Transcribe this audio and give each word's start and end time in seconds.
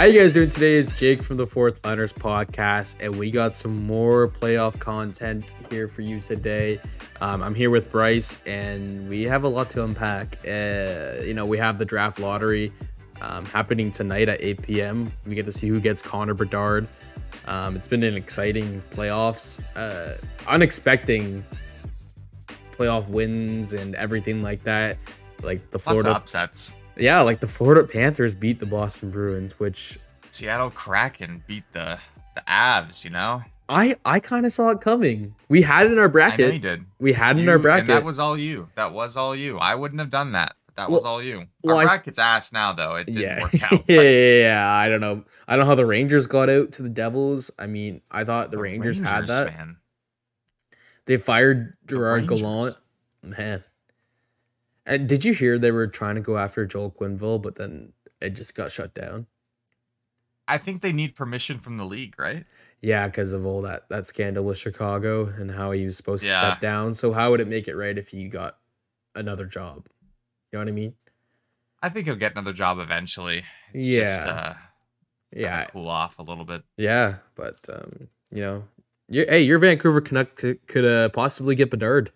How 0.00 0.06
you 0.06 0.18
guys 0.18 0.32
doing 0.32 0.48
today? 0.48 0.76
It's 0.76 0.98
Jake 0.98 1.22
from 1.22 1.36
the 1.36 1.46
Fourth 1.46 1.84
Liners 1.84 2.10
podcast, 2.10 3.04
and 3.04 3.18
we 3.18 3.30
got 3.30 3.54
some 3.54 3.86
more 3.86 4.28
playoff 4.28 4.78
content 4.78 5.52
here 5.68 5.88
for 5.88 6.00
you 6.00 6.20
today. 6.20 6.80
Um, 7.20 7.42
I'm 7.42 7.54
here 7.54 7.68
with 7.68 7.90
Bryce, 7.90 8.42
and 8.46 9.10
we 9.10 9.24
have 9.24 9.44
a 9.44 9.48
lot 9.48 9.68
to 9.68 9.84
unpack. 9.84 10.38
Uh, 10.42 11.22
you 11.22 11.34
know, 11.34 11.44
we 11.44 11.58
have 11.58 11.76
the 11.76 11.84
draft 11.84 12.18
lottery 12.18 12.72
um, 13.20 13.44
happening 13.44 13.90
tonight 13.90 14.30
at 14.30 14.40
8 14.40 14.62
p.m. 14.62 15.12
We 15.26 15.34
get 15.34 15.44
to 15.44 15.52
see 15.52 15.68
who 15.68 15.80
gets 15.80 16.00
Connor 16.00 16.32
Bedard. 16.32 16.88
Um, 17.44 17.76
it's 17.76 17.86
been 17.86 18.02
an 18.02 18.14
exciting 18.14 18.82
playoffs, 18.88 19.62
uh, 19.76 20.16
unexpected 20.48 21.44
playoff 22.70 23.06
wins 23.10 23.74
and 23.74 23.94
everything 23.96 24.40
like 24.40 24.62
that. 24.62 24.96
Like 25.42 25.70
the 25.70 25.78
Florida 25.78 26.16
upsets. 26.16 26.74
Yeah, 27.00 27.20
like 27.20 27.40
the 27.40 27.46
Florida 27.48 27.86
Panthers 27.86 28.34
beat 28.34 28.58
the 28.60 28.66
Boston 28.66 29.10
Bruins, 29.10 29.58
which 29.58 29.98
Seattle 30.30 30.70
Kraken 30.70 31.42
beat 31.46 31.64
the 31.72 31.98
the 32.34 32.42
Avs. 32.48 33.04
You 33.04 33.10
know, 33.10 33.42
I 33.68 33.96
I 34.04 34.20
kind 34.20 34.46
of 34.46 34.52
saw 34.52 34.70
it 34.70 34.80
coming. 34.80 35.34
We 35.48 35.62
had 35.62 35.86
it 35.86 35.92
in 35.92 35.98
our 35.98 36.08
bracket. 36.08 36.40
I 36.40 36.48
know 36.48 36.54
you 36.54 36.60
bracket. 36.60 36.80
did. 36.80 36.86
We 36.98 37.12
had 37.12 37.38
it 37.38 37.42
in 37.42 37.48
our 37.48 37.54
and 37.56 37.62
bracket. 37.62 37.86
that 37.88 38.04
was 38.04 38.18
all 38.18 38.38
you. 38.38 38.68
That 38.76 38.92
was 38.92 39.16
all 39.16 39.34
you. 39.34 39.58
I 39.58 39.74
wouldn't 39.74 40.00
have 40.00 40.10
done 40.10 40.32
that. 40.32 40.54
That 40.76 40.90
was 40.90 41.04
all 41.04 41.22
you. 41.22 41.44
well, 41.62 41.76
Our 41.76 41.82
I- 41.82 41.86
bracket's 41.86 42.18
ass 42.18 42.52
now, 42.52 42.72
though. 42.72 42.94
It 42.94 43.06
didn't 43.08 43.20
yeah. 43.20 43.40
work 43.42 43.62
out. 43.72 43.84
yeah, 43.86 44.00
yeah, 44.00 44.40
yeah. 44.42 44.72
I 44.72 44.88
don't 44.88 45.00
know. 45.02 45.24
I 45.46 45.56
don't 45.56 45.64
know 45.64 45.68
how 45.68 45.74
the 45.74 45.84
Rangers 45.84 46.26
got 46.26 46.48
out 46.48 46.72
to 46.72 46.82
the 46.82 46.88
Devils. 46.88 47.50
I 47.58 47.66
mean, 47.66 48.00
I 48.10 48.24
thought 48.24 48.50
the, 48.50 48.58
Rangers, 48.58 48.98
had 48.98 49.26
that. 49.26 49.48
Man. 49.48 49.76
They 51.04 51.18
fired 51.18 51.74
Gerard 51.86 52.30
Rangers. 52.30 52.40
Gallant. 52.40 52.76
Man. 53.22 53.64
And 54.86 55.08
did 55.08 55.24
you 55.24 55.32
hear 55.34 55.58
they 55.58 55.70
were 55.70 55.86
trying 55.86 56.14
to 56.16 56.20
go 56.20 56.38
after 56.38 56.64
Joel 56.66 56.90
Quenneville, 56.90 57.42
but 57.42 57.56
then 57.56 57.92
it 58.20 58.30
just 58.30 58.54
got 58.56 58.70
shut 58.70 58.94
down? 58.94 59.26
I 60.48 60.58
think 60.58 60.82
they 60.82 60.92
need 60.92 61.14
permission 61.14 61.58
from 61.58 61.76
the 61.76 61.84
league, 61.84 62.18
right? 62.18 62.44
Yeah, 62.80 63.06
because 63.06 63.34
of 63.34 63.46
all 63.46 63.62
that 63.62 63.88
that 63.90 64.06
scandal 64.06 64.44
with 64.44 64.58
Chicago 64.58 65.26
and 65.26 65.50
how 65.50 65.70
he 65.70 65.84
was 65.84 65.96
supposed 65.96 66.24
to 66.24 66.30
step 66.30 66.60
down. 66.60 66.94
So 66.94 67.12
how 67.12 67.30
would 67.30 67.40
it 67.40 67.46
make 67.46 67.68
it 67.68 67.76
right 67.76 67.96
if 67.96 68.08
he 68.08 68.26
got 68.28 68.58
another 69.14 69.44
job? 69.44 69.86
You 70.50 70.58
know 70.58 70.64
what 70.64 70.68
I 70.68 70.72
mean? 70.72 70.94
I 71.82 71.88
think 71.88 72.06
he'll 72.06 72.16
get 72.16 72.32
another 72.32 72.52
job 72.52 72.78
eventually. 72.78 73.44
It's 73.72 73.88
Yeah. 73.88 74.00
just 74.00 74.20
uh, 74.22 74.54
Yeah, 75.32 75.40
yeah, 75.60 75.64
cool 75.66 75.88
off 75.88 76.18
a 76.18 76.22
little 76.22 76.44
bit. 76.44 76.62
yeah, 76.76 77.18
but 77.36 77.58
um, 77.72 78.08
you 78.32 78.40
know, 78.40 78.64
your 79.08 79.26
hey, 79.28 79.42
your 79.42 79.58
Vancouver 79.58 80.00
Canuck 80.00 80.34
could, 80.36 80.66
could 80.66 80.84
uh, 80.84 81.08
possibly 81.10 81.54
get 81.54 81.70
Bedard. 81.70 82.10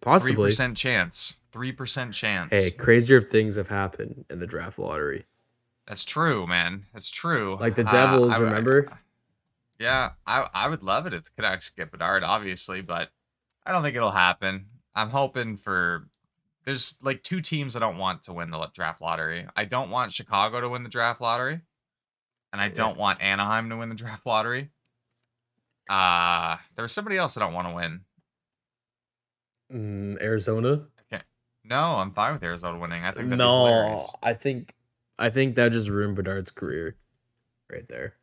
Possibly. 0.00 0.48
percent 0.50 0.76
chance. 0.76 1.36
Three 1.52 1.72
percent 1.72 2.12
chance. 2.14 2.50
Hey, 2.50 2.70
crazier 2.70 3.20
things 3.20 3.56
have 3.56 3.68
happened 3.68 4.24
in 4.30 4.38
the 4.38 4.46
draft 4.46 4.78
lottery. 4.78 5.24
That's 5.86 6.04
true, 6.04 6.46
man. 6.46 6.84
That's 6.92 7.10
true. 7.10 7.56
Like 7.58 7.74
the 7.74 7.86
Uh, 7.86 7.90
Devils, 7.90 8.34
I- 8.34 8.36
I- 8.36 8.40
remember? 8.40 8.88
yeah, 9.78 10.12
I 10.26 10.48
I 10.52 10.68
would 10.68 10.82
love 10.82 11.06
it 11.06 11.14
if 11.14 11.34
the 11.36 11.46
actually 11.46 11.76
get 11.76 11.90
Bedard, 11.90 12.22
obviously, 12.22 12.82
but 12.82 13.10
I 13.64 13.72
don't 13.72 13.82
think 13.82 13.96
it'll 13.96 14.10
happen. 14.10 14.66
I'm 14.94 15.10
hoping 15.10 15.56
for. 15.56 16.08
There's 16.64 16.96
like 17.00 17.22
two 17.22 17.40
teams 17.40 17.74
I 17.76 17.78
don't 17.78 17.96
want 17.96 18.22
to 18.24 18.34
win 18.34 18.50
the 18.50 18.66
draft 18.74 19.00
lottery. 19.00 19.46
I 19.56 19.64
don't 19.64 19.88
want 19.88 20.12
Chicago 20.12 20.60
to 20.60 20.68
win 20.68 20.82
the 20.82 20.90
draft 20.90 21.22
lottery, 21.22 21.62
and 22.52 22.60
I 22.60 22.66
Yeah. 22.66 22.72
don't 22.74 22.98
want 22.98 23.22
Anaheim 23.22 23.70
to 23.70 23.76
win 23.78 23.88
the 23.88 23.94
draft 23.94 24.26
lottery. 24.26 24.70
Uh 25.88 26.58
there 26.76 26.82
was 26.82 26.92
somebody 26.92 27.16
else 27.16 27.38
I 27.38 27.40
don't 27.40 27.54
want 27.54 27.68
to 27.68 27.74
win. 27.74 28.04
Mm, 29.72 30.20
Arizona. 30.20 30.86
No, 31.68 31.96
I'm 31.96 32.12
fine 32.12 32.32
with 32.34 32.42
Arizona 32.42 32.78
winning. 32.78 33.02
I 33.04 33.12
think 33.12 33.28
that'd 33.28 33.38
be 33.38 33.44
hilarious. 33.44 34.10
I 34.22 34.32
think 34.32 34.74
I 35.18 35.30
think 35.30 35.56
that 35.56 35.72
just 35.72 35.88
ruined 35.88 36.16
Bedard's 36.16 36.50
career, 36.50 36.96
right 37.70 37.86
there. 37.88 38.14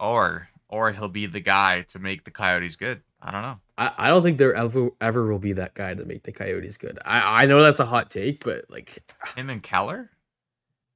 Or 0.00 0.48
or 0.68 0.92
he'll 0.92 1.08
be 1.08 1.26
the 1.26 1.40
guy 1.40 1.82
to 1.88 1.98
make 1.98 2.24
the 2.24 2.30
Coyotes 2.30 2.76
good. 2.76 3.02
I 3.20 3.30
don't 3.32 3.42
know. 3.42 3.58
I, 3.76 3.92
I 3.96 4.06
don't 4.08 4.22
think 4.22 4.38
there 4.38 4.54
ever 4.54 4.90
ever 5.00 5.30
will 5.30 5.38
be 5.38 5.52
that 5.54 5.74
guy 5.74 5.94
to 5.94 6.04
make 6.04 6.24
the 6.24 6.32
Coyotes 6.32 6.76
good. 6.76 6.98
I, 7.04 7.42
I 7.42 7.46
know 7.46 7.62
that's 7.62 7.80
a 7.80 7.86
hot 7.86 8.10
take, 8.10 8.44
but 8.44 8.64
like 8.68 8.98
Him 9.36 9.50
and 9.50 9.62
Keller. 9.62 10.10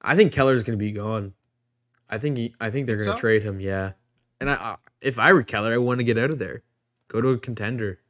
I 0.00 0.16
think 0.16 0.32
Keller's 0.32 0.62
gonna 0.62 0.78
be 0.78 0.90
gone. 0.90 1.34
I 2.10 2.18
think 2.18 2.36
he, 2.36 2.54
I 2.60 2.70
think 2.70 2.86
they're 2.86 2.96
Think 2.96 3.06
gonna 3.06 3.16
so? 3.16 3.20
trade 3.20 3.42
him. 3.42 3.60
Yeah, 3.60 3.92
and 4.40 4.50
I, 4.50 4.54
I 4.54 4.76
if 5.00 5.18
I 5.18 5.32
were 5.32 5.42
Keller, 5.42 5.72
I 5.72 5.78
want 5.78 6.00
to 6.00 6.04
get 6.04 6.18
out 6.18 6.30
of 6.30 6.38
there, 6.38 6.62
go 7.08 7.20
to 7.20 7.28
a 7.28 7.38
contender. 7.38 8.00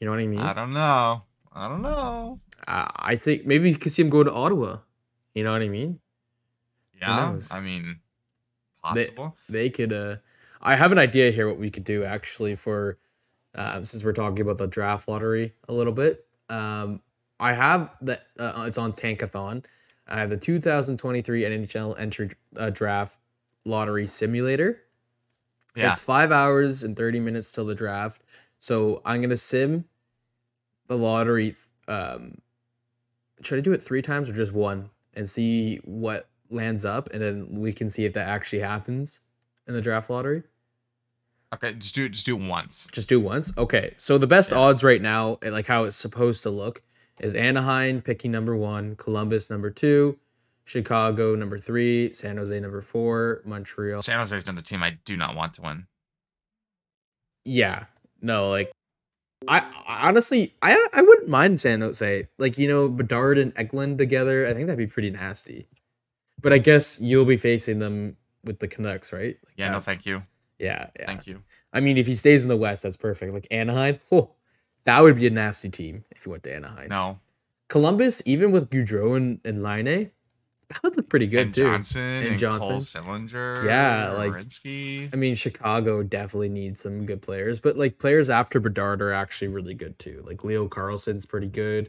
You 0.00 0.06
know 0.06 0.10
what 0.12 0.20
I 0.20 0.26
mean? 0.26 0.40
I 0.40 0.52
don't 0.52 0.72
know. 0.72 1.22
I 1.52 1.68
don't 1.68 1.82
know. 1.82 2.40
I, 2.66 2.90
I 3.12 3.16
think 3.16 3.46
maybe 3.46 3.70
you 3.70 3.76
could 3.76 3.92
see 3.92 4.02
him 4.02 4.10
go 4.10 4.22
to 4.24 4.32
Ottawa. 4.32 4.78
You 5.34 5.44
know 5.44 5.52
what 5.52 5.62
I 5.62 5.68
mean? 5.68 6.00
Yeah. 7.00 7.38
I 7.50 7.60
mean, 7.60 8.00
They- 8.94 9.04
possible. 9.06 9.36
They 9.48 9.70
could. 9.70 9.92
uh 9.92 10.16
I 10.62 10.76
have 10.76 10.92
an 10.92 10.98
idea 10.98 11.30
here 11.30 11.48
what 11.48 11.56
we 11.56 11.70
could 11.70 11.84
do 11.84 12.04
actually 12.04 12.54
for 12.54 12.98
uh, 13.54 13.82
since 13.82 14.04
we're 14.04 14.12
talking 14.12 14.40
about 14.42 14.58
the 14.58 14.66
draft 14.66 15.08
lottery 15.08 15.54
a 15.68 15.72
little 15.72 15.92
bit. 15.94 16.26
Um, 16.50 17.00
I 17.40 17.54
have 17.54 17.94
that 18.02 18.26
uh, 18.38 18.64
it's 18.66 18.76
on 18.76 18.92
Tankathon. 18.92 19.64
I 20.06 20.18
have 20.20 20.28
the 20.28 20.36
2023 20.36 21.42
NHL 21.44 21.98
entry 21.98 22.30
uh, 22.58 22.68
draft 22.68 23.18
lottery 23.64 24.06
simulator. 24.06 24.82
yeah, 25.74 25.90
It's 25.90 26.04
five 26.04 26.30
hours 26.30 26.82
and 26.84 26.94
30 26.94 27.20
minutes 27.20 27.50
till 27.52 27.64
the 27.64 27.74
draft. 27.74 28.20
So 28.58 29.00
I'm 29.06 29.22
gonna 29.22 29.38
sim 29.38 29.86
the 30.88 30.96
lottery. 30.98 31.54
Um, 31.88 32.38
should 33.42 33.58
I 33.58 33.62
do 33.62 33.72
it 33.72 33.80
three 33.82 34.02
times 34.02 34.28
or 34.28 34.32
just 34.32 34.52
one 34.52 34.90
and 35.14 35.28
see 35.28 35.76
what 35.84 36.28
lands 36.50 36.84
up, 36.84 37.08
and 37.12 37.22
then 37.22 37.48
we 37.60 37.72
can 37.72 37.88
see 37.90 38.04
if 38.04 38.12
that 38.14 38.28
actually 38.28 38.60
happens 38.60 39.20
in 39.66 39.74
the 39.74 39.80
draft 39.82 40.10
lottery? 40.10 40.42
okay. 41.52 41.72
Just 41.74 41.96
do 41.96 42.04
it. 42.04 42.10
Just 42.10 42.26
do 42.26 42.36
it 42.36 42.46
once. 42.46 42.86
Just 42.92 43.08
do 43.08 43.18
once. 43.18 43.56
Okay. 43.58 43.92
So 43.96 44.18
the 44.18 44.26
best 44.28 44.52
Yeah. 44.52 44.58
odds 44.58 44.84
right 44.84 45.02
now, 45.02 45.38
like 45.42 45.66
how 45.66 45.82
it's 45.84 45.96
supposed 45.96 46.44
to 46.44 46.50
look, 46.50 46.80
is 47.20 47.34
Anaheim 47.34 48.00
picking 48.02 48.30
number 48.30 48.54
one, 48.56 48.94
Columbus 48.94 49.50
number 49.50 49.68
two, 49.70 50.16
Chicago 50.64 51.34
number 51.34 51.58
three, 51.58 52.12
San 52.12 52.36
Jose 52.36 52.58
number 52.60 52.80
four, 52.80 53.42
Montreal. 53.44 54.00
San 54.02 54.18
Jose's 54.18 54.46
not 54.46 54.58
a 54.60 54.62
team 54.62 54.80
I 54.84 54.96
do 55.04 55.16
not 55.16 55.34
want 55.34 55.54
to 55.54 55.62
win. 55.62 55.86
Yeah. 57.44 57.86
No, 58.22 58.48
like 58.50 58.70
I, 59.48 59.64
honestly 59.86 60.54
I 60.60 60.88
I 60.92 61.02
wouldn't 61.02 61.28
mind 61.28 61.60
San 61.60 61.80
Jose. 61.80 62.28
Like, 62.38 62.58
you 62.58 62.68
know, 62.68 62.88
Bedard 62.88 63.38
and 63.38 63.52
Eklund 63.56 63.98
together, 63.98 64.46
I 64.46 64.52
think 64.52 64.66
that'd 64.66 64.78
be 64.78 64.86
pretty 64.86 65.10
nasty. 65.10 65.66
But 66.42 66.52
I 66.52 66.58
guess 66.58 67.00
you'll 67.00 67.24
be 67.24 67.36
facing 67.36 67.78
them 67.78 68.16
with 68.44 68.58
the 68.58 68.68
Canucks, 68.68 69.12
right? 69.12 69.36
Like, 69.44 69.54
Yeah, 69.56 69.72
no, 69.72 69.80
thank 69.80 70.06
you. 70.06 70.22
Yeah, 70.58 70.88
yeah. 70.98 71.06
Thank 71.06 71.26
you. 71.26 71.42
I 71.72 71.80
mean, 71.80 71.96
if 71.96 72.06
he 72.06 72.14
stays 72.14 72.42
in 72.42 72.48
the 72.48 72.56
West, 72.56 72.82
that's 72.82 72.96
perfect. 72.96 73.32
Like 73.32 73.46
Anaheim, 73.50 73.98
oh, 74.12 74.32
that 74.84 75.00
would 75.02 75.16
be 75.16 75.26
a 75.26 75.30
nasty 75.30 75.70
team 75.70 76.04
if 76.10 76.24
he 76.24 76.30
went 76.30 76.42
to 76.44 76.54
Anaheim. 76.54 76.88
No, 76.88 77.18
Columbus, 77.68 78.22
even 78.26 78.52
with 78.52 78.68
Gaudreau 78.68 79.16
and, 79.16 79.40
and 79.44 79.62
Laine, 79.62 80.10
that 80.70 80.82
would 80.82 80.96
look 80.96 81.08
pretty 81.08 81.26
good 81.26 81.46
and 81.46 81.54
too. 81.54 81.64
Johnson 81.64 82.02
And 82.02 82.26
and, 82.28 82.38
Johnson. 82.38 82.70
Cole 82.70 82.80
Sillinger. 82.80 83.64
Yeah, 83.64 84.12
like- 84.12 84.32
Werenski. 84.32 85.12
I 85.12 85.16
mean, 85.16 85.34
Chicago 85.34 86.02
definitely 86.02 86.48
needs 86.48 86.80
some 86.80 87.04
good 87.06 87.20
players, 87.22 87.60
but 87.60 87.76
like 87.76 87.98
players 87.98 88.30
after 88.30 88.60
Bedard 88.60 89.02
are 89.02 89.12
actually 89.12 89.48
really 89.48 89.74
good 89.74 89.98
too. 89.98 90.22
Like 90.26 90.44
Leo 90.44 90.68
Carlsson's 90.68 91.26
pretty 91.26 91.48
good. 91.48 91.88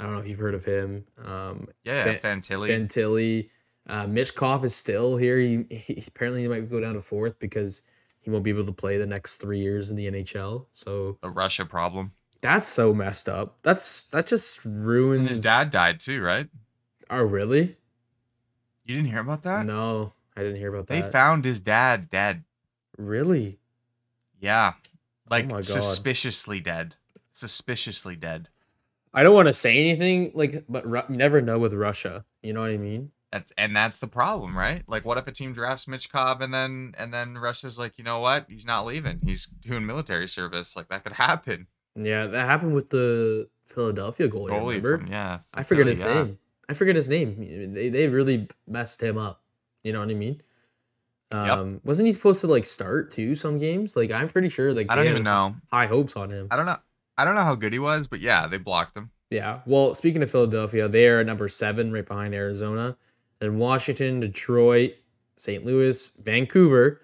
I 0.00 0.04
don't 0.04 0.14
know 0.14 0.20
if 0.20 0.28
you've 0.28 0.38
heard 0.38 0.54
of 0.54 0.64
him. 0.64 1.04
Um, 1.24 1.68
Yeah, 1.84 2.00
Fan- 2.00 2.40
Fantilli. 2.42 2.68
Fantilli, 2.68 3.48
uh, 3.86 4.06
Michkov 4.06 4.64
is 4.64 4.74
still 4.74 5.16
here. 5.16 5.38
He, 5.38 5.64
he 5.70 6.02
apparently 6.08 6.42
he 6.42 6.48
might 6.48 6.68
go 6.68 6.80
down 6.80 6.94
to 6.94 7.00
fourth 7.00 7.38
because 7.38 7.82
he 8.20 8.30
won't 8.30 8.42
be 8.44 8.50
able 8.50 8.66
to 8.66 8.72
play 8.72 8.96
the 8.96 9.06
next 9.06 9.38
three 9.38 9.58
years 9.60 9.90
in 9.90 9.96
the 9.96 10.06
NHL. 10.10 10.66
So 10.72 11.18
a 11.22 11.28
Russia 11.30 11.64
problem. 11.66 12.12
that's 12.40 12.66
so 12.66 12.94
messed 12.94 13.28
up. 13.28 13.58
That's 13.62 14.04
that 14.04 14.26
just 14.26 14.64
ruins. 14.64 15.20
And 15.20 15.28
his 15.28 15.42
dad 15.42 15.70
died 15.70 16.00
too, 16.00 16.22
right? 16.22 16.48
Oh 17.10 17.22
really? 17.22 17.76
You 18.84 18.96
didn't 18.96 19.10
hear 19.10 19.20
about 19.20 19.42
that? 19.44 19.66
No, 19.66 20.12
I 20.36 20.42
didn't 20.42 20.56
hear 20.56 20.72
about 20.74 20.86
that. 20.88 20.94
They 20.94 21.10
found 21.10 21.44
his 21.44 21.60
dad 21.60 22.10
dead. 22.10 22.44
really? 22.96 23.58
Yeah, 24.40 24.72
oh 24.76 24.88
like 25.30 25.50
Oh 25.50 25.60
suspiciously 25.60 26.60
dead. 26.60 26.96
Suspiciously 27.30 28.16
dead. 28.16 28.48
I 29.14 29.22
don't 29.22 29.34
want 29.34 29.48
to 29.48 29.52
say 29.52 29.78
anything 29.78 30.32
like, 30.34 30.64
but 30.68 30.86
Ru- 30.86 31.02
you 31.08 31.16
never 31.16 31.40
know 31.40 31.58
with 31.58 31.74
Russia. 31.74 32.24
You 32.42 32.52
know 32.52 32.62
what 32.62 32.70
I 32.70 32.78
mean? 32.78 33.10
That's 33.30 33.52
and 33.56 33.74
that's 33.74 33.98
the 33.98 34.08
problem, 34.08 34.56
right? 34.56 34.82
Like, 34.86 35.06
what 35.06 35.16
if 35.16 35.26
a 35.26 35.32
team 35.32 35.52
drafts 35.52 35.86
Michkov 35.86 36.40
and 36.40 36.52
then 36.52 36.94
and 36.98 37.12
then 37.12 37.38
Russia's 37.38 37.78
like, 37.78 37.98
you 37.98 38.04
know 38.04 38.20
what? 38.20 38.46
He's 38.48 38.66
not 38.66 38.84
leaving. 38.84 39.20
He's 39.24 39.46
doing 39.46 39.86
military 39.86 40.28
service. 40.28 40.76
Like 40.76 40.88
that 40.88 41.04
could 41.04 41.14
happen. 41.14 41.66
Yeah, 41.94 42.26
that 42.26 42.46
happened 42.46 42.74
with 42.74 42.90
the 42.90 43.48
Philadelphia 43.66 44.28
goalie. 44.28 44.50
Goalie 44.50 44.66
remember? 44.66 44.98
from 44.98 45.06
yeah. 45.06 45.40
I 45.54 45.62
forget 45.62 45.84
Philly, 45.84 45.90
his 45.90 46.02
yeah. 46.02 46.14
name. 46.14 46.38
I 46.68 46.74
forget 46.74 46.96
his 46.96 47.08
name. 47.08 47.74
They 47.74 47.88
they 47.88 48.08
really 48.08 48.48
messed 48.66 49.02
him 49.02 49.18
up. 49.18 49.42
You 49.82 49.92
know 49.92 50.00
what 50.00 50.10
I 50.10 50.14
mean? 50.14 50.40
Um, 51.32 51.80
wasn't 51.84 52.06
he 52.06 52.12
supposed 52.12 52.40
to 52.42 52.46
like 52.46 52.66
start 52.66 53.10
too 53.10 53.34
some 53.34 53.58
games? 53.58 53.96
Like 53.96 54.10
I'm 54.10 54.28
pretty 54.28 54.48
sure 54.48 54.74
like 54.74 54.90
I 54.90 54.94
don't 54.94 55.08
even 55.08 55.22
know. 55.22 55.56
high 55.72 55.86
hopes 55.86 56.16
on 56.16 56.30
him. 56.30 56.48
I 56.50 56.56
don't 56.56 56.66
know. 56.66 56.76
I 57.16 57.24
don't 57.24 57.34
know 57.34 57.42
how 57.42 57.54
good 57.54 57.72
he 57.72 57.78
was, 57.78 58.06
but 58.06 58.20
yeah, 58.20 58.46
they 58.46 58.58
blocked 58.58 58.96
him. 58.96 59.10
Yeah. 59.30 59.60
Well, 59.64 59.94
speaking 59.94 60.22
of 60.22 60.30
Philadelphia, 60.30 60.88
they 60.88 61.08
are 61.08 61.24
number 61.24 61.48
seven, 61.48 61.92
right 61.92 62.06
behind 62.06 62.34
Arizona. 62.34 62.96
Then 63.38 63.58
Washington, 63.58 64.20
Detroit, 64.20 64.92
St. 65.36 65.64
Louis, 65.64 66.10
Vancouver, 66.22 67.00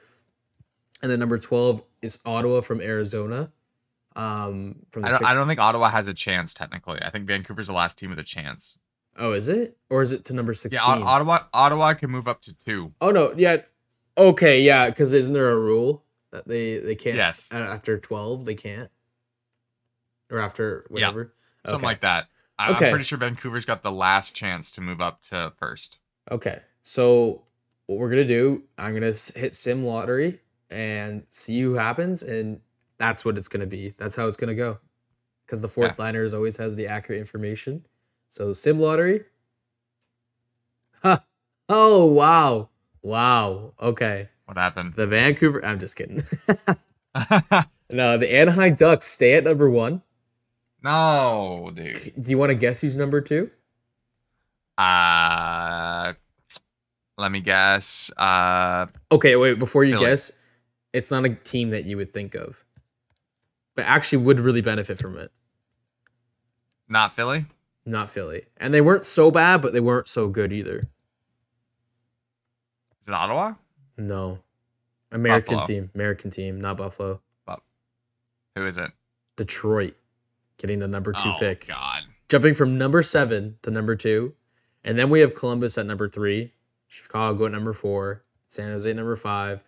and 1.02 1.10
then 1.10 1.19
number 1.19 1.38
12 1.38 1.82
is 2.02 2.19
Ottawa 2.26 2.60
from 2.60 2.81
Arizona. 2.81 3.50
Um, 4.14 4.76
from 4.90 5.05
I 5.05 5.08
don't, 5.08 5.19
Chick- 5.19 5.26
I 5.26 5.34
don't 5.34 5.46
think 5.46 5.60
Ottawa 5.60 5.90
has 5.90 6.06
a 6.08 6.14
chance 6.14 6.52
technically. 6.52 6.99
I 7.00 7.10
think 7.10 7.26
Vancouver's 7.26 7.69
the 7.69 7.72
last 7.72 7.96
team 7.99 8.10
with 8.10 8.19
a 8.19 8.25
chance. 8.25 8.78
Oh, 9.19 9.32
is 9.32 9.49
it? 9.49 9.76
Or 9.91 10.03
is 10.03 10.12
it 10.12 10.25
to 10.26 10.35
number 10.35 10.55
16? 10.55 10.75
Yeah, 10.79 10.85
Ottawa 11.05 11.41
Ottawa 11.53 11.94
can 11.94 12.11
move 12.11 12.29
up 12.29 12.41
to 12.43 12.56
two. 12.56 12.93
Oh 13.00 13.11
no, 13.11 13.32
yeah. 13.37 13.59
Okay, 14.17 14.62
yeah, 14.62 14.87
because 14.88 15.12
isn't 15.12 15.35
there 15.35 15.50
a 15.50 15.59
rule 15.59 16.05
that 16.32 16.47
they 16.49 16.79
they 16.79 16.94
can't 16.94 17.17
Yes. 17.17 17.49
after 17.53 17.99
12 17.99 18.44
they 18.44 18.55
can't? 18.55 18.91
Or 20.31 20.41
after 20.41 20.85
whatever. 20.88 21.32
Something 21.67 21.79
Okay. 21.79 21.87
like 21.87 22.00
that. 22.00 22.29
I- 22.59 22.73
Okay. 22.73 22.87
I'm 22.87 22.91
pretty 22.93 23.05
sure 23.05 23.19
Vancouver's 23.19 23.65
got 23.65 23.82
the 23.82 23.93
last 23.93 24.35
chance 24.35 24.70
to 24.73 24.81
move 24.81 25.00
up 25.00 25.20
to 25.23 25.53
first. 25.59 25.99
Okay. 26.31 26.61
So 26.82 27.44
what 27.87 27.99
we're 27.99 28.11
gonna 28.11 28.25
do, 28.25 28.65
I'm 28.76 28.93
gonna 28.94 29.06
hit 29.35 29.55
sim 29.55 29.85
lottery 29.85 30.41
and 30.70 31.25
see 31.31 31.61
who 31.61 31.75
happens, 31.75 32.23
and 32.23 32.61
that's 32.99 33.25
what 33.25 33.38
it's 33.38 33.49
gonna 33.49 33.67
be. 33.67 33.94
That's 33.97 34.17
how 34.17 34.26
it's 34.26 34.37
gonna 34.37 34.55
go. 34.55 34.81
Because 35.47 35.62
the 35.62 35.69
fourth 35.69 35.94
Yeah. 35.99 36.05
liners 36.05 36.35
always 36.35 36.56
has 36.59 36.76
the 36.76 36.88
accurate 36.88 37.20
information. 37.20 37.87
So 38.28 38.52
sim 38.52 38.78
lottery. 38.78 39.25
Ha! 41.02 41.25
Oh 41.69 42.06
wow. 42.06 42.69
Wow. 43.02 43.75
Okay. 43.80 44.28
What 44.46 44.56
happened? 44.56 44.94
The 44.94 45.06
Vancouver 45.06 45.64
I'm 45.64 45.78
just 45.78 45.96
kidding. 45.96 46.16
no, 47.90 48.19
the 48.19 48.34
Anaheim 48.34 48.75
Ducks 48.75 49.06
stay 49.06 49.34
at 49.34 49.44
number 49.44 49.69
one. 49.70 50.02
no, 50.82 51.70
dude. 51.75 52.12
Do 52.20 52.30
you 52.30 52.38
want 52.38 52.50
to 52.50 52.54
guess 52.54 52.80
who's 52.80 52.96
number 52.96 53.20
two? 53.20 53.50
Uh 54.76 56.12
let 57.16 57.32
me 57.32 57.40
guess. 57.40 58.10
Uh 58.16 58.86
Okay, 59.10 59.36
wait, 59.36 59.58
before 59.58 59.84
you 59.84 59.94
Philly. 59.94 60.06
guess, 60.06 60.32
it's 60.92 61.10
not 61.10 61.24
a 61.24 61.31
team 61.34 61.70
that 61.70 61.84
you 61.84 61.96
would 61.96 62.12
think 62.12 62.34
of. 62.34 62.64
But 63.74 63.86
actually 63.86 64.24
would 64.24 64.40
really 64.40 64.60
benefit 64.60 64.98
from 64.98 65.16
it. 65.19 65.31
not 66.88 67.12
Philly? 67.12 67.46
Not 67.88 68.11
Philly. 68.11 68.43
And 68.58 68.73
they 68.73 68.81
weren't 68.81 69.05
so 69.05 69.31
bad, 69.31 69.62
but 69.62 69.73
they 69.73 69.81
weren't 69.81 70.08
so 70.08 70.29
good 70.29 70.52
either. 70.52 70.88
Is 73.00 73.08
it 73.08 73.14
Ottawa? 73.14 73.55
No. 73.96 74.40
American 75.11 75.56
Buffalo. 75.56 75.81
team. 75.81 75.90
American 75.94 76.31
team, 76.31 76.61
not 76.61 76.76
Buffalo. 76.76 77.20
Who 78.58 78.67
is 78.67 78.76
it? 78.76 78.90
Detroit. 79.37 79.94
Getting 80.58 80.81
the 80.81 80.88
number 80.88 81.12
two 81.12 81.29
oh, 81.29 81.37
pick. 81.38 81.69
God. 81.69 82.02
Jumping 82.29 82.55
from 82.55 82.76
number 82.76 83.05
seven 83.05 83.56
to 83.62 83.70
number 83.70 83.94
two. 83.94 84.34
And 84.82 84.99
then 84.99 85.11
we 85.11 85.20
have 85.20 85.34
Columbus 85.34 85.79
at 85.79 85.87
number 85.87 86.08
three, 86.08 86.52
Chicago 86.88 87.46
at 87.46 87.52
number 87.52 87.73
four, 87.73 88.25
San 88.49 88.70
Jose 88.70 88.88
at 88.91 88.96
number 88.96 89.14
five, 89.14 89.62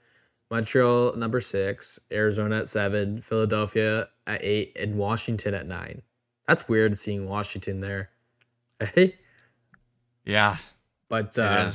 Montreal 0.50 1.10
at 1.10 1.18
number 1.18 1.40
six, 1.40 2.00
Arizona 2.10 2.58
at 2.58 2.68
seven, 2.68 3.20
Philadelphia 3.20 4.08
at 4.26 4.42
eight, 4.42 4.76
and 4.78 4.96
Washington 4.96 5.54
at 5.54 5.66
nine. 5.66 6.02
That's 6.50 6.68
weird 6.68 6.98
seeing 6.98 7.28
Washington 7.28 7.78
there. 7.80 8.10
Hey, 8.94 9.14
Yeah, 10.24 10.56
but 11.08 11.38
uh, 11.38 11.70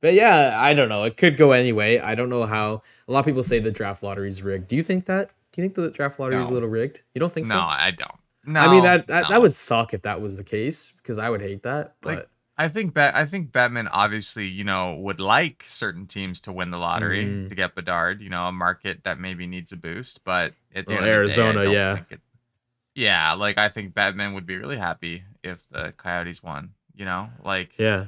but 0.00 0.14
yeah, 0.14 0.54
I 0.56 0.72
don't 0.74 0.88
know. 0.88 1.02
It 1.04 1.16
could 1.16 1.36
go 1.36 1.50
anyway. 1.52 1.98
I 1.98 2.14
don't 2.14 2.28
know 2.28 2.44
how. 2.46 2.82
A 3.08 3.12
lot 3.12 3.20
of 3.20 3.24
people 3.24 3.42
say 3.42 3.58
the 3.58 3.70
draft 3.72 4.02
lottery 4.02 4.28
is 4.28 4.40
rigged. 4.42 4.68
Do 4.68 4.76
you 4.76 4.82
think 4.84 5.06
that? 5.06 5.30
Do 5.52 5.60
you 5.60 5.64
think 5.68 5.74
the 5.74 5.90
draft 5.90 6.20
lottery 6.20 6.40
is 6.40 6.48
a 6.48 6.52
little 6.52 6.68
rigged? 6.68 7.02
You 7.14 7.18
don't 7.18 7.32
think 7.32 7.48
No, 7.48 7.54
so? 7.54 7.60
No, 7.60 7.66
I 7.66 7.90
don't. 7.90 8.10
No. 8.44 8.60
I 8.60 8.68
mean 8.70 8.82
that 8.84 9.06
that, 9.08 9.22
no. 9.24 9.28
that 9.30 9.40
would 9.42 9.54
suck 9.54 9.94
if 9.94 10.02
that 10.02 10.20
was 10.20 10.36
the 10.36 10.44
case 10.44 10.92
because 10.98 11.18
I 11.18 11.28
would 11.28 11.40
hate 11.40 11.62
that. 11.64 11.96
But 12.02 12.14
Like, 12.14 12.28
I 12.58 12.68
think 12.68 12.94
Bet 12.94 13.16
I 13.16 13.24
think 13.26 13.52
Bettman 13.52 13.88
obviously, 13.90 14.46
you 14.46 14.64
know, 14.64 14.94
would 14.96 15.18
like 15.18 15.64
certain 15.66 16.06
teams 16.06 16.40
to 16.42 16.52
win 16.52 16.70
the 16.70 16.78
lottery 16.78 17.24
Mhm. 17.24 17.48
to 17.48 17.54
get 17.54 17.74
Bedard, 17.74 18.20
you 18.22 18.28
know, 18.30 18.44
a 18.46 18.52
market 18.52 19.02
that 19.04 19.18
maybe 19.18 19.46
needs 19.46 19.72
a 19.72 19.76
boost. 19.76 20.22
But 20.24 20.52
at 20.74 20.86
the 20.86 20.92
Well, 20.94 20.98
end 20.98 20.98
of 20.98 21.00
the 21.00 21.04
day, 21.06 21.10
I 21.10 21.14
Arizona, 21.14 21.62
don't 21.64 21.72
yeah. 21.72 21.98
it- 22.10 22.20
yeah, 23.00 23.32
like 23.34 23.56
I 23.58 23.68
think 23.68 23.94
Bettman 23.94 24.34
would 24.34 24.46
be 24.46 24.56
really 24.56 24.76
happy 24.76 25.24
if 25.42 25.66
the 25.70 25.92
Coyotes 25.96 26.42
won. 26.42 26.70
You 26.94 27.04
know, 27.06 27.28
like 27.44 27.78
yeah, 27.78 28.06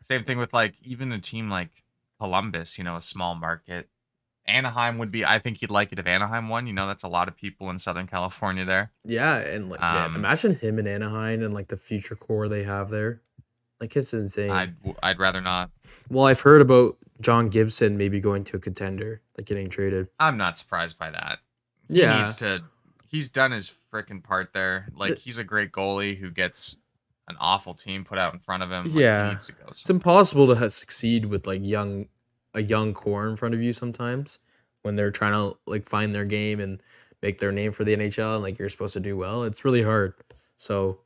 same 0.00 0.22
thing 0.24 0.38
with 0.38 0.52
like 0.52 0.74
even 0.82 1.10
a 1.12 1.18
team 1.18 1.50
like 1.50 1.70
Columbus, 2.20 2.78
you 2.78 2.84
know, 2.84 2.96
a 2.96 3.00
small 3.00 3.34
market. 3.34 3.88
Anaheim 4.46 4.98
would 4.98 5.12
be 5.12 5.24
I 5.24 5.38
think 5.38 5.58
he'd 5.58 5.70
like 5.70 5.92
it 5.92 5.98
if 5.98 6.06
Anaheim 6.06 6.48
won. 6.48 6.66
You 6.66 6.72
know, 6.72 6.86
that's 6.86 7.02
a 7.04 7.08
lot 7.08 7.28
of 7.28 7.36
people 7.36 7.70
in 7.70 7.78
Southern 7.78 8.06
California 8.06 8.64
there. 8.64 8.92
Yeah, 9.04 9.38
and 9.38 9.68
like 9.68 9.80
man, 9.80 10.06
Um, 10.10 10.16
imagine 10.16 10.54
him 10.54 10.78
in 10.78 10.86
Anaheim 10.86 11.42
and 11.42 11.52
like 11.54 11.68
the 11.68 11.76
future 11.76 12.16
core 12.16 12.48
they 12.48 12.62
have 12.64 12.90
there. 12.90 13.22
Like 13.80 13.96
it's 13.96 14.12
insane. 14.14 14.50
I'd 14.50 14.74
I'd 15.02 15.18
rather 15.18 15.40
not. 15.40 15.70
well, 16.08 16.26
I've 16.26 16.40
heard 16.40 16.60
about 16.60 16.96
John 17.20 17.48
Gibson 17.48 17.96
maybe 17.96 18.20
going 18.20 18.44
to 18.44 18.56
a 18.56 18.60
contender, 18.60 19.20
like 19.36 19.46
getting 19.46 19.68
traded. 19.68 20.08
I'm 20.20 20.36
not 20.36 20.56
surprised 20.58 20.98
by 20.98 21.10
that. 21.10 21.38
He 21.88 22.00
Yeah. 22.00 22.20
needs 22.20 22.36
to. 22.36 22.62
He's 23.12 23.28
done 23.28 23.52
his 23.52 23.70
freaking 23.92 24.24
part 24.24 24.52
there. 24.54 24.88
Like 24.96 25.18
he's 25.18 25.38
a 25.38 25.44
great 25.44 25.70
goalie 25.70 26.16
who 26.18 26.30
gets 26.30 26.78
an 27.28 27.36
awful 27.38 27.74
team 27.74 28.04
put 28.04 28.18
out 28.18 28.32
in 28.32 28.40
front 28.40 28.62
of 28.64 28.70
him. 28.72 28.86
Like, 28.86 28.94
Yeah. 28.94 29.28
needs 29.30 29.46
to 29.46 29.52
go. 29.52 29.64
It's 29.68 29.88
impossible 29.90 30.48
to 30.52 30.70
succeed 30.70 31.26
with 31.26 31.46
like 31.46 31.60
young, 31.62 32.06
a 32.54 32.62
young 32.62 32.94
core 32.94 33.28
in 33.28 33.36
front 33.36 33.54
of 33.54 33.62
you 33.62 33.72
sometimes 33.74 34.38
when 34.82 34.96
they're 34.96 35.10
trying 35.12 35.32
to 35.34 35.56
like 35.66 35.86
find 35.86 36.14
their 36.14 36.24
game 36.24 36.58
and 36.58 36.82
make 37.22 37.38
their 37.38 37.52
name 37.52 37.70
for 37.70 37.84
the 37.84 37.94
NHL 37.94 38.34
and 38.34 38.42
like 38.42 38.58
you're 38.58 38.68
supposed 38.70 38.94
to 38.94 39.00
do 39.00 39.16
well. 39.16 39.44
It's 39.44 39.64
really 39.64 39.82
hard. 39.82 40.14
So 40.56 41.00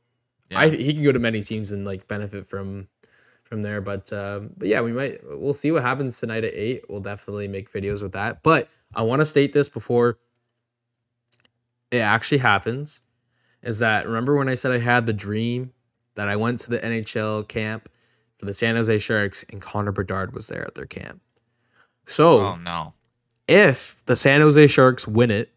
Yeah. 0.49 0.59
I 0.59 0.69
he 0.69 0.93
can 0.93 1.03
go 1.03 1.11
to 1.11 1.19
many 1.19 1.41
teams 1.43 1.73
and 1.73 1.85
like 1.85 2.07
benefit 2.07 2.47
from 2.47 2.87
from 3.43 3.61
there. 3.63 3.81
But 3.81 4.11
um, 4.13 4.51
but 4.57 4.69
yeah, 4.69 4.79
we 4.81 4.93
might 4.93 5.19
we'll 5.23 5.53
see 5.53 5.73
what 5.73 5.81
happens 5.81 6.19
tonight 6.21 6.45
at 6.45 6.53
eight. 6.53 6.85
We'll 6.89 7.01
definitely 7.01 7.49
make 7.49 7.69
videos 7.69 8.01
with 8.01 8.13
that. 8.13 8.43
But 8.43 8.69
I 8.95 9.03
want 9.03 9.19
to 9.21 9.25
state 9.25 9.51
this 9.53 9.67
before 9.69 10.17
it 11.91 11.99
actually 11.99 12.39
happens. 12.39 13.01
Is 13.61 13.79
that 13.79 14.05
remember 14.05 14.35
when 14.35 14.49
I 14.49 14.55
said 14.55 14.71
I 14.71 14.79
had 14.79 15.05
the 15.05 15.13
dream 15.13 15.73
that 16.15 16.29
I 16.29 16.35
went 16.35 16.59
to 16.61 16.69
the 16.69 16.79
NHL 16.79 17.47
camp 17.47 17.89
for 18.37 18.45
the 18.45 18.53
San 18.53 18.75
Jose 18.75 18.97
Sharks 18.99 19.45
and 19.51 19.61
Connor 19.61 19.91
Bedard 19.91 20.33
was 20.33 20.47
there 20.47 20.65
at 20.65 20.75
their 20.75 20.85
camp. 20.85 21.21
So 22.05 22.39
oh 22.39 22.55
no. 22.55 22.93
if 23.47 24.05
the 24.05 24.15
San 24.15 24.41
Jose 24.41 24.67
Sharks 24.67 25.07
win 25.07 25.31
it, 25.31 25.51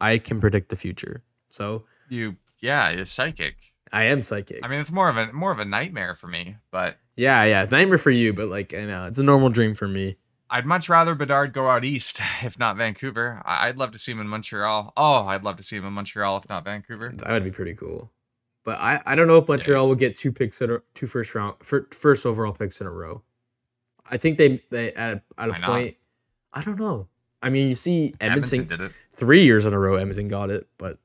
I 0.00 0.18
can 0.18 0.40
predict 0.40 0.68
the 0.68 0.76
future. 0.76 1.20
So 1.48 1.84
You 2.08 2.36
yeah, 2.60 2.90
you're 2.90 3.04
psychic. 3.04 3.56
I 3.92 4.04
am 4.04 4.22
psychic. 4.22 4.60
I 4.62 4.68
mean, 4.68 4.80
it's 4.80 4.90
more 4.90 5.08
of 5.08 5.16
a 5.16 5.32
more 5.32 5.52
of 5.52 5.60
a 5.60 5.64
nightmare 5.64 6.14
for 6.14 6.26
me, 6.26 6.56
but 6.70 6.96
Yeah, 7.16 7.44
yeah. 7.44 7.66
Nightmare 7.70 7.98
for 7.98 8.10
you, 8.10 8.32
but 8.32 8.48
like 8.48 8.74
I 8.74 8.84
know 8.84 9.06
it's 9.06 9.18
a 9.18 9.24
normal 9.24 9.50
dream 9.50 9.74
for 9.74 9.86
me. 9.86 10.16
I'd 10.50 10.66
much 10.66 10.88
rather 10.88 11.14
Bedard 11.14 11.52
go 11.52 11.68
out 11.68 11.84
east, 11.84 12.20
if 12.42 12.58
not 12.58 12.76
Vancouver. 12.76 13.42
I'd 13.44 13.76
love 13.76 13.92
to 13.92 13.98
see 13.98 14.12
him 14.12 14.20
in 14.20 14.28
Montreal. 14.28 14.92
Oh, 14.96 15.26
I'd 15.26 15.42
love 15.42 15.56
to 15.56 15.62
see 15.62 15.76
him 15.76 15.84
in 15.84 15.92
Montreal, 15.92 16.36
if 16.38 16.48
not 16.48 16.64
Vancouver. 16.64 17.12
That 17.16 17.30
would 17.30 17.44
be 17.44 17.50
pretty 17.50 17.74
cool. 17.74 18.10
But 18.64 18.78
I, 18.78 19.00
I 19.04 19.14
don't 19.14 19.26
know 19.28 19.36
if 19.38 19.48
Montreal 19.48 19.86
will 19.88 19.94
get 19.94 20.16
two 20.16 20.32
picks 20.32 20.60
in 20.62 20.70
a 20.70 20.78
two 20.94 21.06
first 21.06 21.34
round 21.34 21.56
fir- 21.62 21.86
first 21.92 22.24
overall 22.24 22.52
picks 22.52 22.80
in 22.80 22.86
a 22.86 22.90
row. 22.90 23.22
I 24.10 24.16
think 24.16 24.38
they 24.38 24.60
they 24.70 24.92
at 24.92 25.12
a, 25.18 25.22
at 25.38 25.48
a 25.48 25.52
Why 25.52 25.58
not? 25.58 25.70
point. 25.70 25.96
I 26.52 26.62
don't 26.62 26.78
know. 26.78 27.08
I 27.42 27.50
mean, 27.50 27.68
you 27.68 27.74
see 27.74 28.14
Edmonton, 28.20 28.60
Edmonton 28.60 28.66
did 28.66 28.80
it. 28.80 28.92
three 29.12 29.44
years 29.44 29.66
in 29.66 29.74
a 29.74 29.78
row. 29.78 29.96
Edmonton 29.96 30.28
got 30.28 30.50
it, 30.50 30.66
but 30.78 30.98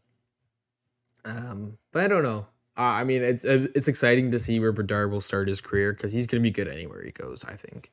um, 1.26 1.78
but 1.92 2.04
I 2.04 2.08
don't 2.08 2.24
know. 2.24 2.48
Uh, 2.78 2.82
I 2.84 3.04
mean, 3.04 3.22
it's 3.24 3.44
it's 3.44 3.90
exciting 3.90 4.32
to 4.32 4.40
see 4.40 4.60
where 4.60 4.72
Bedard 4.72 5.12
will 5.12 5.20
start 5.22 5.48
his 5.50 5.60
career 5.60 5.92
because 5.92 6.14
he's 6.14 6.28
gonna 6.28 6.42
be 6.44 6.52
good 6.52 6.68
anywhere 6.70 7.04
he 7.04 7.12
goes. 7.12 7.44
I 7.44 7.54
think, 7.56 7.92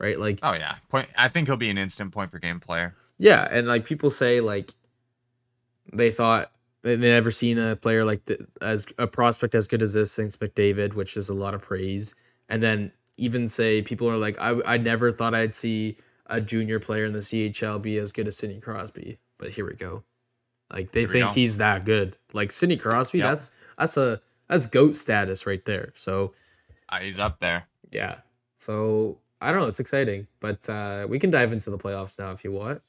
right? 0.00 0.18
Like 0.18 0.40
Oh 0.42 0.52
yeah, 0.54 0.76
point. 0.88 1.08
I 1.16 1.28
think 1.28 1.46
he'll 1.48 1.56
be 1.56 1.70
an 1.70 1.78
instant 1.78 2.12
point 2.12 2.32
per 2.32 2.38
game 2.38 2.58
player. 2.58 2.96
Yeah, 3.18 3.46
and 3.50 3.68
like 3.68 3.84
people 3.84 4.10
say, 4.10 4.40
like 4.40 4.70
they 5.92 6.10
thought 6.10 6.50
they 6.82 6.96
they 6.96 7.10
never 7.10 7.30
seen 7.30 7.58
a 7.58 7.76
player 7.76 8.04
like 8.04 8.24
the, 8.24 8.46
as 8.62 8.86
a 8.98 9.06
prospect 9.06 9.54
as 9.54 9.68
good 9.68 9.82
as 9.82 9.94
this 9.94 10.10
since 10.12 10.36
McDavid, 10.36 10.94
which 10.94 11.16
is 11.16 11.28
a 11.28 11.34
lot 11.34 11.54
of 11.54 11.62
praise. 11.62 12.14
And 12.48 12.62
then 12.62 12.92
even 13.16 13.48
say 13.48 13.82
people 13.82 14.08
are 14.08 14.16
like, 14.16 14.40
I 14.40 14.60
I 14.66 14.76
never 14.78 15.12
thought 15.12 15.34
I'd 15.34 15.54
see 15.54 15.96
a 16.26 16.40
junior 16.40 16.78
player 16.80 17.04
in 17.04 17.12
the 17.12 17.18
CHL 17.18 17.82
be 17.82 17.98
as 17.98 18.12
good 18.12 18.28
as 18.28 18.36
Sidney 18.36 18.60
Crosby, 18.60 19.18
but 19.38 19.50
here 19.50 19.66
we 19.66 19.74
go. 19.74 20.04
Like 20.72 20.92
they 20.92 21.04
think 21.06 21.28
go. 21.28 21.34
he's 21.34 21.58
that 21.58 21.84
good. 21.84 22.16
Like 22.32 22.52
Sidney 22.52 22.76
Crosby, 22.76 23.18
Yep. 23.18 23.26
that's 23.28 23.50
that's 23.76 23.96
a 23.96 24.20
that's 24.48 24.66
goat 24.66 24.96
status 24.96 25.46
right 25.46 25.64
there. 25.64 25.92
So 25.96 26.32
Uh, 26.88 27.00
he's 27.00 27.18
up 27.18 27.40
there. 27.40 27.66
yeah. 27.90 28.20
So 28.56 29.18
I 29.40 29.50
don't 29.52 29.60
know. 29.62 29.68
It's 29.68 29.80
exciting, 29.80 30.26
but 30.40 30.68
uh, 30.68 31.06
we 31.08 31.18
can 31.18 31.30
dive 31.30 31.52
into 31.52 31.70
the 31.70 31.78
playoffs 31.78 32.18
now 32.18 32.30
if 32.32 32.44
you 32.44 32.52
want. 32.52 32.82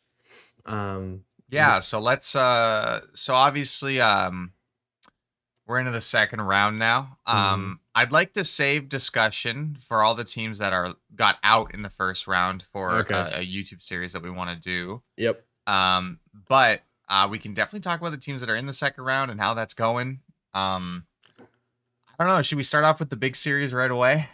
Um, 0.65 1.24
Yeah, 1.50 1.79
so 1.79 2.00
let's 2.00 2.36
uh 2.36 3.01
so 3.13 3.34
obviously 3.34 4.00
um 4.01 4.53
we're 5.67 5.79
into 5.79 5.91
the 5.91 6.01
second 6.01 6.41
round 6.41 6.77
now. 6.79 7.17
Um 7.25 7.79
I'd 7.96 8.12
like 8.12 8.34
to 8.34 8.43
save 8.43 8.89
discussion 8.89 9.77
for 9.79 10.01
all 10.03 10.15
the 10.15 10.24
teams 10.24 10.60
that 10.60 10.72
are 10.74 10.93
got 11.15 11.38
out 11.43 11.74
in 11.74 11.81
the 11.81 11.89
first 11.89 12.27
round 12.27 12.63
for 12.72 13.00
Okay. 13.00 13.13
a, 13.13 13.39
a 13.39 13.46
YouTube 13.46 13.81
series 13.81 14.13
that 14.13 14.22
we 14.24 14.29
want 14.29 14.50
to 14.50 14.55
do. 14.70 15.01
yep. 15.17 15.43
Um 15.67 16.20
but 16.48 16.81
uh 17.10 17.27
we 17.29 17.39
can 17.39 17.53
definitely 17.53 17.81
talk 17.81 18.00
about 18.00 18.12
the 18.12 18.17
teams 18.17 18.41
that 18.41 18.50
are 18.50 18.55
in 18.55 18.65
the 18.65 18.74
second 18.74 19.03
round 19.03 19.31
and 19.31 19.39
how 19.39 19.53
that's 19.53 19.74
going. 19.74 20.20
Um 20.53 21.05
I 22.20 22.25
don't 22.25 22.36
know, 22.36 22.41
should 22.43 22.58
we 22.58 22.63
start 22.63 22.84
off 22.86 23.00
with 23.00 23.10
the 23.10 23.15
big 23.15 23.36
series 23.36 23.74
right 23.74 23.89
away? 23.91 24.29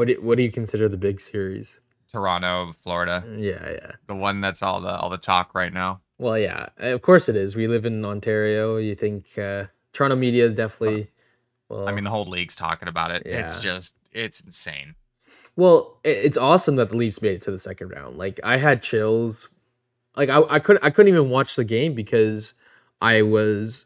What 0.00 0.08
do, 0.08 0.14
what 0.22 0.38
do 0.38 0.42
you 0.42 0.50
consider 0.50 0.88
the 0.88 0.96
big 0.96 1.20
series? 1.20 1.78
Toronto, 2.10 2.72
Florida. 2.82 3.22
Yeah, 3.36 3.70
yeah. 3.70 3.92
The 4.06 4.14
one 4.14 4.40
that's 4.40 4.62
all 4.62 4.80
the 4.80 4.96
all 4.96 5.10
the 5.10 5.18
talk 5.18 5.54
right 5.54 5.70
now. 5.70 6.00
Well, 6.16 6.38
yeah, 6.38 6.70
of 6.78 7.02
course 7.02 7.28
it 7.28 7.36
is. 7.36 7.54
We 7.54 7.66
live 7.66 7.84
in 7.84 8.02
Ontario. 8.02 8.78
You 8.78 8.94
think 8.94 9.36
uh, 9.36 9.64
Toronto 9.92 10.16
media 10.16 10.46
is 10.46 10.54
definitely. 10.54 11.08
Well, 11.68 11.86
I 11.86 11.92
mean, 11.92 12.04
the 12.04 12.10
whole 12.10 12.24
league's 12.24 12.56
talking 12.56 12.88
about 12.88 13.10
it. 13.10 13.24
It's 13.26 13.58
just 13.58 13.94
it's 14.10 14.40
insane. 14.40 14.94
Well, 15.54 15.98
it's 16.02 16.38
awesome 16.38 16.76
that 16.76 16.88
the 16.88 16.96
Leafs 16.96 17.20
made 17.20 17.34
it 17.34 17.42
to 17.42 17.50
the 17.50 17.58
second 17.58 17.90
round. 17.90 18.16
Like 18.16 18.40
I 18.42 18.56
had 18.56 18.80
chills. 18.80 19.50
Like 20.16 20.30
I, 20.30 20.40
I 20.48 20.60
couldn't 20.60 20.82
I 20.82 20.88
couldn't 20.88 21.12
even 21.12 21.28
watch 21.28 21.56
the 21.56 21.64
game 21.64 21.92
because 21.92 22.54
I 23.02 23.20
was 23.20 23.84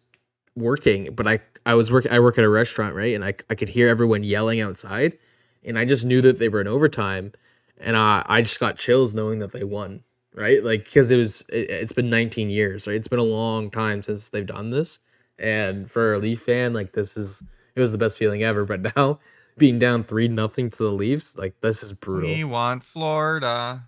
working, 0.54 1.08
but 1.12 1.26
I 1.26 1.40
I 1.66 1.74
was 1.74 1.90
working 1.90 2.12
I 2.12 2.20
work 2.20 2.38
at 2.38 2.44
a 2.44 2.48
restaurant, 2.48 2.94
right? 2.94 3.16
And 3.16 3.24
I 3.24 3.34
I 3.50 3.56
could 3.56 3.68
hear 3.68 3.88
everyone 3.88 4.22
yelling 4.22 4.60
outside 4.60 5.18
and 5.64 5.78
I 5.78 5.84
just 5.84 6.04
knew 6.04 6.20
that 6.22 6.38
they 6.38 6.48
were 6.48 6.60
in 6.60 6.68
overtime 6.68 7.32
and 7.78 7.96
I 7.96 8.22
I 8.26 8.42
just 8.42 8.60
got 8.60 8.76
chills 8.76 9.14
knowing 9.14 9.38
that 9.38 9.52
they 9.52 9.64
won, 9.64 10.02
right? 10.34 10.62
Like 10.62 10.90
cuz 10.90 11.10
it 11.10 11.16
was 11.16 11.42
it, 11.48 11.70
it's 11.70 11.92
been 11.92 12.10
19 12.10 12.50
years, 12.50 12.86
right? 12.86 12.96
It's 12.96 13.08
been 13.08 13.18
a 13.18 13.22
long 13.22 13.70
time 13.70 14.02
since 14.02 14.28
they've 14.28 14.46
done 14.46 14.70
this. 14.70 14.98
And 15.38 15.90
for 15.90 16.14
a 16.14 16.18
Leaf 16.18 16.40
fan, 16.42 16.72
like 16.72 16.92
this 16.92 17.16
is 17.16 17.42
it 17.74 17.80
was 17.80 17.92
the 17.92 17.98
best 17.98 18.18
feeling 18.18 18.42
ever, 18.42 18.64
but 18.64 18.80
now 18.96 19.18
being 19.56 19.78
down 19.78 20.02
3 20.02 20.28
nothing 20.28 20.70
to 20.70 20.84
the 20.84 20.90
Leafs, 20.90 21.36
like 21.38 21.60
this 21.60 21.82
is 21.82 21.92
brutal. 21.92 22.30
We 22.30 22.44
want 22.44 22.82
Florida. 22.82 23.84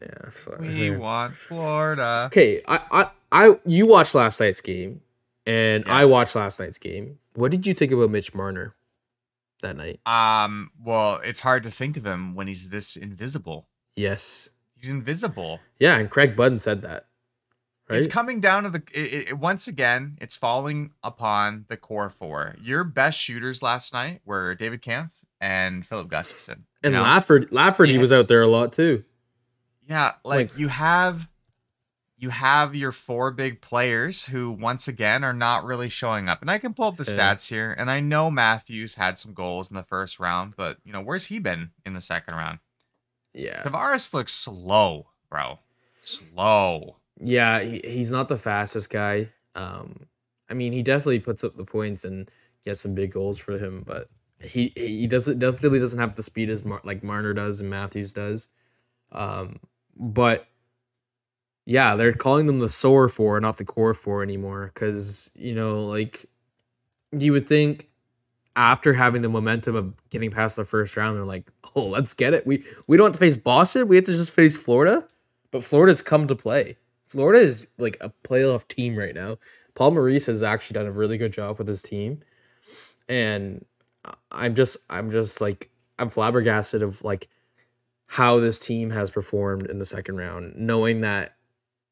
Yeah. 0.00 0.30
fuck. 0.30 0.60
We 0.60 0.96
want 0.96 1.34
Florida. 1.34 2.24
Okay, 2.26 2.62
I, 2.66 2.80
I, 2.90 3.10
I, 3.30 3.58
you 3.64 3.86
watched 3.86 4.14
last 4.14 4.40
night's 4.40 4.60
game, 4.60 5.00
and 5.46 5.88
I 5.88 6.04
watched 6.04 6.34
last 6.34 6.58
night's 6.58 6.78
game. 6.78 7.18
What 7.34 7.52
did 7.52 7.66
you 7.66 7.74
think 7.74 7.92
about 7.92 8.10
Mitch 8.10 8.34
Marner 8.34 8.74
that 9.62 9.76
night? 9.76 10.00
Um, 10.06 10.70
well, 10.82 11.20
it's 11.24 11.40
hard 11.40 11.62
to 11.64 11.70
think 11.70 11.96
of 11.96 12.06
him 12.06 12.34
when 12.34 12.46
he's 12.46 12.68
this 12.70 12.96
invisible. 12.96 13.68
Yes, 13.96 14.50
He's 14.76 14.88
invisible. 14.88 15.58
yeah, 15.80 15.98
and 15.98 16.08
Craig 16.08 16.36
Button 16.36 16.58
said 16.58 16.82
that. 16.82 17.06
Right? 17.88 17.98
It's 17.98 18.06
coming 18.06 18.38
down 18.40 18.64
to 18.64 18.70
the 18.70 18.82
it, 18.92 19.28
it, 19.30 19.38
once 19.38 19.66
again. 19.66 20.18
It's 20.20 20.36
falling 20.36 20.90
upon 21.02 21.64
the 21.68 21.76
core 21.78 22.10
four. 22.10 22.54
Your 22.60 22.84
best 22.84 23.18
shooters 23.18 23.62
last 23.62 23.92
night 23.94 24.20
were 24.26 24.54
David 24.54 24.82
Kampf 24.82 25.14
and 25.40 25.86
Philip 25.86 26.08
Gustafson. 26.08 26.66
and 26.84 26.92
know? 26.92 27.02
Lafford, 27.02 27.50
Lafford, 27.50 27.88
he 27.88 27.96
was 27.98 28.12
out 28.12 28.28
there 28.28 28.42
a 28.42 28.46
lot 28.46 28.72
too. 28.74 29.04
Yeah, 29.88 30.12
like, 30.22 30.50
Like- 30.52 30.58
you 30.58 30.68
have 30.68 31.26
you 32.18 32.30
have 32.30 32.74
your 32.74 32.90
four 32.90 33.30
big 33.30 33.60
players 33.60 34.26
who 34.26 34.50
once 34.50 34.88
again 34.88 35.22
are 35.22 35.32
not 35.32 35.64
really 35.64 35.88
showing 35.88 36.28
up. 36.28 36.40
And 36.40 36.50
I 36.50 36.58
can 36.58 36.74
pull 36.74 36.88
up 36.88 36.96
the 36.96 37.04
stats 37.04 37.48
here 37.48 37.74
and 37.78 37.88
I 37.88 38.00
know 38.00 38.28
Matthews 38.28 38.96
had 38.96 39.18
some 39.18 39.32
goals 39.32 39.70
in 39.70 39.76
the 39.76 39.84
first 39.84 40.18
round, 40.18 40.54
but 40.56 40.78
you 40.84 40.92
know, 40.92 41.00
where's 41.00 41.26
he 41.26 41.38
been 41.38 41.70
in 41.86 41.94
the 41.94 42.00
second 42.00 42.34
round? 42.34 42.58
Yeah, 43.32 43.62
Tavares 43.62 44.12
looks 44.12 44.32
slow, 44.32 45.06
bro. 45.30 45.60
Slow. 46.02 46.96
yeah, 47.20 47.60
he, 47.60 47.80
he's 47.84 48.10
not 48.10 48.28
the 48.28 48.38
fastest 48.38 48.90
guy. 48.90 49.28
Um, 49.54 50.06
I 50.50 50.54
mean, 50.54 50.72
he 50.72 50.82
definitely 50.82 51.20
puts 51.20 51.44
up 51.44 51.56
the 51.56 51.64
points 51.64 52.04
and 52.04 52.28
gets 52.64 52.80
some 52.80 52.94
big 52.94 53.12
goals 53.12 53.38
for 53.38 53.58
him, 53.58 53.84
but 53.86 54.08
he 54.40 54.72
he 54.76 55.06
doesn't 55.06 55.38
definitely 55.38 55.78
doesn't 55.78 56.00
have 56.00 56.16
the 56.16 56.22
speed 56.22 56.50
as 56.50 56.64
Mar- 56.64 56.80
like 56.82 57.04
Marner 57.04 57.32
does 57.32 57.60
and 57.60 57.70
Matthews 57.70 58.12
does. 58.12 58.48
Um, 59.12 59.60
but 59.96 60.47
yeah, 61.68 61.96
they're 61.96 62.14
calling 62.14 62.46
them 62.46 62.60
the 62.60 62.68
sore 62.70 63.10
four, 63.10 63.38
not 63.40 63.58
the 63.58 63.64
core 63.64 63.92
four 63.92 64.22
anymore, 64.22 64.70
because 64.72 65.30
you 65.34 65.54
know, 65.54 65.84
like 65.84 66.24
you 67.12 67.32
would 67.32 67.46
think 67.46 67.90
after 68.56 68.94
having 68.94 69.20
the 69.20 69.28
momentum 69.28 69.76
of 69.76 69.92
getting 70.08 70.30
past 70.30 70.56
the 70.56 70.64
first 70.64 70.96
round, 70.96 71.18
they're 71.18 71.26
like, 71.26 71.50
oh, 71.76 71.84
let's 71.84 72.14
get 72.14 72.32
it. 72.32 72.46
We 72.46 72.64
we 72.86 72.96
don't 72.96 73.08
have 73.08 73.12
to 73.12 73.18
face 73.18 73.36
Boston. 73.36 73.86
We 73.86 73.96
have 73.96 74.06
to 74.06 74.12
just 74.12 74.34
face 74.34 74.56
Florida. 74.56 75.06
But 75.50 75.62
Florida's 75.62 76.00
come 76.00 76.26
to 76.28 76.34
play. 76.34 76.78
Florida 77.06 77.38
is 77.40 77.66
like 77.76 77.98
a 78.00 78.10
playoff 78.24 78.66
team 78.68 78.96
right 78.96 79.14
now. 79.14 79.36
Paul 79.74 79.90
Maurice 79.90 80.26
has 80.26 80.42
actually 80.42 80.74
done 80.74 80.86
a 80.86 80.92
really 80.92 81.18
good 81.18 81.34
job 81.34 81.58
with 81.58 81.68
his 81.68 81.82
team, 81.82 82.22
and 83.10 83.62
I'm 84.32 84.54
just 84.54 84.78
I'm 84.88 85.10
just 85.10 85.42
like 85.42 85.68
I'm 85.98 86.08
flabbergasted 86.08 86.82
of 86.82 87.04
like 87.04 87.28
how 88.06 88.40
this 88.40 88.58
team 88.58 88.88
has 88.88 89.10
performed 89.10 89.66
in 89.66 89.78
the 89.78 89.84
second 89.84 90.16
round, 90.16 90.54
knowing 90.56 91.02
that 91.02 91.26
th- 91.26 91.37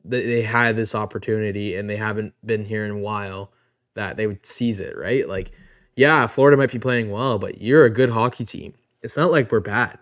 they 0.09 0.43
had 0.43 0.77
this 0.77 0.95
opportunity 0.95 1.77
and 1.77 1.89
they 1.91 1.97
haven't 1.97 2.35
been 2.45 2.65
here 2.65 2.85
in 2.85 2.91
a 2.91 2.99
while, 2.99 3.53
that 3.95 4.17
they 4.17 4.27
would 4.27 4.45
seize 4.47 4.81
it, 4.81 4.97
right? 4.97 5.29
Like, 5.29 5.51
yeah, 5.97 6.27
Florida 6.27 6.57
might 6.57 6.71
be 6.73 6.79
playing 6.79 7.11
well, 7.11 7.39
but 7.39 7.61
you're 7.61 7.85
a 7.85 7.91
good 7.91 8.11
hockey 8.11 8.45
team. 8.45 8.75
It's 9.03 9.17
not 9.17 9.31
like 9.31 9.51
we're 9.51 9.61
bad. 9.61 9.99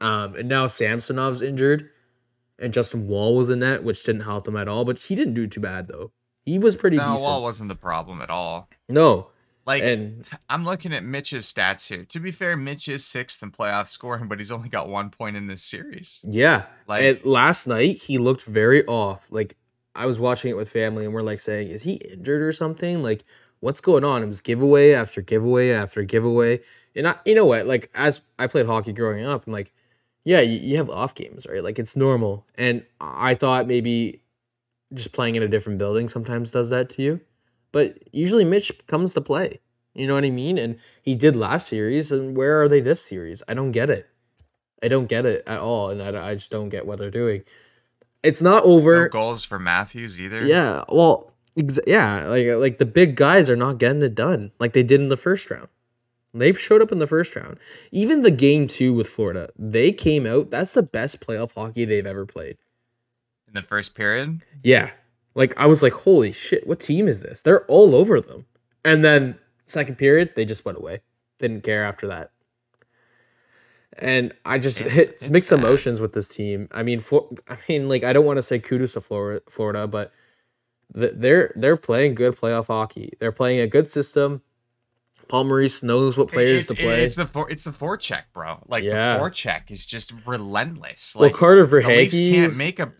Um, 0.00 0.34
and 0.36 0.48
now 0.48 0.66
Samsonov's 0.66 1.42
injured, 1.42 1.90
and 2.58 2.72
Justin 2.72 3.06
Woll 3.08 3.36
was 3.36 3.50
in 3.50 3.60
net, 3.60 3.84
which 3.84 4.02
didn't 4.04 4.22
help 4.22 4.44
them 4.44 4.56
at 4.56 4.68
all. 4.68 4.84
But 4.84 4.98
he 4.98 5.14
didn't 5.14 5.34
do 5.34 5.46
too 5.46 5.60
bad 5.60 5.86
though. 5.88 6.12
He 6.46 6.58
was 6.58 6.74
pretty 6.76 6.96
No, 6.96 7.04
decent. 7.12 7.28
Woll 7.28 7.42
wasn't 7.42 7.68
the 7.68 7.74
problem 7.74 8.22
at 8.22 8.30
all. 8.30 8.68
no, 8.88 9.28
Like 9.70 9.84
and 9.84 10.24
I'm 10.48 10.64
looking 10.64 10.92
at 10.92 11.04
Mitch's 11.04 11.52
stats 11.52 11.88
here. 11.88 12.04
To 12.06 12.18
be 12.18 12.32
fair, 12.32 12.56
Mitch 12.56 12.88
is 12.88 13.04
sixth 13.04 13.40
in 13.40 13.52
playoff 13.52 13.86
scoring, 13.86 14.26
but 14.26 14.38
he's 14.38 14.50
only 14.50 14.68
got 14.68 14.88
one 14.88 15.10
point 15.10 15.36
in 15.36 15.46
this 15.46 15.62
series. 15.62 16.20
yeah, 16.24 16.64
Like 16.88 17.04
and 17.04 17.24
last 17.24 17.68
night 17.68 18.02
he 18.02 18.18
looked 18.18 18.44
very 18.46 18.84
off. 18.86 19.30
Like 19.30 19.56
I 19.94 20.06
was 20.06 20.18
watching 20.18 20.50
it 20.50 20.56
with 20.56 20.72
family, 20.72 21.04
and 21.04 21.14
we're 21.14 21.22
like 21.22 21.38
saying, 21.38 21.68
"Is 21.68 21.84
he 21.84 21.94
injured 21.94 22.42
or 22.42 22.50
something? 22.50 23.00
Like 23.04 23.22
what's 23.60 23.80
going 23.80 24.02
on?" 24.02 24.24
It 24.24 24.26
was 24.26 24.40
giveaway 24.40 24.92
after 24.92 25.22
giveaway 25.22 25.70
after 25.70 26.02
giveaway. 26.02 26.60
And 26.96 27.06
I, 27.06 27.14
you 27.24 27.36
know 27.36 27.46
what? 27.46 27.66
Like 27.66 27.90
as 27.94 28.22
I 28.40 28.48
played 28.48 28.66
hockey 28.66 28.92
growing 28.92 29.24
up, 29.24 29.46
I'm 29.46 29.52
like, 29.52 29.72
yeah, 30.24 30.40
you, 30.40 30.58
you 30.58 30.76
have 30.78 30.90
off 30.90 31.14
games, 31.14 31.46
right? 31.48 31.62
Like 31.62 31.78
it's 31.78 31.96
normal. 31.96 32.44
And 32.56 32.84
I 33.00 33.34
thought 33.34 33.68
maybe 33.68 34.20
just 34.92 35.12
playing 35.12 35.36
in 35.36 35.44
a 35.44 35.48
different 35.48 35.78
building 35.78 36.08
sometimes 36.08 36.50
does 36.50 36.70
that 36.70 36.90
to 36.90 37.02
you. 37.02 37.20
But 37.72 37.98
usually 38.12 38.44
Mitch 38.44 38.72
comes 38.86 39.14
to 39.14 39.20
play. 39.20 39.58
You 39.94 40.06
know 40.06 40.14
what 40.14 40.24
I 40.24 40.30
mean? 40.30 40.58
And 40.58 40.78
he 41.02 41.14
did 41.14 41.36
last 41.36 41.68
series. 41.68 42.12
And 42.12 42.36
where 42.36 42.60
are 42.62 42.68
they 42.68 42.80
this 42.80 43.04
series? 43.04 43.42
I 43.48 43.54
don't 43.54 43.72
get 43.72 43.90
it. 43.90 44.08
I 44.82 44.88
don't 44.88 45.08
get 45.08 45.26
it 45.26 45.42
at 45.46 45.60
all. 45.60 45.90
And 45.90 46.02
I, 46.02 46.30
I 46.30 46.34
just 46.34 46.50
don't 46.50 46.68
get 46.68 46.86
what 46.86 46.98
they're 46.98 47.10
doing. 47.10 47.42
It's 48.22 48.42
not 48.42 48.64
no 48.64 48.72
over. 48.72 49.08
goals 49.08 49.44
for 49.44 49.58
Matthews 49.58 50.20
either. 50.20 50.44
Yeah. 50.44 50.84
Well, 50.90 51.32
ex- 51.56 51.80
yeah. 51.86 52.24
Like, 52.26 52.46
like 52.56 52.78
the 52.78 52.86
big 52.86 53.16
guys 53.16 53.50
are 53.50 53.56
not 53.56 53.78
getting 53.78 54.02
it 54.02 54.14
done 54.14 54.52
like 54.58 54.72
they 54.72 54.82
did 54.82 55.00
in 55.00 55.08
the 55.08 55.16
first 55.16 55.50
round. 55.50 55.68
They 56.32 56.52
showed 56.52 56.80
up 56.80 56.92
in 56.92 56.98
the 56.98 57.08
first 57.08 57.34
round. 57.34 57.58
Even 57.90 58.22
the 58.22 58.30
game 58.30 58.68
two 58.68 58.94
with 58.94 59.08
Florida, 59.08 59.48
they 59.58 59.92
came 59.92 60.26
out. 60.26 60.50
That's 60.50 60.74
the 60.74 60.82
best 60.82 61.20
playoff 61.26 61.54
hockey 61.54 61.84
they've 61.84 62.06
ever 62.06 62.24
played. 62.24 62.56
In 63.48 63.54
the 63.54 63.62
first 63.62 63.96
period. 63.96 64.44
Yeah. 64.62 64.90
Like 65.34 65.54
I 65.58 65.66
was 65.66 65.82
like, 65.82 65.92
holy 65.92 66.32
shit, 66.32 66.66
what 66.66 66.80
team 66.80 67.06
is 67.08 67.22
this? 67.22 67.42
They're 67.42 67.64
all 67.66 67.94
over 67.94 68.20
them. 68.20 68.46
And 68.84 69.04
then 69.04 69.38
second 69.66 69.96
period, 69.98 70.32
they 70.34 70.44
just 70.44 70.64
went 70.64 70.78
away. 70.78 71.00
Didn't 71.38 71.62
care 71.62 71.84
after 71.84 72.08
that. 72.08 72.30
And 73.98 74.32
I 74.44 74.58
just 74.58 74.80
It's- 74.80 74.94
hit 74.96 75.08
it's 75.10 75.30
mixed 75.30 75.50
bad. 75.50 75.60
emotions 75.60 76.00
with 76.00 76.12
this 76.12 76.28
team. 76.28 76.68
I 76.72 76.82
mean, 76.82 77.00
I 77.48 77.56
mean, 77.68 77.88
like 77.88 78.04
I 78.04 78.12
don't 78.12 78.24
want 78.24 78.38
to 78.38 78.42
say 78.42 78.58
kudos 78.58 78.94
to 78.94 79.00
Florida, 79.00 79.42
Florida, 79.48 79.86
but 79.86 80.12
th- 80.94 81.12
they're 81.16 81.52
they're 81.56 81.76
playing 81.76 82.14
good 82.14 82.34
playoff 82.36 82.68
hockey. 82.68 83.12
They're 83.18 83.32
playing 83.32 83.60
a 83.60 83.66
good 83.66 83.86
system. 83.86 84.42
Paul 85.28 85.44
Maurice 85.44 85.82
knows 85.84 86.16
what 86.16 86.26
players 86.28 86.64
it's, 86.64 86.66
to 86.68 86.74
play. 86.82 87.04
It's 87.04 87.14
the 87.14 87.26
for, 87.26 87.48
it's 87.48 87.62
the 87.62 87.70
forecheck, 87.70 88.24
bro. 88.32 88.62
Like 88.66 88.82
Yeah. 88.82 89.16
the 89.16 89.24
forecheck 89.24 89.70
is 89.70 89.86
just 89.86 90.12
relentless. 90.26 91.14
Like, 91.14 91.32
well, 91.32 91.38
Carter 91.38 91.64
Verhaeghe 91.64 92.10
can't 92.32 92.58
make 92.58 92.80
a 92.80 92.92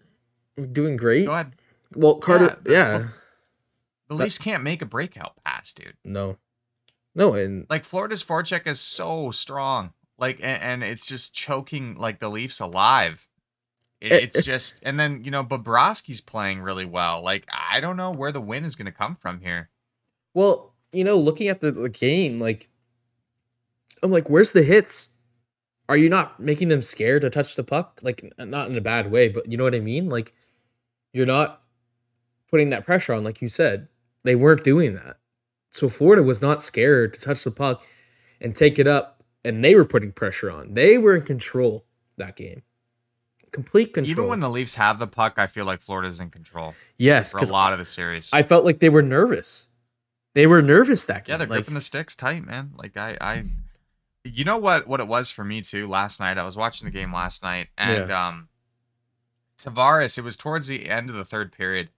doing 0.67 0.97
great. 0.97 1.27
go 1.27 1.33
ahead. 1.33 1.53
Well, 1.95 2.17
Carter, 2.17 2.57
the- 2.63 2.73
yeah, 2.73 3.07
the 4.09 4.15
Leafs 4.15 4.39
can't 4.39 4.63
make 4.63 4.83
a 4.83 4.87
breakout 4.87 5.33
pass, 5.45 5.73
dude. 5.73 5.97
no, 6.05 6.39
no, 7.15 7.35
and 7.35 7.67
Like 7.69 7.85
Florida's 7.85 8.23
forecheck 8.23 8.67
is 8.67 8.81
so 8.81 9.31
strong. 9.31 9.93
Like 10.19 10.39
and, 10.43 10.63
and 10.63 10.83
it's 10.85 11.07
just 11.07 11.33
choking 11.35 11.97
like 11.97 12.19
the 12.21 12.29
Leafs 12.29 12.61
alive. 12.61 13.27
It, 14.01 14.13
Eh, 14.13 14.17
it's 14.17 14.39
eh. 14.39 14.43
just 14.43 14.81
and 14.85 14.99
then 15.01 15.25
you 15.25 15.31
know 15.31 15.43
Bobrovsky's 15.45 16.21
playing 16.21 16.61
really 16.61 16.85
well. 16.87 17.23
Like 17.23 17.49
I 17.53 17.81
don't 17.81 17.97
know 17.97 18.11
where 18.13 18.33
the 18.33 18.41
win 18.41 18.65
is 18.65 18.77
going 18.77 18.87
to 18.87 18.93
come 18.93 19.17
from 19.17 19.41
here. 19.41 19.71
Well, 20.35 20.75
you 20.93 21.05
know, 21.05 21.17
looking 21.19 21.49
at 21.49 21.61
the, 21.61 21.71
the 21.73 21.89
game, 21.89 22.37
like, 22.37 22.69
I'm 24.03 24.11
like, 24.11 24.29
where's 24.31 24.53
the 24.53 24.63
hits? 24.63 25.11
Are 25.89 25.97
you 25.97 26.09
not 26.09 26.39
making 26.41 26.69
them 26.69 26.83
scared 26.83 27.23
to 27.23 27.31
touch 27.31 27.57
the 27.57 27.65
puck? 27.65 28.01
Like, 28.03 28.33
not 28.39 28.71
in 28.71 28.77
a 28.77 28.81
bad 28.81 29.11
way, 29.11 29.29
but 29.29 29.51
you 29.51 29.57
know 29.57 29.65
what 29.65 29.75
I 29.75 29.81
mean? 29.81 30.09
Like, 30.09 30.33
you're 31.13 31.27
not 31.27 31.63
putting 32.51 32.71
that 32.71 32.85
pressure 32.85 33.15
on, 33.15 33.25
like 33.25 33.41
you 33.41 33.49
said. 33.49 33.89
They 34.25 34.35
weren't 34.35 34.65
doing 34.65 34.95
that. 34.95 35.17
So 35.71 35.89
Florida 35.89 36.23
was 36.23 36.43
not 36.43 36.61
scared 36.61 37.15
to 37.15 37.21
touch 37.21 37.45
the 37.45 37.51
puck 37.51 37.85
and 38.41 38.55
take 38.55 38.79
it 38.79 38.87
up, 38.87 39.23
and 39.45 39.65
they 39.65 39.75
were 39.75 39.85
putting 39.85 40.13
pressure 40.13 40.51
on. 40.51 40.75
They 40.75 40.99
were 40.99 41.17
in 41.17 41.23
control 41.23 41.87
that 42.17 42.37
game. 42.37 42.63
Complete 43.53 43.95
control. 43.95 44.13
Even 44.13 44.29
when 44.29 44.41
the 44.41 44.51
Leafs 44.51 44.75
have 44.75 44.99
the 44.99 45.07
puck, 45.07 45.35
I 45.37 45.47
feel 45.47 45.65
like 45.65 45.81
Florida's 45.81 46.21
in 46.21 46.31
control 46.31 46.75
yes, 46.99 47.33
for 47.33 47.39
a 47.39 47.45
lot 47.47 47.73
of 47.73 47.79
the 47.79 47.85
series. 47.85 48.31
I 48.33 48.43
felt 48.43 48.65
like 48.65 48.79
they 48.79 48.89
were 48.89 49.03
nervous. 49.03 49.67
They 50.35 50.47
were 50.47 50.63
nervous 50.63 51.07
that 51.07 51.25
game. 51.25 51.35
yeah, 51.35 51.39
they're 51.39 51.49
like, 51.49 51.59
gripping 51.59 51.75
the 51.75 51.81
sticks 51.81 52.15
tight, 52.15 52.45
man. 52.45 52.73
Like 52.77 52.97
I, 52.97 53.17
I, 53.21 53.43
You 54.25 54.45
know 54.45 54.59
what 54.59 54.87
what 54.87 55.01
it 55.01 55.09
was 55.09 55.31
for 55.31 55.45
me 55.45 55.63
too 55.63 55.89
last 55.89 56.21
night. 56.21 56.39
I 56.39 56.45
was 56.45 56.57
watching 56.57 56.85
the 56.85 56.93
game 56.93 57.13
last 57.13 57.43
night 57.43 57.69
and 57.77 58.11
um 58.13 58.49
Tavares, 59.59 60.17
it 60.17 60.23
was 60.23 60.37
towards 60.37 60.69
the 60.69 60.89
end 60.89 61.11
of 61.11 61.17
the 61.17 61.25
third 61.25 61.53
period. 61.53 61.91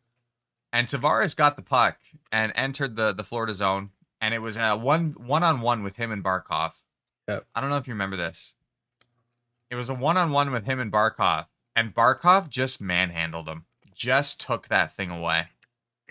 And 0.72 0.86
Tavares 0.88 1.36
got 1.36 1.56
the 1.56 1.62
puck 1.62 1.98
and 2.30 2.52
entered 2.54 2.96
the 2.96 3.12
the 3.12 3.24
Florida 3.24 3.52
zone 3.54 3.90
and 4.20 4.32
it 4.32 4.38
was 4.40 4.56
a 4.56 4.76
one 4.76 5.14
one 5.18 5.42
on 5.42 5.60
one 5.60 5.82
with 5.82 5.96
him 5.96 6.10
and 6.12 6.24
Barkov. 6.24 6.72
Yep. 7.28 7.46
I 7.54 7.60
don't 7.60 7.70
know 7.70 7.76
if 7.76 7.86
you 7.86 7.94
remember 7.94 8.16
this. 8.16 8.54
It 9.70 9.74
was 9.74 9.88
a 9.88 9.94
one 9.94 10.16
on 10.16 10.30
one 10.32 10.50
with 10.50 10.64
him 10.64 10.80
and 10.80 10.92
Barkov 10.92 11.46
and 11.76 11.94
Barkov 11.94 12.48
just 12.48 12.80
manhandled 12.80 13.48
him. 13.48 13.64
Just 13.94 14.40
took 14.40 14.68
that 14.68 14.92
thing 14.92 15.10
away. 15.10 15.44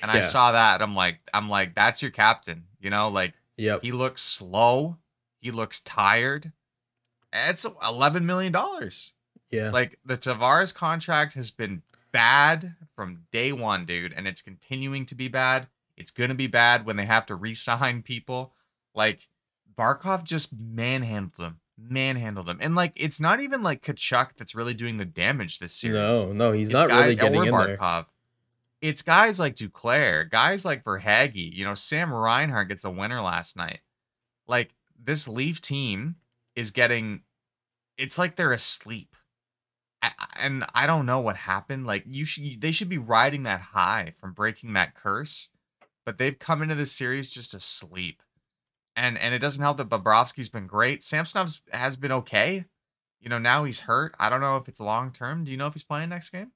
And 0.01 0.09
I 0.09 0.21
saw 0.21 0.51
that. 0.53 0.81
I'm 0.81 0.95
like, 0.95 1.19
I'm 1.33 1.47
like, 1.49 1.75
that's 1.75 2.01
your 2.01 2.09
captain. 2.11 2.63
You 2.79 2.89
know, 2.89 3.09
like 3.09 3.33
Yep. 3.57 3.81
he 3.83 3.91
looks 3.91 4.21
slow. 4.23 4.97
He 5.39 5.51
looks 5.51 5.79
tired. 5.81 6.51
It's 7.33 7.65
eleven 7.83 8.25
million 8.25 8.51
dollars. 8.51 9.13
Yeah. 9.51 9.69
Like 9.71 9.99
the 10.05 10.17
Tavares 10.17 10.73
contract 10.73 11.33
has 11.33 11.51
been 11.51 11.81
bad 12.11 12.75
from 12.95 13.23
day 13.31 13.51
one, 13.51 13.85
dude, 13.85 14.13
and 14.13 14.27
it's 14.27 14.41
continuing 14.41 15.05
to 15.07 15.15
be 15.15 15.27
bad. 15.27 15.67
It's 15.97 16.11
gonna 16.11 16.35
be 16.35 16.47
bad 16.47 16.85
when 16.85 16.95
they 16.95 17.05
have 17.05 17.25
to 17.27 17.35
re-sign 17.35 18.01
people. 18.01 18.53
Like 18.93 19.27
Barkov 19.77 20.23
just 20.23 20.51
manhandled 20.57 21.37
them, 21.37 21.59
manhandled 21.77 22.47
them, 22.47 22.59
and 22.61 22.75
like 22.75 22.93
it's 22.95 23.19
not 23.19 23.39
even 23.39 23.63
like 23.63 23.81
Tkachuk 23.81 24.29
that's 24.37 24.55
really 24.55 24.73
doing 24.73 24.97
the 24.97 25.05
damage 25.05 25.59
this 25.59 25.73
series. 25.73 25.95
no, 25.95 26.31
no, 26.31 26.51
he's 26.51 26.69
It's 26.69 26.73
not 26.73 26.89
really 26.89 27.15
getting 27.15 27.45
in 27.45 27.53
there. 27.53 28.05
It's 28.81 29.03
guys 29.03 29.39
like 29.39 29.55
Duclair, 29.55 30.29
guys 30.29 30.65
like 30.65 30.83
Verhaeghe. 30.83 31.53
You 31.53 31.65
know, 31.65 31.75
Sam 31.75 32.11
Reinhart 32.11 32.67
gets 32.67 32.83
a 32.83 32.89
winner 32.89 33.21
last 33.21 33.55
night. 33.55 33.81
Like 34.47 34.73
this 35.01 35.27
Leaf 35.27 35.61
team 35.61 36.15
is 36.55 36.71
getting. 36.71 37.21
It's 37.97 38.17
like 38.17 38.35
they're 38.35 38.51
asleep, 38.51 39.15
I, 40.01 40.11
and 40.39 40.65
I 40.73 40.87
don't 40.87 41.05
know 41.05 41.19
what 41.19 41.35
happened. 41.35 41.85
Like 41.85 42.03
you 42.07 42.25
should, 42.25 42.61
they 42.61 42.71
should 42.71 42.89
be 42.89 42.97
riding 42.97 43.43
that 43.43 43.61
high 43.61 44.11
from 44.19 44.33
breaking 44.33 44.73
that 44.73 44.95
curse, 44.95 45.49
but 46.05 46.17
they've 46.17 46.37
come 46.37 46.61
into 46.61 46.75
this 46.75 46.91
series 46.91 47.29
just 47.29 47.53
asleep, 47.53 48.21
and 48.95 49.17
and 49.17 49.33
it 49.33 49.39
doesn't 49.39 49.61
help 49.61 49.77
that 49.77 49.89
Bobrovsky's 49.89 50.49
been 50.49 50.67
great. 50.67 51.01
Samsonov's 51.03 51.61
has 51.71 51.97
been 51.97 52.11
okay. 52.11 52.65
You 53.19 53.29
know, 53.29 53.37
now 53.37 53.63
he's 53.65 53.81
hurt. 53.81 54.15
I 54.19 54.29
don't 54.29 54.41
know 54.41 54.57
if 54.57 54.67
it's 54.67 54.79
long 54.79 55.11
term. 55.11 55.43
Do 55.43 55.51
you 55.51 55.57
know 55.57 55.67
if 55.67 55.73
he's 55.73 55.83
playing 55.83 56.09
next 56.09 56.29
game? 56.31 56.51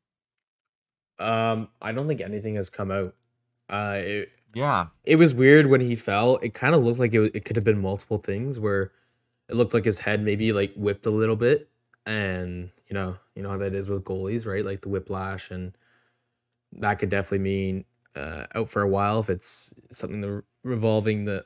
Um, 1.19 1.69
I 1.81 1.91
don't 1.91 2.07
think 2.07 2.21
anything 2.21 2.55
has 2.55 2.69
come 2.69 2.91
out. 2.91 3.15
Uh, 3.69 3.97
it, 3.99 4.31
Yeah. 4.53 4.87
it 5.05 5.15
was 5.17 5.33
weird 5.33 5.67
when 5.67 5.81
he 5.81 5.95
fell. 5.95 6.37
It 6.37 6.53
kind 6.53 6.75
of 6.75 6.83
looked 6.83 6.99
like 6.99 7.13
it, 7.13 7.19
wa- 7.19 7.29
it 7.33 7.45
could 7.45 7.55
have 7.55 7.63
been 7.65 7.81
multiple 7.81 8.17
things 8.17 8.59
where 8.59 8.91
it 9.47 9.55
looked 9.55 9.73
like 9.73 9.85
his 9.85 9.99
head 9.99 10.21
maybe 10.23 10.51
like 10.53 10.73
whipped 10.75 11.05
a 11.05 11.09
little 11.11 11.35
bit, 11.35 11.69
and 12.05 12.69
you 12.87 12.93
know, 12.93 13.17
you 13.35 13.43
know 13.43 13.49
how 13.51 13.57
that 13.57 13.73
is 13.73 13.89
with 13.89 14.03
goalies, 14.03 14.45
right? 14.45 14.65
Like 14.65 14.81
the 14.81 14.89
whiplash, 14.89 15.51
and 15.51 15.75
that 16.73 16.95
could 16.99 17.09
definitely 17.09 17.39
mean 17.39 17.85
uh, 18.15 18.45
out 18.53 18.69
for 18.69 18.81
a 18.81 18.87
while 18.87 19.19
if 19.19 19.29
it's 19.29 19.73
something 19.91 20.21
the 20.21 20.43
revolving 20.63 21.25
the 21.25 21.45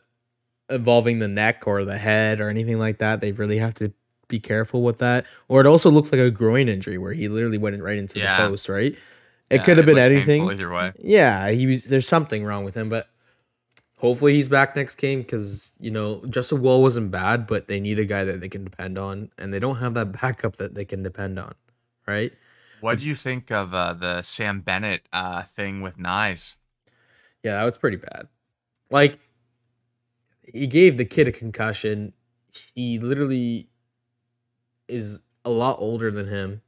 involving 0.69 1.19
the 1.19 1.27
neck 1.27 1.63
or 1.67 1.83
the 1.83 1.97
head 1.97 2.39
or 2.39 2.49
anything 2.49 2.77
like 2.79 2.99
that. 2.99 3.21
They 3.21 3.31
really 3.31 3.57
have 3.57 3.73
to 3.75 3.91
be 4.27 4.39
careful 4.39 4.83
with 4.83 4.99
that. 4.99 5.25
Or 5.47 5.61
it 5.61 5.67
also 5.67 5.89
looks 5.89 6.11
like 6.11 6.21
a 6.21 6.31
groin 6.31 6.69
injury 6.69 6.97
where 6.97 7.13
he 7.13 7.27
literally 7.27 7.57
went 7.57 7.81
right 7.81 7.97
into 7.97 8.19
Yeah. 8.19 8.35
the 8.37 8.49
post, 8.49 8.69
right? 8.69 8.93
It 9.49 9.55
Yeah, 9.57 9.63
could 9.63 9.77
have 9.77 9.85
been 9.85 9.97
anything. 9.97 10.45
Yeah, 10.99 11.49
he 11.49 11.65
was. 11.65 11.85
There's 11.85 12.07
something 12.07 12.43
wrong 12.43 12.63
with 12.63 12.75
him, 12.75 12.87
but 12.89 13.07
hopefully 13.99 14.33
he's 14.33 14.47
back 14.47 14.75
next 14.75 14.95
game 14.95 15.21
because 15.21 15.73
you 15.79 15.91
know 15.91 16.23
Justin 16.29 16.61
Woll 16.61 16.81
wasn't 16.81 17.11
bad, 17.11 17.45
but 17.45 17.67
they 17.67 17.79
need 17.79 17.99
a 17.99 18.05
guy 18.05 18.23
that 18.23 18.41
they 18.41 18.49
can 18.49 18.63
depend 18.63 18.97
on, 18.97 19.29
and 19.37 19.53
they 19.53 19.59
don't 19.59 19.77
have 19.77 19.93
that 19.93 20.11
backup 20.21 20.55
that 20.55 20.73
they 20.73 20.85
can 20.85 21.03
depend 21.03 21.37
on, 21.39 21.53
right? 22.07 22.33
What 22.81 22.99
do 22.99 23.07
you 23.07 23.15
think 23.15 23.51
of 23.51 23.73
uh, 23.73 23.93
the 23.93 24.21
Sam 24.21 24.61
Bennett 24.61 25.07
uh, 25.11 25.43
thing 25.43 25.81
with 25.81 25.97
Knies? 25.97 26.55
Yeah, 27.43 27.57
that 27.57 27.65
was 27.65 27.77
pretty 27.77 27.97
bad. 27.97 28.27
Like 28.89 29.19
he 30.53 30.65
gave 30.67 30.97
the 30.97 31.05
kid 31.05 31.27
a 31.27 31.31
concussion. 31.31 32.13
He 32.73 32.99
literally 32.99 33.67
is 34.87 35.21
a 35.45 35.49
lot 35.49 35.77
older 35.79 36.09
than 36.09 36.27
him. 36.27 36.61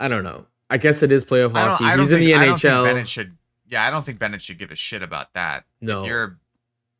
I 0.00 0.08
don't 0.08 0.24
know. 0.24 0.46
I 0.70 0.78
guess 0.78 1.02
it 1.02 1.12
is 1.12 1.24
playoff 1.24 1.52
hockey. 1.52 1.84
He's 1.84 2.10
think, 2.10 2.22
in 2.22 2.26
the 2.26 2.34
I 2.34 2.48
NHL. 2.48 2.84
Bennett 2.84 3.08
should. 3.08 3.36
Yeah, 3.68 3.86
I 3.86 3.90
don't 3.90 4.04
think 4.04 4.18
Bennett 4.18 4.42
should 4.42 4.58
give 4.58 4.70
a 4.70 4.76
shit 4.76 5.02
about 5.02 5.32
that. 5.34 5.64
No. 5.80 6.02
If 6.02 6.08
you're 6.08 6.38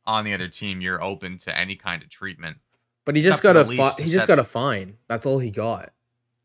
on 0.05 0.23
the 0.25 0.33
other 0.33 0.47
team, 0.47 0.81
you're 0.81 1.01
open 1.03 1.37
to 1.39 1.57
any 1.57 1.75
kind 1.75 2.01
of 2.03 2.09
treatment. 2.09 2.57
but 3.05 3.15
he 3.15 3.21
just 3.21 3.43
got 3.43 3.55
a 3.55 3.65
fi- 3.65 3.91
he 3.97 4.09
just 4.09 4.27
got 4.27 4.39
a 4.39 4.43
fine. 4.43 4.97
That's 5.07 5.25
all 5.25 5.39
he 5.39 5.51
got. 5.51 5.91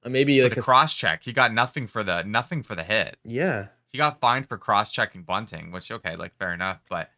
Uh, 0.04 0.08
Maybe 0.10 0.42
Like 0.42 0.54
the 0.54 0.62
cross 0.62 0.94
check, 0.94 1.22
he 1.24 1.32
got 1.32 1.52
nothing 1.52 1.86
for 1.86 2.02
the 2.04 2.22
nothing 2.22 2.62
for 2.62 2.74
the 2.74 2.82
hit. 2.84 3.16
Yeah. 3.24 3.66
He 3.88 3.98
got 3.98 4.20
fined 4.20 4.46
for 4.48 4.56
cross 4.56 4.90
checking 4.92 5.22
Bunting, 5.24 5.72
which 5.72 5.90
okay, 5.90 6.16
like 6.16 6.34
fair 6.38 6.54
enough, 6.54 6.80
but 6.88 7.10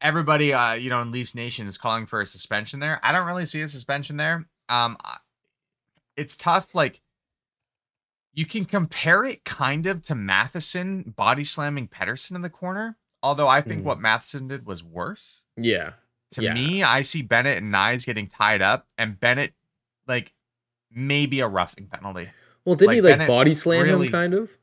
everybody 0.00 0.52
uh 0.52 0.74
you 0.74 0.90
know 0.90 1.00
in 1.00 1.10
Leafs 1.12 1.34
Nation 1.34 1.66
is 1.66 1.78
calling 1.78 2.04
for 2.06 2.20
a 2.20 2.26
suspension 2.26 2.80
there. 2.80 3.00
I 3.02 3.12
don't 3.12 3.26
really 3.26 3.46
see 3.46 3.62
a 3.62 3.68
suspension 3.68 4.16
there. 4.16 4.46
Um 4.68 4.96
it's 6.16 6.36
tough 6.36 6.74
like 6.74 7.00
you 8.34 8.44
can 8.46 8.64
compare 8.64 9.24
it 9.24 9.44
kind 9.44 9.86
of 9.86 10.02
to 10.02 10.14
Matheson 10.14 11.02
body 11.16 11.44
slamming 11.44 11.88
Pettersson 11.88 12.34
in 12.34 12.42
the 12.42 12.50
corner, 12.50 12.96
although 13.22 13.48
I 13.48 13.60
think 13.60 13.80
Hmm. 13.82 13.86
what 13.86 14.00
Matheson 14.00 14.48
did 14.48 14.66
was 14.66 14.82
worse. 14.82 15.44
Yeah. 15.56 15.92
To 16.32 16.42
Yeah. 16.42 16.54
me, 16.54 16.82
I 16.82 17.02
see 17.02 17.22
Bennett 17.22 17.58
and 17.62 17.72
Knies 17.72 18.04
getting 18.04 18.26
tied 18.26 18.60
up 18.60 18.88
and 18.98 19.18
Bennett 19.20 19.54
like 20.08 20.32
maybe 20.90 21.40
a 21.40 21.46
roughing 21.48 21.86
penalty. 21.86 22.28
Well, 22.64 22.74
didn't 22.74 22.88
Like, 22.88 22.94
he 22.96 23.00
like 23.02 23.12
Bennett 23.12 23.28
body 23.28 23.54
slam 23.54 23.84
really- 23.84 24.06
him 24.06 24.12
kind 24.12 24.34
of? 24.34 24.58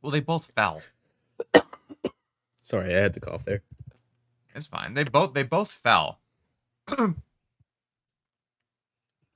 Well, 0.00 0.10
they 0.12 0.20
both 0.20 0.50
fell. 0.54 0.80
Sorry, 2.62 2.94
I 2.94 2.98
had 3.00 3.14
to 3.14 3.20
cough 3.20 3.44
there. 3.44 3.62
It's 4.54 4.66
fine. 4.66 4.94
They 4.94 5.04
both 5.04 5.34
they 5.34 5.42
both 5.42 5.70
fell. 5.70 6.20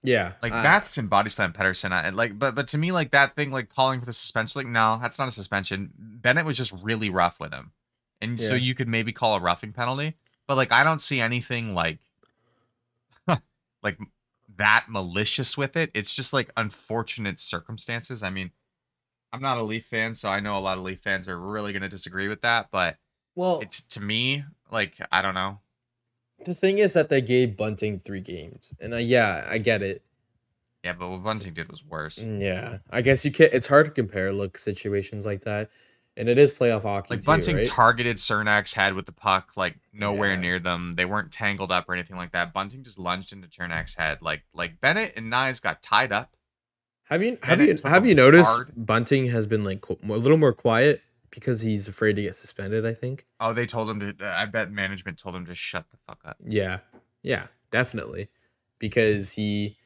Yeah. 0.04 0.32
Like 0.42 0.52
I- 0.52 0.62
Matheson 0.62 1.08
body 1.08 1.30
slam 1.30 1.52
Pettersson, 1.52 1.90
I, 1.92 2.10
like, 2.10 2.38
but 2.38 2.54
but 2.54 2.68
to 2.68 2.78
me, 2.78 2.92
like 2.92 3.10
that 3.12 3.34
thing, 3.34 3.50
like 3.50 3.70
calling 3.70 4.00
for 4.00 4.06
the 4.06 4.12
suspension, 4.12 4.60
like 4.60 4.66
no, 4.66 4.98
that's 5.00 5.18
not 5.18 5.28
a 5.28 5.32
suspension. 5.32 5.90
Bennett 5.98 6.44
was 6.44 6.56
just 6.56 6.72
really 6.82 7.10
rough 7.10 7.40
with 7.40 7.52
him, 7.52 7.72
and 8.20 8.40
so 8.40 8.54
you 8.54 8.74
could 8.74 8.88
maybe 8.88 9.12
call 9.12 9.34
a 9.34 9.40
roughing 9.40 9.72
penalty. 9.72 10.14
But 10.46 10.56
like, 10.56 10.72
I 10.72 10.84
don't 10.84 11.00
see 11.00 11.20
anything 11.20 11.74
like, 11.74 11.98
like 13.82 13.98
that 14.56 14.86
malicious 14.88 15.56
with 15.56 15.76
it. 15.76 15.90
It's 15.94 16.14
just 16.14 16.32
like 16.32 16.52
unfortunate 16.56 17.38
circumstances. 17.38 18.22
I 18.22 18.30
mean, 18.30 18.50
I'm 19.32 19.40
not 19.40 19.56
a 19.58 19.62
Leaf 19.62 19.86
fan, 19.86 20.14
so 20.14 20.28
I 20.28 20.40
know 20.40 20.58
a 20.58 20.60
lot 20.60 20.76
of 20.76 20.84
Leaf 20.84 21.00
fans 21.00 21.28
are 21.28 21.40
really 21.40 21.72
gonna 21.72 21.88
disagree 21.88 22.28
with 22.28 22.42
that. 22.42 22.68
But 22.70 22.98
well, 23.34 23.60
it's 23.60 23.80
to 23.82 24.02
me, 24.02 24.44
like, 24.70 24.94
I 25.10 25.22
don't 25.22 25.34
know. 25.34 25.60
The 26.44 26.54
thing 26.54 26.78
is 26.78 26.92
that 26.94 27.08
they 27.08 27.20
gave 27.20 27.56
Bunting 27.56 28.00
three 28.00 28.20
games, 28.20 28.74
and 28.80 28.94
uh, 28.94 28.98
yeah, 28.98 29.46
I 29.48 29.58
get 29.58 29.82
it. 29.82 30.02
Yeah, 30.82 30.92
but 30.92 31.08
what 31.08 31.22
Bunting 31.24 31.54
did 31.54 31.70
was 31.70 31.84
worse. 31.84 32.18
Mm, 32.18 32.40
Yeah, 32.42 32.78
I 32.90 33.00
guess 33.00 33.24
you 33.24 33.32
can't. 33.32 33.52
It's 33.52 33.66
hard 33.66 33.86
to 33.86 33.92
compare 33.92 34.30
look 34.30 34.58
situations 34.58 35.24
like 35.24 35.42
that, 35.42 35.70
and 36.16 36.28
it 36.28 36.36
is 36.36 36.52
playoff 36.52 36.82
hockey. 36.82 37.14
Like 37.14 37.20
too, 37.20 37.26
Bunting 37.26 37.56
right? 37.56 37.66
targeted 37.66 38.16
Cernak's 38.16 38.74
head 38.74 38.92
with 38.94 39.06
the 39.06 39.12
puck, 39.12 39.52
like 39.56 39.76
nowhere 39.92 40.34
Yeah. 40.34 40.40
near 40.40 40.58
them. 40.58 40.92
They 40.92 41.06
weren't 41.06 41.32
tangled 41.32 41.72
up 41.72 41.88
or 41.88 41.94
anything 41.94 42.16
like 42.16 42.32
that. 42.32 42.52
Bunting 42.52 42.82
just 42.84 42.98
lunged 42.98 43.32
into 43.32 43.48
Cernak's 43.48 43.94
head. 43.94 44.18
Like 44.20 44.42
like 44.52 44.80
Bennett 44.80 45.14
and 45.16 45.32
Knies 45.32 45.62
got 45.62 45.80
tied 45.82 46.12
up. 46.12 46.36
have 47.04 47.22
you 47.22 47.38
have 47.42 47.60
you 47.60 47.66
Bennett 47.66 47.76
took 47.82 47.90
have 47.90 48.04
you 48.04 48.14
noticed 48.14 48.54
hard. 48.54 48.72
Bunting 48.76 49.26
has 49.30 49.46
been 49.46 49.64
like 49.64 49.84
a 49.88 49.94
little 50.06 50.36
more 50.38 50.52
quiet 50.52 51.00
because 51.34 51.60
he's 51.62 51.88
afraid 51.88 52.16
to 52.16 52.22
get 52.22 52.34
suspended. 52.36 52.86
I 52.86 52.94
think. 52.94 53.26
Oh, 53.40 53.52
they 53.52 53.66
told 53.66 53.90
him 53.90 54.00
to. 54.00 54.14
I 54.26 54.46
bet 54.46 54.70
management 54.70 55.18
told 55.18 55.34
him 55.36 55.46
to 55.46 55.54
shut 55.54 55.86
the 55.90 55.96
fuck 56.06 56.20
up. 56.24 56.36
Yeah, 56.46 56.78
yeah, 57.22 57.46
definitely, 57.70 58.28
because 58.78 59.32
he 59.34 59.76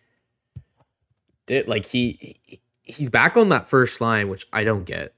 did 1.46 1.68
like 1.68 1.86
he 1.86 2.36
he- 2.46 2.60
he's 2.84 3.08
back 3.10 3.36
on 3.36 3.48
that 3.50 3.68
first 3.68 4.00
line, 4.00 4.28
which 4.28 4.46
I 4.52 4.64
don't 4.64 4.84
get. 4.84 5.14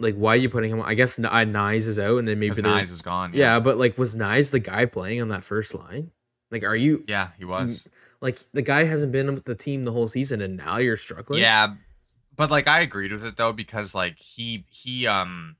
Like, 0.00 0.14
why 0.14 0.34
are 0.34 0.36
you 0.36 0.48
putting 0.48 0.70
him? 0.70 0.80
on? 0.80 0.86
I 0.88 0.94
guess 0.94 1.18
N- 1.18 1.24
uh, 1.26 1.30
Knies 1.30 1.88
is 1.88 1.98
out, 1.98 2.18
and 2.18 2.28
then 2.28 2.38
maybe 2.38 2.54
Knies 2.62 2.82
is 2.92 3.02
gone. 3.02 3.32
Yeah, 3.34 3.58
but 3.58 3.78
like, 3.78 3.98
was 3.98 4.14
Knies 4.14 4.52
the 4.52 4.60
guy 4.60 4.86
playing 4.86 5.20
on 5.22 5.28
that 5.28 5.42
first 5.42 5.74
line? 5.74 6.12
Like, 6.52 6.62
are 6.64 6.76
you 6.76 7.04
yeah, 7.08 7.30
he 7.36 7.44
was. 7.44 7.86
like 8.20 8.38
the 8.52 8.62
guy 8.62 8.84
hasn't 8.84 9.10
been 9.12 9.26
with 9.34 9.44
the 9.44 9.56
team 9.56 9.82
the 9.82 9.90
whole 9.92 10.06
season, 10.08 10.40
and 10.40 10.56
now 10.56 10.76
you're 10.78 10.96
struggling? 10.96 11.40
yeah, 11.40 11.74
but 12.38 12.50
like 12.50 12.66
I 12.66 12.80
agreed 12.80 13.12
with 13.12 13.24
it 13.24 13.36
though 13.36 13.52
because 13.52 13.94
like 13.94 14.18
he 14.18 14.64
he 14.70 15.06
um 15.06 15.56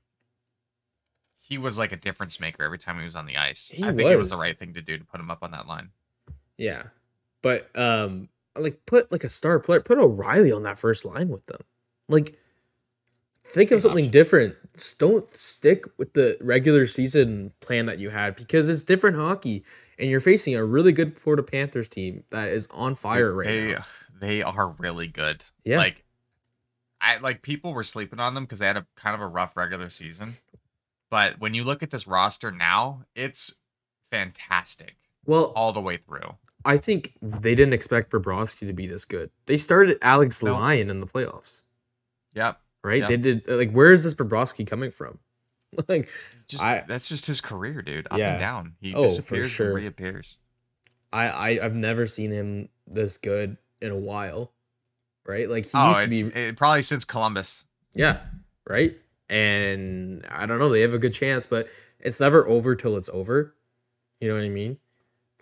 he 1.49 1.57
was 1.57 1.77
like 1.77 1.91
a 1.91 1.97
difference 1.97 2.39
maker 2.39 2.63
every 2.63 2.77
time 2.77 2.97
he 2.97 3.03
was 3.03 3.15
on 3.15 3.25
the 3.25 3.37
ice. 3.37 3.71
He 3.73 3.83
I 3.83 3.87
think 3.87 4.09
it 4.09 4.17
was 4.17 4.29
the 4.29 4.37
right 4.37 4.57
thing 4.57 4.75
to 4.75 4.81
do 4.81 4.97
to 4.97 5.03
put 5.03 5.19
him 5.19 5.29
up 5.29 5.39
on 5.41 5.51
that 5.51 5.67
line. 5.67 5.89
yeah. 6.57 6.83
But 7.41 7.69
um, 7.75 8.29
like 8.55 8.85
put 8.85 9.11
like 9.11 9.23
a 9.23 9.29
star 9.29 9.59
player, 9.59 9.79
put 9.79 9.97
O'Reilly 9.97 10.51
on 10.51 10.63
that 10.63 10.77
first 10.77 11.05
line 11.05 11.29
with 11.29 11.45
them. 11.47 11.61
Like, 12.07 12.37
think 13.43 13.71
of 13.71 13.81
something 13.81 14.05
option. 14.05 14.11
different. 14.11 14.55
Just 14.73 14.99
don't 14.99 15.35
stick 15.35 15.85
with 15.97 16.13
the 16.13 16.37
regular 16.41 16.85
season 16.85 17.51
plan 17.61 17.85
that 17.87 17.97
you 17.99 18.09
had 18.09 18.35
because 18.35 18.69
it's 18.69 18.83
different 18.83 19.17
hockey. 19.17 19.63
and 19.97 20.09
you're 20.09 20.19
facing 20.19 20.55
a 20.55 20.63
really 20.63 20.91
good 20.91 21.17
Florida 21.17 21.43
Panthers 21.43 21.89
team 21.89 22.23
that 22.29 22.49
is 22.49 22.67
on 22.71 22.95
fire 22.95 23.33
right 23.33 23.47
they, 23.47 23.71
now. 23.73 23.85
They 24.19 24.41
are 24.43 24.69
really 24.79 25.07
good. 25.07 25.43
Yeah. 25.63 25.77
Like 25.77 26.03
I 27.01 27.17
like 27.17 27.41
people 27.41 27.73
were 27.73 27.83
sleeping 27.83 28.19
on 28.19 28.33
them 28.33 28.43
because 28.43 28.59
they 28.59 28.67
had 28.67 28.77
a 28.77 28.85
kind 28.95 29.15
of 29.15 29.21
a 29.21 29.27
rough 29.27 29.55
regular 29.55 29.89
season. 29.89 30.29
But 31.09 31.39
when 31.39 31.53
you 31.53 31.63
look 31.63 31.81
at 31.81 31.89
this 31.91 32.07
roster 32.07 32.51
now, 32.51 33.03
it's 33.15 33.55
fantastic 34.11 34.95
Well, 35.25 35.51
all 35.55 35.71
the 35.73 35.81
way 35.81 35.97
through. 35.97 36.35
I 36.65 36.77
think 36.77 37.13
they 37.21 37.55
didn't 37.55 37.73
expect 37.73 38.11
Bobrovsky 38.11 38.67
to 38.67 38.73
be 38.73 38.85
this 38.85 39.05
good. 39.05 39.31
They 39.45 39.55
started 39.57 39.97
Alex 40.01 40.43
No. 40.43 40.53
Lyon 40.55 40.89
in 40.89 40.99
the 40.99 41.07
playoffs, 41.07 41.61
Yep. 42.33 42.59
right? 42.83 43.01
Yeah. 43.01 43.07
They 43.07 43.17
did 43.17 43.49
uh, 43.49 43.55
like 43.55 43.71
where 43.71 43.91
is 43.91 44.03
this 44.03 44.13
Bobrovsky 44.13 44.67
coming 44.67 44.91
from? 44.91 45.19
like 45.87 46.09
Just 46.47 46.63
I- 46.63 46.83
that's 46.87 47.07
just 47.07 47.25
his 47.27 47.39
career, 47.41 47.81
dude. 47.81 48.07
Up 48.11 48.17
Yeah. 48.19 48.31
and 48.31 48.39
down. 48.39 48.75
He 48.81 48.93
Oh, 48.93 49.03
disappears 49.03 49.49
sure. 49.51 49.67
and 49.67 49.75
reappears. 49.75 50.37
I, 51.13 51.27
I 51.29 51.65
I've 51.65 51.77
never 51.77 52.05
seen 52.07 52.31
him 52.31 52.69
this 52.85 53.17
good 53.17 53.57
in 53.81 53.91
a 53.91 53.97
while. 53.97 54.51
Right? 55.25 55.49
Like 55.49 55.65
he 55.65 55.71
oh, 55.75 55.89
used 55.89 56.01
to 56.03 56.07
be 56.09 56.19
it, 56.21 56.57
probably 56.57 56.81
since 56.81 57.05
Columbus. 57.05 57.65
Yeah, 57.93 58.17
right. 58.67 58.95
And 59.29 60.25
I 60.29 60.45
don't 60.45 60.59
know. 60.59 60.69
They 60.69 60.81
have 60.81 60.93
a 60.93 60.99
good 60.99 61.13
chance, 61.13 61.45
but 61.45 61.67
it's 61.99 62.19
never 62.19 62.47
over 62.47 62.75
till 62.75 62.97
it's 62.97 63.09
over. 63.09 63.53
You 64.19 64.27
know 64.27 64.35
what 64.35 64.43
I 64.43 64.49
mean? 64.49 64.77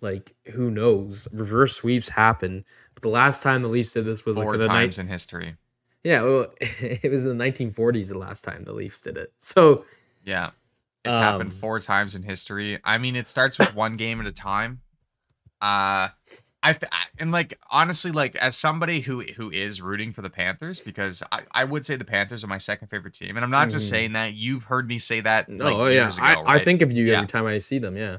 Like 0.02 0.34
who 0.54 0.70
knows? 0.70 1.28
Reverse 1.32 1.76
sweeps 1.78 2.10
happen. 2.10 2.66
But 2.94 3.04
the 3.04 3.10
last 3.10 3.42
time 3.44 3.62
the 3.62 3.68
Leafs 3.70 3.94
did 3.94 4.06
this 4.06 4.26
was 4.26 4.36
Four 4.38 4.52
like 4.52 4.62
the 4.62 4.68
times 4.68 4.98
night. 4.98 5.04
in 5.06 5.10
history. 5.10 5.56
Yeah, 6.04 6.22
well, 6.22 6.48
it 6.62 7.10
was 7.10 7.26
in 7.26 7.38
the 7.38 7.44
1940s. 7.46 8.10
The 8.10 8.18
last 8.18 8.44
time 8.44 8.64
the 8.64 8.74
Leafs 8.74 9.02
did 9.02 9.18
it. 9.18 9.34
So 9.38 9.86
Yeah. 10.26 10.52
It's 11.06 11.18
happened 11.18 11.52
Um, 11.52 11.56
four 11.58 11.80
times 11.80 12.16
in 12.16 12.24
history. 12.24 12.80
I 12.84 12.98
mean, 12.98 13.16
it 13.16 13.30
starts 13.30 13.58
with 13.58 13.74
one 13.76 13.96
game 13.96 14.20
at 14.20 14.28
a 14.28 14.32
time. 14.32 14.82
Uh 15.62 16.10
I 16.70 16.74
th- 16.74 16.90
I- 16.92 17.06
and 17.20 17.32
like 17.32 17.58
honestly, 17.72 18.12
like 18.12 18.36
as 18.36 18.56
somebody 18.58 19.02
who 19.02 19.22
who 19.22 19.50
is 19.52 19.82
rooting 19.82 20.12
for 20.12 20.22
the 20.22 20.30
Panthers, 20.30 20.80
because 20.80 21.24
I, 21.32 21.42
I 21.52 21.64
would 21.64 21.86
say 21.86 21.96
the 21.96 22.06
Panthers 22.06 22.44
are 22.44 22.48
my 22.48 22.58
second 22.58 22.88
favorite 22.90 23.14
team, 23.14 23.36
and 23.38 23.44
I'm 23.44 23.52
not 23.52 23.70
just 23.70 23.88
Mhm. 23.88 23.90
saying 23.90 24.14
that. 24.14 24.34
You've 24.34 24.64
heard 24.66 24.88
me 24.88 24.98
say 24.98 25.22
that. 25.22 25.50
like, 25.50 25.74
oh, 25.74 25.88
yeah, 25.88 26.04
years 26.06 26.18
ago, 26.18 26.26
I, 26.26 26.56
I 26.56 26.60
think 26.60 26.82
of 26.82 26.92
you 26.92 27.06
Yeah. 27.08 27.16
every 27.18 27.28
time 27.28 27.46
I 27.46 27.58
see 27.60 27.80
them. 27.80 27.96
Yeah, 27.98 28.18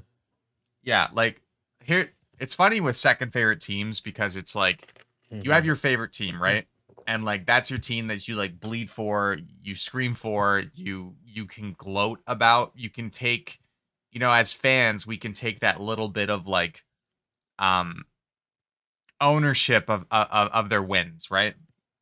yeah, 0.82 1.08
like 1.12 1.40
here 1.84 2.10
it's 2.38 2.54
funny 2.54 2.80
with 2.80 2.96
second 2.96 3.32
favorite 3.32 3.60
teams 3.60 4.00
because 4.00 4.36
it's 4.36 4.54
like 4.54 4.86
you 5.30 5.50
have 5.52 5.64
your 5.64 5.76
favorite 5.76 6.12
team, 6.12 6.40
right? 6.40 6.66
And 7.06 7.24
like 7.24 7.46
that's 7.46 7.70
your 7.70 7.78
team 7.80 8.06
that 8.08 8.28
you 8.28 8.34
like 8.36 8.60
bleed 8.60 8.90
for, 8.90 9.38
you 9.62 9.74
scream 9.74 10.14
for, 10.14 10.62
you 10.74 11.14
you 11.24 11.46
can 11.46 11.74
gloat 11.76 12.20
about, 12.26 12.72
you 12.76 12.90
can 12.90 13.10
take, 13.10 13.58
you 14.12 14.20
know, 14.20 14.32
as 14.32 14.52
fans, 14.52 15.06
we 15.06 15.16
can 15.16 15.32
take 15.32 15.60
that 15.60 15.80
little 15.80 16.08
bit 16.08 16.30
of 16.30 16.46
like 16.46 16.84
um 17.58 18.04
ownership 19.20 19.88
of 19.88 20.04
of, 20.10 20.28
of 20.52 20.68
their 20.68 20.82
wins, 20.82 21.30
right? 21.30 21.54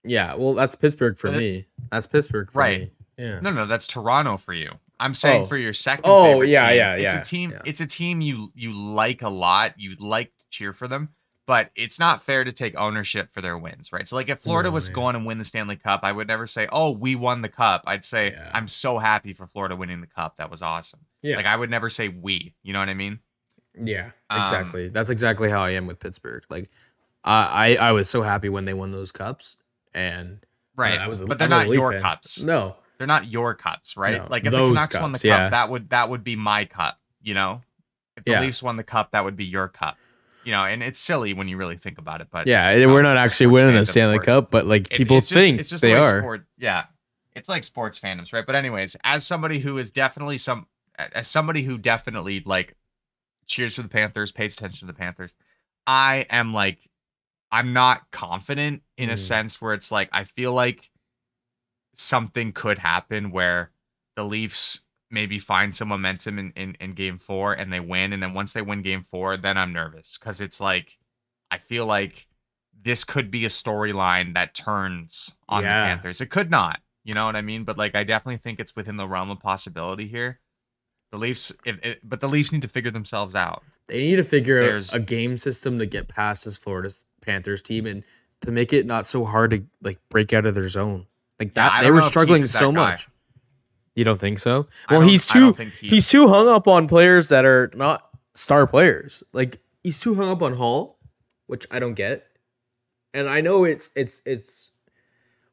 yeah. 0.04 0.34
Well, 0.34 0.54
that's 0.54 0.76
Pittsburgh 0.76 1.18
for 1.18 1.32
me. 1.32 1.66
That's 1.90 2.06
Pittsburgh 2.06 2.50
for 2.52 2.60
Right. 2.60 2.80
me. 2.82 2.90
Yeah. 3.18 3.40
No, 3.40 3.50
no, 3.50 3.66
that's 3.66 3.86
Toronto 3.88 4.36
for 4.36 4.52
you. 4.52 4.70
I'm 5.00 5.14
saying 5.14 5.42
Oh. 5.42 5.46
for 5.46 5.56
your 5.56 5.72
second. 5.72 6.04
Oh, 6.04 6.42
yeah, 6.42 6.68
team, 6.68 6.76
yeah, 6.76 6.94
It's 6.94 7.14
a 7.14 7.22
team. 7.22 7.50
yeah. 7.50 7.62
It's 7.64 7.80
a 7.80 7.86
team 7.86 8.20
you 8.20 8.52
you 8.54 8.72
like 8.72 9.22
a 9.22 9.28
lot. 9.28 9.74
You 9.78 9.96
like 9.98 10.32
to 10.38 10.46
cheer 10.48 10.72
for 10.72 10.86
them, 10.86 11.08
but 11.44 11.70
it's 11.74 11.98
not 11.98 12.22
fair 12.22 12.44
to 12.44 12.52
take 12.52 12.78
ownership 12.78 13.32
for 13.32 13.40
their 13.40 13.58
wins, 13.58 13.92
right? 13.92 14.06
So, 14.06 14.14
like, 14.16 14.28
if 14.28 14.38
Florida 14.40 14.70
was 14.70 14.88
yeah. 14.88 14.94
going 14.94 15.16
and 15.16 15.26
win 15.26 15.38
the 15.38 15.44
Stanley 15.44 15.76
Cup, 15.76 16.00
I 16.04 16.12
would 16.12 16.28
never 16.28 16.46
say, 16.46 16.68
"Oh, 16.70 16.92
we 16.92 17.14
won 17.16 17.42
the 17.42 17.48
cup." 17.48 17.82
I'd 17.86 18.04
say, 18.04 18.30
Yeah. 18.30 18.50
"I'm 18.54 18.68
so 18.68 18.98
happy 18.98 19.32
for 19.32 19.46
Florida 19.46 19.74
winning 19.76 20.00
the 20.00 20.06
cup. 20.06 20.36
That 20.36 20.50
was 20.50 20.62
awesome." 20.62 21.00
Yeah. 21.20 21.36
Like, 21.36 21.46
I 21.46 21.56
would 21.56 21.70
never 21.70 21.90
say 21.90 22.08
"we." 22.08 22.54
You 22.62 22.72
know 22.74 22.78
what 22.78 22.88
I 22.88 22.94
mean? 22.94 23.18
Yeah, 23.78 24.12
Um, 24.30 24.40
exactly. 24.40 24.88
That's 24.88 25.10
exactly 25.10 25.50
how 25.50 25.62
I 25.62 25.70
am 25.70 25.86
with 25.86 25.98
Pittsburgh. 25.98 26.44
Like, 26.48 26.70
I 27.26 27.76
I, 27.76 27.88
I 27.88 27.92
was 27.92 28.08
so 28.08 28.22
happy 28.22 28.48
when 28.48 28.64
they 28.64 28.74
won 28.74 28.90
those 28.92 29.12
cups, 29.12 29.56
and 29.94 30.38
uh, 30.42 30.46
Right. 30.82 30.98
I 30.98 31.08
was 31.08 31.20
a- 31.20 31.26
but 31.26 31.38
they're 31.38 31.46
I'm 31.46 31.50
not 31.50 31.68
your 31.68 31.92
fan. 31.92 32.02
cups. 32.02 32.40
No, 32.42 32.76
They're 32.98 33.06
not 33.06 33.26
your 33.30 33.54
cups, 33.54 33.96
right? 33.96 34.18
No, 34.18 34.26
like 34.30 34.44
if 34.44 34.52
the 34.52 34.58
Canucks 34.58 34.98
won 35.00 35.12
the 35.12 35.18
cup, 35.18 35.24
yeah. 35.24 35.48
that 35.48 35.68
would 35.70 35.90
that 35.90 36.08
would 36.10 36.22
be 36.24 36.36
my 36.36 36.64
cup. 36.66 36.98
You 37.22 37.34
know, 37.34 37.62
if 38.16 38.24
the 38.24 38.32
Yeah. 38.32 38.40
Leafs 38.42 38.62
won 38.62 38.76
the 38.76 38.84
cup, 38.84 39.10
that 39.12 39.24
would 39.24 39.36
be 39.36 39.44
your 39.44 39.68
cup. 39.68 39.96
You 40.44 40.52
know, 40.52 40.62
and 40.64 40.80
it's 40.82 41.00
silly 41.00 41.34
when 41.34 41.48
you 41.48 41.56
really 41.56 41.76
think 41.76 41.98
about 41.98 42.20
it, 42.20 42.28
but 42.30 42.46
yeah, 42.46 42.86
we're 42.86 43.02
not 43.02 43.16
actually 43.16 43.48
winning 43.48 43.74
a 43.74 43.84
Stanley. 43.84 44.20
Cup, 44.20 44.50
but 44.52 44.64
like 44.66 44.92
It- 44.92 44.96
people 44.98 45.18
it's 45.18 45.28
just- 45.28 45.40
think 45.40 45.58
it's 45.60 45.70
just 45.70 45.82
they 45.82 45.92
the 45.94 46.00
way 46.00 46.06
are. 46.06 46.18
Sport, 46.20 46.46
yeah, 46.56 46.84
it's 47.34 47.48
like 47.48 47.64
sports 47.64 47.98
fandoms, 47.98 48.32
right? 48.32 48.46
But 48.46 48.54
anyways, 48.54 48.96
as 49.02 49.26
somebody 49.26 49.58
who 49.58 49.76
is 49.78 49.90
definitely 49.90 50.38
some, 50.38 50.66
as 50.98 51.26
somebody 51.26 51.62
who 51.62 51.78
definitely 51.78 52.42
like 52.46 52.76
cheers 53.46 53.74
for 53.74 53.82
the 53.82 53.88
Panthers, 53.88 54.30
pays 54.30 54.54
attention 54.54 54.86
to 54.86 54.92
the 54.92 54.96
Panthers, 54.98 55.34
I 55.86 56.26
am 56.30 56.54
like, 56.54 56.78
I'm 57.52 57.72
not 57.72 58.10
confident 58.10 58.82
in 58.96 59.08
a 59.10 59.14
Mhm. 59.14 59.18
sense 59.18 59.60
where 59.62 59.72
it's 59.74 59.92
like 59.92 60.08
I 60.12 60.24
feel 60.24 60.52
like 60.52 60.90
something 61.94 62.52
could 62.52 62.78
happen 62.78 63.30
where 63.30 63.70
the 64.16 64.24
Leafs 64.24 64.80
maybe 65.10 65.38
find 65.38 65.74
some 65.74 65.88
momentum 65.88 66.38
in, 66.38 66.52
in, 66.56 66.76
in 66.80 66.92
game 66.92 67.18
four 67.18 67.52
and 67.54 67.72
they 67.72 67.80
win. 67.80 68.12
And 68.12 68.22
then 68.22 68.34
once 68.34 68.52
they 68.52 68.62
win 68.62 68.82
game 68.82 69.02
four, 69.02 69.36
then 69.36 69.56
I'm 69.56 69.72
nervous 69.72 70.18
because 70.18 70.40
it's 70.40 70.60
like, 70.60 70.98
I 71.50 71.58
feel 71.58 71.86
like 71.86 72.26
this 72.82 73.04
could 73.04 73.30
be 73.30 73.44
a 73.44 73.48
storyline 73.48 74.34
that 74.34 74.54
turns 74.54 75.34
on 75.48 75.62
Yeah. 75.62 75.82
the 75.84 75.88
Panthers. 75.94 76.20
It 76.20 76.26
could 76.30 76.50
not, 76.50 76.80
you 77.04 77.14
know 77.14 77.24
what 77.24 77.36
I 77.36 77.42
mean? 77.42 77.64
But 77.64 77.78
like, 77.78 77.94
I 77.94 78.02
definitely 78.04 78.38
think 78.38 78.58
it's 78.60 78.74
within 78.76 78.96
the 78.96 79.06
realm 79.08 79.30
of 79.30 79.38
possibility 79.40 80.08
here. 80.08 80.40
The 81.12 81.18
Leafs, 81.18 81.52
if, 81.64 81.78
if, 81.84 81.98
but 82.02 82.20
the 82.20 82.28
Leafs 82.28 82.50
need 82.52 82.62
to 82.62 82.68
figure 82.68 82.90
themselves 82.90 83.36
out. 83.36 83.62
They 83.86 84.00
need 84.00 84.16
to 84.16 84.24
figure 84.24 84.60
There's- 84.60 84.92
out 84.92 85.00
a 85.00 85.04
game 85.04 85.36
system 85.36 85.78
to 85.78 85.86
get 85.86 86.08
past 86.08 86.44
this 86.44 86.56
Florida 86.56 86.90
Panthers 87.26 87.60
team 87.62 87.86
and 87.86 88.04
to 88.42 88.52
make 88.52 88.72
it 88.72 88.86
not 88.86 89.06
so 89.06 89.24
hard 89.24 89.50
to 89.50 89.64
like 89.82 89.98
break 90.08 90.32
out 90.32 90.46
of 90.46 90.54
their 90.54 90.68
zone. 90.68 91.06
Like 91.38 91.54
that, 91.54 91.72
I 91.72 91.82
they 91.84 91.90
were 91.90 92.00
struggling 92.00 92.46
so 92.46 92.72
much. 92.72 93.08
You 93.94 94.04
don't 94.04 94.20
think 94.20 94.38
so? 94.38 94.68
Well, 94.90 95.00
he's 95.00 95.26
too 95.26 95.52
he- 95.54 95.88
he's 95.88 96.08
too 96.08 96.28
hung 96.28 96.48
up 96.48 96.68
on 96.68 96.86
players 96.88 97.28
that 97.30 97.44
are 97.44 97.70
not 97.74 98.08
star 98.34 98.66
players. 98.66 99.22
Like 99.32 99.58
he's 99.82 100.00
too 100.00 100.14
hung 100.14 100.30
up 100.30 100.42
on 100.42 100.52
Holl, 100.54 100.98
which 101.46 101.66
I 101.70 101.78
don't 101.78 101.94
get. 101.94 102.26
And 103.14 103.28
I 103.28 103.40
know 103.40 103.64
it's 103.64 103.90
it's 103.96 104.20
it's 104.26 104.70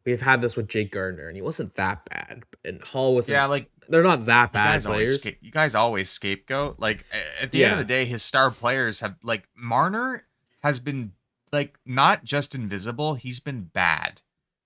we've 0.05 0.19
had 0.21 0.41
this 0.41 0.57
with 0.57 0.67
Jake 0.67 0.91
Gardiner, 0.91 1.27
and 1.27 1.35
he 1.37 1.41
wasn't 1.41 1.73
that 1.75 2.03
bad, 2.09 2.43
and 2.65 2.81
Holl 2.83 3.15
wasn't. 3.15 3.35
Yeah, 3.35 3.45
like 3.45 3.69
they're 3.87 4.03
not 4.03 4.25
that 4.25 4.51
bad 4.51 4.73
guys, 4.73 4.85
players. 4.85 5.21
sca- 5.21 5.35
you 5.41 5.51
guys 5.51 5.73
always 5.75 6.09
scapegoat. 6.09 6.79
Like 6.79 7.05
at 7.41 7.51
the 7.51 7.63
end 7.63 7.73
of 7.73 7.79
the 7.79 7.85
day, 7.85 8.03
his 8.05 8.23
star 8.23 8.51
players 8.51 8.99
have 8.99 9.15
like 9.23 9.47
Marner 9.55 10.25
has 10.61 10.81
been 10.81 11.13
like 11.53 11.79
not 11.85 12.25
just 12.25 12.53
invisible, 12.55 13.13
he's 13.13 13.39
been 13.39 13.61
bad. 13.61 14.19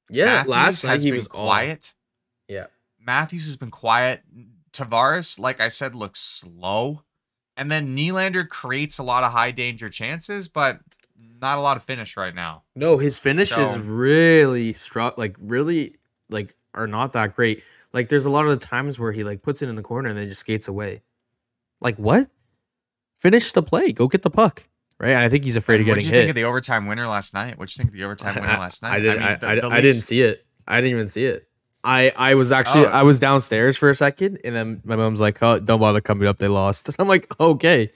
yeah, 0.09 0.25
Matthews 0.25 0.49
last 0.49 0.83
night 0.83 0.89
has 0.93 1.03
he 1.03 1.11
been 1.11 1.17
was 1.17 1.27
quiet. 1.27 1.43
quiet. 1.43 1.93
Yeah, 2.47 2.65
Matthews 2.99 3.45
has 3.45 3.57
been 3.57 3.69
quiet. 3.71 4.23
Tavares, 4.73 5.37
like 5.39 5.59
I 5.61 5.67
said, 5.67 5.93
looks 5.95 6.19
slow. 6.19 7.03
And 7.55 7.71
then 7.71 7.95
Nylander 7.97 8.47
creates 8.47 8.99
a 8.99 9.03
lot 9.03 9.23
of 9.23 9.31
high 9.31 9.49
danger 9.51 9.89
chances, 9.89 10.47
but 10.47 10.79
not 11.17 11.57
a 11.57 11.61
lot 11.61 11.75
of 11.77 11.83
finish 11.83 12.15
right 12.15 12.33
now. 12.35 12.63
no, 12.75 12.97
his 12.99 13.17
finish 13.19 13.57
is 13.57 13.73
So- 13.73 13.81
really 13.81 14.73
struck. 14.73 15.17
Like 15.17 15.35
really, 15.39 15.95
like 16.29 16.55
are 16.75 16.85
not 16.87 17.13
that 17.13 17.35
great. 17.35 17.63
Like 17.93 18.09
there's 18.09 18.25
a 18.25 18.29
lot 18.29 18.45
of 18.45 18.51
the 18.59 18.65
times 18.65 18.99
where 18.99 19.11
he 19.11 19.23
like 19.23 19.41
puts 19.41 19.61
it 19.63 19.69
in 19.69 19.75
the 19.75 19.81
corner 19.81 20.09
and 20.09 20.17
then 20.17 20.27
just 20.29 20.41
skates 20.41 20.67
away. 20.67 21.01
Like 21.81 21.97
what? 21.97 22.27
Finish 23.17 23.51
the 23.53 23.63
play. 23.63 23.91
Go 23.91 24.07
get 24.07 24.21
the 24.21 24.29
puck. 24.29 24.67
Right. 24.99 25.09
And 25.11 25.19
I 25.19 25.29
think 25.29 25.43
he's 25.43 25.55
afraid 25.55 25.79
of 25.79 25.85
getting. 25.85 26.03
Hit. 26.03 26.07
What 26.07 26.11
getting 26.11 26.11
did 26.11 26.15
you 26.15 26.19
hit. 26.19 26.21
think 26.23 26.29
of 26.31 26.35
the 26.35 26.43
overtime 26.45 26.87
winner 26.87 27.07
last 27.07 27.33
night? 27.33 27.57
What 27.59 27.67
did 27.67 27.77
you 27.77 27.81
think 27.81 27.93
of 27.93 27.97
the 27.97 28.03
overtime 28.03 28.35
winner 28.35 28.47
last 28.59 28.81
night? 28.81 28.93
I 28.93 28.99
didn't. 28.99 29.21
I, 29.23 29.29
mean, 29.29 29.39
the- 29.39 29.47
I, 29.47 29.55
the 29.55 29.67
I 29.67 29.81
didn't 29.81 30.01
see 30.01 30.21
it. 30.21 30.45
I 30.67 30.77
didn't 30.77 30.91
even 30.91 31.07
see 31.07 31.25
it. 31.25 31.47
I 31.83 32.11
I 32.17 32.33
was 32.33 32.51
actually 32.51 32.87
Oh. 32.87 32.89
I 32.89 33.03
was 33.03 33.19
downstairs 33.19 33.77
for 33.77 33.89
a 33.89 33.95
second, 33.95 34.39
and 34.43 34.55
then 34.55 34.81
my 34.83 34.95
mom's 34.95 35.21
like, 35.21 35.41
"Oh, 35.43 35.59
don't 35.59 35.79
bother 35.79 36.01
coming 36.01 36.27
up. 36.27 36.37
They 36.39 36.47
lost." 36.47 36.89
I'm 36.99 37.07
like, 37.07 37.27
"Okay, 37.39 37.91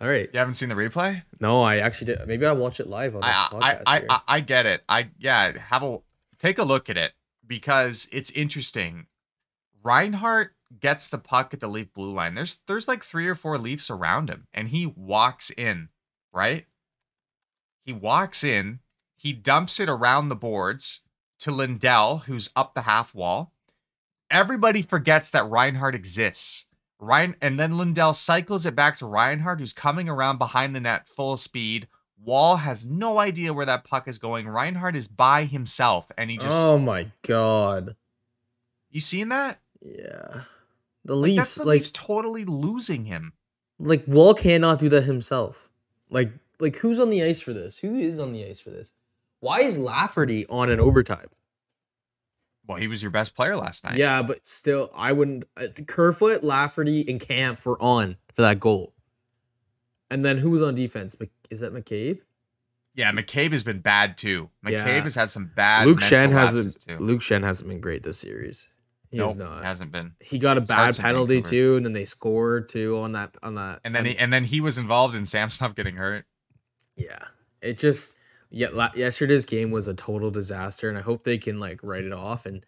all 0.00 0.08
right." 0.08 0.28
You 0.32 0.38
haven't 0.38 0.54
seen 0.54 0.68
the 0.68 0.74
replay? 0.74 1.22
No, 1.40 1.62
I 1.62 1.78
actually 1.78 2.14
did. 2.14 2.26
Maybe 2.26 2.44
I'll 2.44 2.56
watch 2.56 2.80
it 2.80 2.88
live 2.88 3.14
on 3.14 3.20
the 3.20 3.28
I, 3.28 3.48
podcast. 3.50 3.82
I, 3.86 3.96
I. 3.96 4.02
I, 4.10 4.20
I 4.28 4.40
get 4.40 4.66
it. 4.66 4.82
I 4.88 5.08
yeah, 5.18 5.56
have 5.58 5.82
a 5.84 5.98
take 6.38 6.58
a 6.58 6.64
look 6.64 6.90
at 6.90 6.96
it 6.98 7.12
because 7.46 8.08
it's 8.12 8.30
interesting. 8.32 9.06
Reinhart 9.82 10.54
gets 10.80 11.08
the 11.08 11.18
puck 11.18 11.54
at 11.54 11.60
the 11.60 11.68
Leaf 11.68 11.92
blue 11.94 12.10
line. 12.10 12.34
There's 12.34 12.60
there's 12.66 12.88
like 12.88 13.02
three 13.04 13.28
or 13.28 13.34
four 13.34 13.56
Leafs 13.56 13.88
around 13.90 14.28
him, 14.28 14.46
and 14.52 14.68
he 14.68 14.86
walks 14.86 15.50
in, 15.50 15.88
right? 16.32 16.66
He 17.84 17.92
walks 17.92 18.44
in, 18.44 18.80
he 19.16 19.32
dumps 19.32 19.80
it 19.80 19.88
around 19.88 20.28
the 20.28 20.36
boards 20.36 21.00
to 21.40 21.50
Lindell, 21.50 22.18
who's 22.18 22.50
up 22.54 22.74
the 22.74 22.82
half 22.82 23.14
wall. 23.14 23.52
Everybody 24.30 24.82
forgets 24.82 25.30
that 25.30 25.48
Reinhart 25.48 25.94
exists. 25.94 26.66
Ryan 26.98 27.34
and 27.42 27.58
then 27.58 27.76
Lindell 27.76 28.12
cycles 28.12 28.64
it 28.64 28.76
back 28.76 28.96
to 28.96 29.06
Reinhart, 29.06 29.58
who's 29.58 29.72
coming 29.72 30.08
around 30.08 30.38
behind 30.38 30.74
the 30.74 30.80
net 30.80 31.08
full 31.08 31.36
speed. 31.36 31.88
Woll 32.24 32.56
has 32.56 32.86
no 32.86 33.18
idea 33.18 33.52
where 33.52 33.66
that 33.66 33.82
puck 33.82 34.06
is 34.06 34.18
going. 34.18 34.46
Reinhart 34.46 34.94
is 34.94 35.08
by 35.08 35.44
himself, 35.44 36.10
and 36.16 36.30
he 36.30 36.38
just 36.38 36.64
oh 36.64 36.78
my 36.78 37.10
god. 37.26 37.96
you 38.90 39.00
seen 39.00 39.30
that? 39.30 39.58
Yeah. 39.80 40.42
The 41.04 41.16
Like, 41.16 41.24
Leafs 41.24 41.36
that's 41.36 41.54
the 41.56 41.64
like 41.64 41.80
Leafs 41.80 41.90
totally 41.90 42.44
losing 42.44 43.04
him. 43.06 43.32
Like 43.80 44.04
Woll 44.06 44.34
cannot 44.34 44.78
do 44.78 44.88
that 44.90 45.02
himself. 45.02 45.71
Like 46.12 46.30
like 46.60 46.76
who's 46.76 47.00
on 47.00 47.10
the 47.10 47.22
ice 47.24 47.40
for 47.40 47.52
this? 47.52 47.78
Who 47.78 47.96
is 47.96 48.20
on 48.20 48.32
the 48.32 48.44
ice 48.44 48.60
for 48.60 48.70
this? 48.70 48.92
Why 49.40 49.60
is 49.60 49.78
Lafferty 49.78 50.46
on 50.46 50.70
an 50.70 50.78
overtime? 50.78 51.26
Well, 52.68 52.78
he 52.78 52.86
was 52.86 53.02
your 53.02 53.10
best 53.10 53.34
player 53.34 53.56
last 53.56 53.82
night. 53.82 53.96
Yeah, 53.96 54.22
but 54.22 54.46
still, 54.46 54.88
I 54.96 55.12
wouldn't. 55.12 55.44
Uh, 55.56 55.66
Kerfoot, 55.88 56.44
Lafferty, 56.44 57.04
and 57.08 57.18
Kampf 57.20 57.66
were 57.66 57.80
on 57.82 58.16
for 58.34 58.42
that 58.42 58.60
goal. 58.60 58.94
And 60.10 60.24
then 60.24 60.38
who 60.38 60.50
was 60.50 60.62
on 60.62 60.76
defense? 60.76 61.16
Is 61.50 61.60
that 61.60 61.72
McCabe? 61.74 62.20
Yeah, 62.94 63.10
McCabe 63.10 63.52
has 63.52 63.62
been 63.62 63.80
bad 63.80 64.16
too. 64.18 64.48
McCabe 64.64 64.72
Yeah. 64.72 65.00
has 65.02 65.14
had 65.14 65.30
some 65.30 65.50
bad. 65.56 65.86
Luke 65.86 66.00
Schenn 66.00 66.30
hasn't. 66.30 67.00
Luke 67.00 67.20
Schenn 67.22 67.42
hasn't 67.42 67.68
been 67.68 67.80
great 67.80 68.02
this 68.04 68.18
series. 68.18 68.68
He 69.12 69.18
nope, 69.18 69.36
not. 69.36 69.62
hasn't 69.62 69.92
been. 69.92 70.12
He 70.20 70.38
got 70.38 70.56
a 70.56 70.62
bad 70.62 70.96
penalty 70.96 71.42
too, 71.42 71.76
and 71.76 71.84
then 71.84 71.92
they 71.92 72.06
scored 72.06 72.68
too 72.70 72.98
on 72.98 73.12
that 73.12 73.36
on 73.42 73.54
that. 73.56 73.80
And 73.84 73.94
then 73.94 74.06
he, 74.06 74.16
and 74.16 74.32
then 74.32 74.42
he 74.42 74.60
was 74.60 74.78
involved 74.78 75.14
in 75.14 75.26
Samsonov 75.26 75.74
getting 75.76 75.96
hurt. 75.96 76.24
yeah, 76.96 77.18
it 77.60 77.76
just 77.78 78.16
yeah. 78.50 78.68
La- 78.72 78.90
yesterday's 78.96 79.44
game 79.44 79.70
was 79.70 79.86
a 79.86 79.94
total 79.94 80.30
disaster, 80.30 80.88
and 80.88 80.96
I 80.96 81.02
hope 81.02 81.24
they 81.24 81.36
can 81.36 81.60
like 81.60 81.80
write 81.82 82.04
it 82.04 82.12
off 82.14 82.46
and 82.46 82.64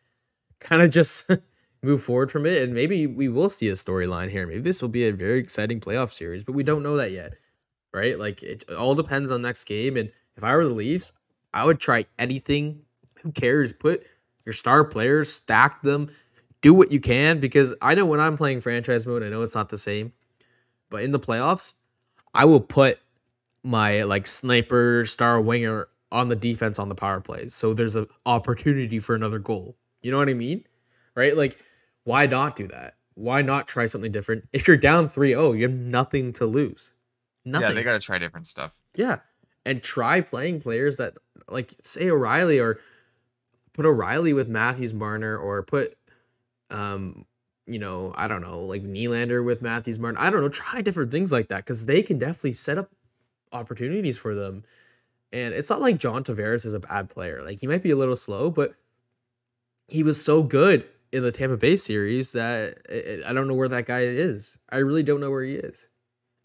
kind 0.60 0.82
of 0.82 0.90
just 0.90 1.30
move 1.82 2.02
forward 2.02 2.30
from 2.30 2.44
it. 2.44 2.62
And 2.62 2.74
maybe 2.74 3.06
we 3.06 3.28
will 3.28 3.48
see 3.48 3.68
a 3.68 3.72
storyline 3.72 4.30
here. 4.30 4.46
Maybe 4.46 4.60
this 4.60 4.82
will 4.82 4.90
be 4.90 5.06
a 5.08 5.12
very 5.12 5.38
exciting 5.38 5.80
playoff 5.80 6.12
series, 6.12 6.44
but 6.44 6.52
we 6.52 6.62
don't 6.62 6.82
know 6.82 6.96
that 6.98 7.10
yet, 7.10 7.32
right? 7.94 8.18
Like 8.18 8.42
it 8.42 8.70
all 8.70 8.94
depends 8.94 9.32
on 9.32 9.40
next 9.40 9.64
game. 9.64 9.96
And 9.96 10.10
if 10.36 10.44
I 10.44 10.54
were 10.54 10.64
the 10.64 10.74
Leafs, 10.74 11.14
I 11.54 11.64
would 11.64 11.80
try 11.80 12.04
anything. 12.18 12.82
Who 13.22 13.32
cares? 13.32 13.72
Put 13.72 14.04
your 14.44 14.52
star 14.52 14.84
players, 14.84 15.32
stack 15.32 15.80
them, 15.80 16.10
do 16.64 16.72
what 16.72 16.90
you 16.90 16.98
can 16.98 17.40
because 17.40 17.74
I 17.82 17.94
know 17.94 18.06
when 18.06 18.20
I'm 18.20 18.38
playing 18.38 18.62
franchise 18.62 19.06
mode, 19.06 19.22
I 19.22 19.28
know 19.28 19.42
it's 19.42 19.54
not 19.54 19.68
the 19.68 19.76
same. 19.76 20.14
But 20.88 21.02
in 21.02 21.10
the 21.10 21.20
playoffs, 21.20 21.74
I 22.32 22.46
will 22.46 22.60
put 22.60 22.98
my 23.62 24.04
like 24.04 24.26
sniper 24.26 25.04
star 25.04 25.42
winger 25.42 25.88
on 26.10 26.28
the 26.28 26.36
defense 26.36 26.78
on 26.78 26.88
the 26.88 26.94
power 26.94 27.20
plays. 27.20 27.52
So 27.52 27.74
there's 27.74 27.96
an 27.96 28.06
opportunity 28.24 28.98
for 28.98 29.14
another 29.14 29.38
goal. 29.38 29.76
You 30.00 30.10
know 30.10 30.16
what 30.16 30.30
I 30.30 30.34
mean? 30.34 30.64
Right? 31.14 31.36
Like, 31.36 31.58
why 32.04 32.24
not 32.24 32.56
do 32.56 32.66
that? 32.68 32.94
Why 33.12 33.42
not 33.42 33.68
try 33.68 33.84
something 33.84 34.10
different? 34.10 34.48
If 34.54 34.66
you're 34.66 34.78
down 34.78 35.08
3-0, 35.08 35.58
you 35.58 35.64
have 35.64 35.76
nothing 35.76 36.32
to 36.34 36.46
lose. 36.46 36.94
Nothing. 37.44 37.68
Yeah, 37.68 37.74
they 37.74 37.82
got 37.82 37.92
to 37.92 38.00
try 38.00 38.16
different 38.16 38.46
stuff. 38.46 38.72
Yeah. 38.94 39.18
And 39.66 39.82
try 39.82 40.22
playing 40.22 40.62
players 40.62 40.96
that 40.96 41.12
like 41.46 41.74
say 41.82 42.08
O'Reilly 42.08 42.58
or 42.58 42.78
put 43.74 43.84
O'Reilly 43.84 44.32
with 44.32 44.48
Matthews 44.48 44.94
Marner 44.94 45.36
or 45.36 45.62
put 45.62 45.94
um 46.74 47.24
you 47.66 47.78
know, 47.78 48.12
I 48.14 48.28
don't 48.28 48.42
know, 48.42 48.60
like 48.60 48.82
Nylander 48.82 49.42
with 49.42 49.62
Matthews 49.62 49.98
Martin. 49.98 50.18
I 50.20 50.28
don't 50.28 50.42
know, 50.42 50.50
try 50.50 50.82
different 50.82 51.10
things 51.10 51.32
like 51.32 51.48
that 51.48 51.64
because 51.64 51.86
they 51.86 52.02
can 52.02 52.18
definitely 52.18 52.52
set 52.52 52.76
up 52.76 52.90
opportunities 53.52 54.18
for 54.18 54.34
them. 54.34 54.64
And 55.32 55.54
it's 55.54 55.70
not 55.70 55.80
like 55.80 55.98
John 55.98 56.22
Tavares 56.24 56.66
is 56.66 56.74
a 56.74 56.80
bad 56.80 57.08
player. 57.08 57.42
Like 57.42 57.60
he 57.60 57.66
might 57.66 57.82
be 57.82 57.90
a 57.90 57.96
little 57.96 58.16
slow, 58.16 58.50
but 58.50 58.74
he 59.88 60.02
was 60.02 60.22
so 60.22 60.42
good 60.42 60.86
in 61.12 61.22
the 61.22 61.32
Tampa 61.32 61.56
Bay 61.56 61.76
series 61.76 62.32
that 62.32 62.78
I- 62.90 63.30
I 63.30 63.32
don't 63.32 63.48
know 63.48 63.54
where 63.54 63.68
that 63.68 63.86
guy 63.86 64.00
is. 64.00 64.58
I 64.70 64.78
really 64.78 65.02
don't 65.02 65.20
know 65.20 65.30
where 65.30 65.44
he 65.44 65.54
is. 65.54 65.88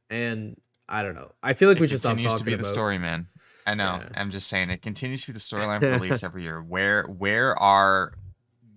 And 0.10 0.56
I 0.88 1.04
don't 1.04 1.15
know. 1.15 1.32
I 1.44 1.54
feel 1.54 1.68
like 1.70 1.78
it 1.78 1.82
we 1.82 1.88
should 1.88 2.00
stop 2.00 2.12
continues 2.15 2.39
to 2.39 2.46
be 2.46 2.56
the 2.56 2.63
story, 2.63 2.98
man. 2.98 3.26
I 3.68 3.76
know. 3.76 4.00
Yeah. 4.02 4.10
I'm 4.15 4.32
just 4.32 4.48
saying 4.48 4.70
it 4.70 4.82
continues 4.82 5.22
to 5.26 5.28
be 5.28 5.34
the 5.34 5.39
storyline 5.39 5.80
for 5.82 5.89
the 5.89 6.00
Leafs 6.00 6.24
every 6.24 6.44
year. 6.44 6.62
Where 6.62 7.04
where 7.04 7.58
are 7.60 8.13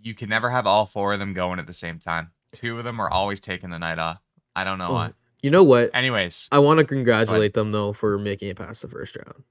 you 0.03 0.15
can 0.15 0.29
never 0.29 0.51
have 0.51 0.67
all 0.67 0.87
four 0.87 1.13
of 1.13 1.19
them 1.19 1.33
going 1.33 1.59
at 1.59 1.67
the 1.67 1.73
same 1.73 1.99
time. 1.99 2.31
Two 2.53 2.79
of 2.79 2.85
them 2.85 3.01
are 3.01 3.09
always 3.11 3.41
taking 3.41 3.71
the 3.71 3.79
night 3.79 3.99
off. 3.99 4.21
I 4.55 4.65
don't 4.65 4.79
know 4.79 4.89
Oh, 4.89 4.95
why. 4.95 5.13
You 5.43 5.51
know 5.51 5.65
what? 5.65 5.91
Anyways, 5.95 6.49
I 6.53 6.59
want 6.61 6.79
to 6.81 6.85
congratulate 6.85 7.55
them 7.55 7.73
though 7.73 7.93
for 7.93 8.19
making 8.19 8.49
it 8.49 8.57
past 8.57 8.83
the 8.83 8.89
first 8.89 9.17
round. 9.17 9.43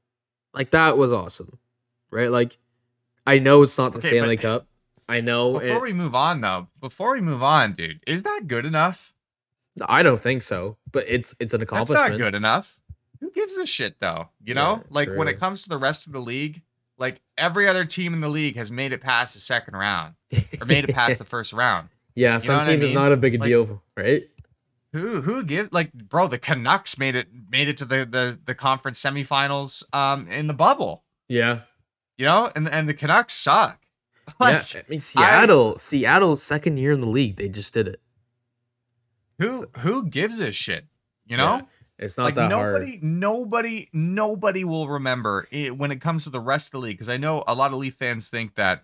Like 0.53 0.71
that 0.71 0.97
was 0.97 1.11
awesome, 1.11 1.57
right? 2.11 2.29
Like 2.29 2.57
I 3.25 3.39
know 3.39 3.61
it's 3.63 3.77
not 3.77 3.91
the 3.93 3.99
Okay, 3.99 4.07
Stanley 4.09 4.35
but- 4.37 4.41
Cup. 4.43 4.67
I 5.09 5.19
know. 5.19 5.59
before 5.59 5.77
It, 5.77 5.81
we 5.83 5.93
move 5.93 6.15
on 6.15 6.39
though, 6.41 6.67
before 6.79 7.13
we 7.13 7.21
move 7.21 7.43
on, 7.43 7.73
dude, 7.73 8.01
is 8.07 8.23
that 8.23 8.43
good 8.47 8.65
enough? 8.65 9.13
I 9.87 10.03
don't 10.03 10.21
think 10.21 10.41
so, 10.41 10.77
but 10.91 11.05
it's 11.07 11.33
it's 11.39 11.53
an 11.53 11.59
That's 11.59 11.71
accomplishment. 11.71 12.11
not 12.11 12.17
good 12.17 12.35
enough. 12.35 12.79
Who 13.19 13.29
gives 13.31 13.57
a 13.57 13.65
shit 13.65 13.99
though? 13.99 14.29
You 14.43 14.53
Yeah, 14.53 14.61
know, 14.61 14.83
like 14.89 15.09
when 15.13 15.27
it 15.27 15.39
comes 15.39 15.63
to 15.63 15.69
the 15.69 15.77
rest 15.77 16.07
of 16.07 16.13
the 16.13 16.19
league, 16.21 16.61
like 16.97 17.21
every 17.37 17.67
other 17.67 17.83
team 17.85 18.13
in 18.13 18.21
the 18.21 18.29
league 18.29 18.55
has 18.55 18.71
made 18.71 18.93
it 18.93 19.01
past 19.01 19.33
the 19.33 19.39
second 19.41 19.75
round 19.75 20.13
or 20.61 20.65
made 20.65 20.83
it 20.85 20.93
past 20.93 21.19
the 21.19 21.25
first 21.35 21.53
round. 21.53 21.89
yeah, 22.15 22.33
know 22.33 22.39
some 22.39 22.55
what 22.57 22.63
I 22.67 22.71
teams 22.71 22.83
is 22.83 22.93
not 22.93 23.11
a 23.11 23.17
big 23.17 23.39
Like- 23.39 23.47
deal, 23.49 23.81
right? 23.97 24.23
Who 24.93 25.21
who 25.21 25.43
gives 25.43 25.71
like 25.71 25.93
bro? 25.93 26.27
The 26.27 26.37
Canucks 26.37 26.97
made 26.97 27.15
it 27.15 27.27
made 27.49 27.69
it 27.69 27.77
to 27.77 27.85
the 27.85 28.05
the, 28.05 28.37
the 28.45 28.53
conference 28.55 29.01
semifinals 29.01 29.83
um 29.95 30.27
in 30.27 30.47
the 30.47 30.53
bubble. 30.53 31.03
Yeah, 31.29 31.61
You 32.17 32.25
know, 32.25 32.51
and 32.55 32.67
and 32.67 32.89
the 32.89 32.93
Canucks 32.93 33.33
suck. 33.33 33.79
Like 34.39 34.73
yeah. 34.73 34.79
I 34.81 34.83
mean, 34.89 34.99
Seattle, 34.99 35.77
Seattle's 35.77 36.41
second 36.43 36.77
year 36.77 36.91
in 36.91 37.01
the 37.01 37.07
league, 37.07 37.35
they 37.37 37.49
just 37.49 37.73
did 37.73 37.87
it. 37.87 37.99
who 39.39 39.67
who 39.79 40.05
gives 40.09 40.39
a 40.39 40.51
shit? 40.51 40.85
You 41.25 41.37
know. 41.37 41.57
Yeah, 41.57 41.65
it's 41.99 42.17
not 42.17 42.25
like 42.25 42.35
that 42.35 42.49
nobody, 42.49 42.91
hard. 42.91 43.03
nobody, 43.03 43.89
nobody 43.93 44.63
will 44.63 44.87
remember 44.87 45.45
it 45.51 45.77
when 45.77 45.91
it 45.91 46.01
comes 46.01 46.23
to 46.25 46.29
the 46.29 46.39
rest 46.39 46.67
of 46.67 46.71
the 46.73 46.79
league. 46.79 46.95
Because 46.97 47.09
I 47.09 47.17
know 47.17 47.43
a 47.47 47.55
lot 47.55 47.71
of 47.71 47.77
Leaf 47.77 47.95
fans 47.95 48.29
think 48.29 48.55
that 48.55 48.83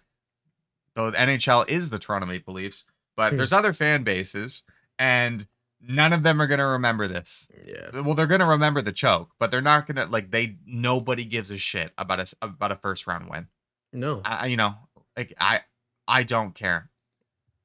the 1.05 1.11
NHL 1.17 1.67
is 1.69 1.89
the 1.89 1.99
Toronto 1.99 2.27
Maple 2.27 2.53
Leafs, 2.53 2.85
but 3.15 3.31
Hmm. 3.31 3.37
there's 3.37 3.53
other 3.53 3.73
fan 3.73 4.03
bases, 4.03 4.63
and 4.99 5.45
none 5.79 6.11
of 6.13 6.23
them 6.23 6.41
are 6.41 6.47
gonna 6.47 6.67
remember 6.67 7.07
this. 7.07 7.47
Yeah, 7.65 8.01
Well, 8.01 8.15
they're 8.15 8.27
gonna 8.27 8.47
remember 8.47 8.81
the 8.81 8.91
choke, 8.91 9.31
but 9.39 9.51
they're 9.51 9.61
not 9.61 9.87
gonna 9.87 10.05
like 10.07 10.31
they. 10.31 10.57
Nobody 10.65 11.23
gives 11.25 11.51
a 11.51 11.57
shit 11.57 11.93
about 11.97 12.19
a 12.19 12.27
about 12.41 12.71
a 12.71 12.75
first 12.75 13.07
round 13.07 13.29
win. 13.29 13.47
no. 13.93 14.21
I, 14.25 14.47
you 14.47 14.57
know, 14.57 14.75
like 15.15 15.33
I, 15.39 15.61
I 16.07 16.23
don't 16.23 16.53
care. 16.55 16.89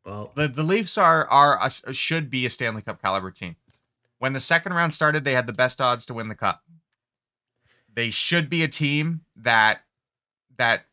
Well, 0.04 0.32
The 0.34 0.48
the 0.48 0.62
Leafs 0.62 0.98
are 0.98 1.26
are 1.28 1.58
a 1.62 1.92
should 1.94 2.28
be 2.30 2.44
a 2.46 2.50
Stanley 2.50 2.82
Cup 2.82 3.00
caliber 3.00 3.30
team. 3.30 3.56
When 4.18 4.32
the 4.34 4.40
second 4.40 4.72
round 4.74 4.94
started, 4.94 5.24
they 5.24 5.32
had 5.34 5.46
the 5.46 5.52
best 5.52 5.80
odds 5.80 6.06
to 6.06 6.14
win 6.14 6.28
the 6.28 6.34
cup. 6.34 6.62
They 7.94 8.10
should 8.10 8.48
be 8.48 8.62
a 8.62 8.68
team 8.68 9.22
that 9.36 9.82
that 10.58 10.86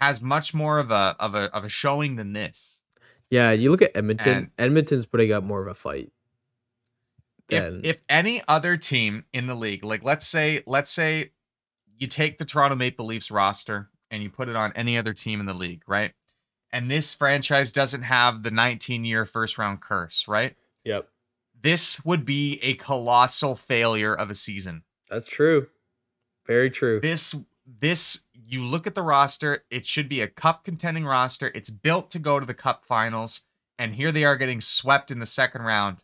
has 0.00 0.20
much 0.20 0.54
more 0.54 0.78
of 0.78 0.90
a 0.90 1.16
of 1.18 1.34
a 1.34 1.44
of 1.54 1.64
a 1.64 1.68
showing 1.68 2.16
than 2.16 2.32
this. 2.32 2.82
yeah. 3.30 3.52
You 3.52 3.70
look 3.70 3.82
at 3.82 3.96
Edmonton. 3.96 4.36
And- 4.36 4.50
Edmonton's 4.58 5.06
putting 5.06 5.32
up 5.32 5.42
more 5.44 5.60
of 5.60 5.66
a 5.66 5.74
fight. 5.74 6.10
If 7.48 7.62
than- 7.62 7.80
if 7.84 8.02
any 8.08 8.42
other 8.48 8.76
team 8.76 9.24
in 9.32 9.46
the 9.46 9.54
league, 9.54 9.84
like 9.84 10.02
let's 10.02 10.26
say 10.26 10.62
let's 10.66 10.90
say 10.90 11.30
you 11.98 12.06
take 12.06 12.38
the 12.38 12.44
Toronto 12.44 12.76
Maple 12.76 13.06
Leafs 13.06 13.30
roster 13.30 13.90
and 14.10 14.22
you 14.22 14.30
put 14.30 14.48
it 14.48 14.56
on 14.56 14.72
any 14.76 14.98
other 14.98 15.12
team 15.12 15.40
in 15.40 15.46
the 15.46 15.54
league, 15.54 15.82
right? 15.86 16.12
And 16.72 16.90
this 16.90 17.14
franchise 17.14 17.72
doesn't 17.72 18.02
have 18.02 18.42
the 18.42 18.50
19 18.50 19.04
year 19.04 19.24
first 19.24 19.56
round 19.58 19.80
curse, 19.80 20.26
right? 20.28 20.56
Yep, 20.84 21.08
this 21.62 22.04
would 22.04 22.24
be 22.24 22.58
a 22.62 22.74
colossal 22.74 23.56
failure 23.56 24.14
of 24.14 24.28
a 24.30 24.34
season. 24.34 24.82
that's 25.08 25.28
true. 25.28 25.68
Very 26.46 26.70
true. 26.70 27.00
This 27.00 27.34
this 27.66 28.20
you 28.46 28.62
look 28.62 28.86
at 28.86 28.94
the 28.94 29.02
roster, 29.02 29.64
it 29.70 29.84
should 29.84 30.08
be 30.08 30.20
a 30.20 30.28
cup 30.28 30.64
contending 30.64 31.04
roster. 31.04 31.50
It's 31.54 31.70
built 31.70 32.10
to 32.12 32.18
go 32.18 32.38
to 32.38 32.46
the 32.46 32.54
cup 32.54 32.82
finals 32.82 33.42
and 33.78 33.94
here 33.94 34.12
they 34.12 34.24
are 34.24 34.36
getting 34.36 34.60
swept 34.60 35.10
in 35.10 35.18
the 35.18 35.26
second 35.26 35.62
round. 35.62 36.02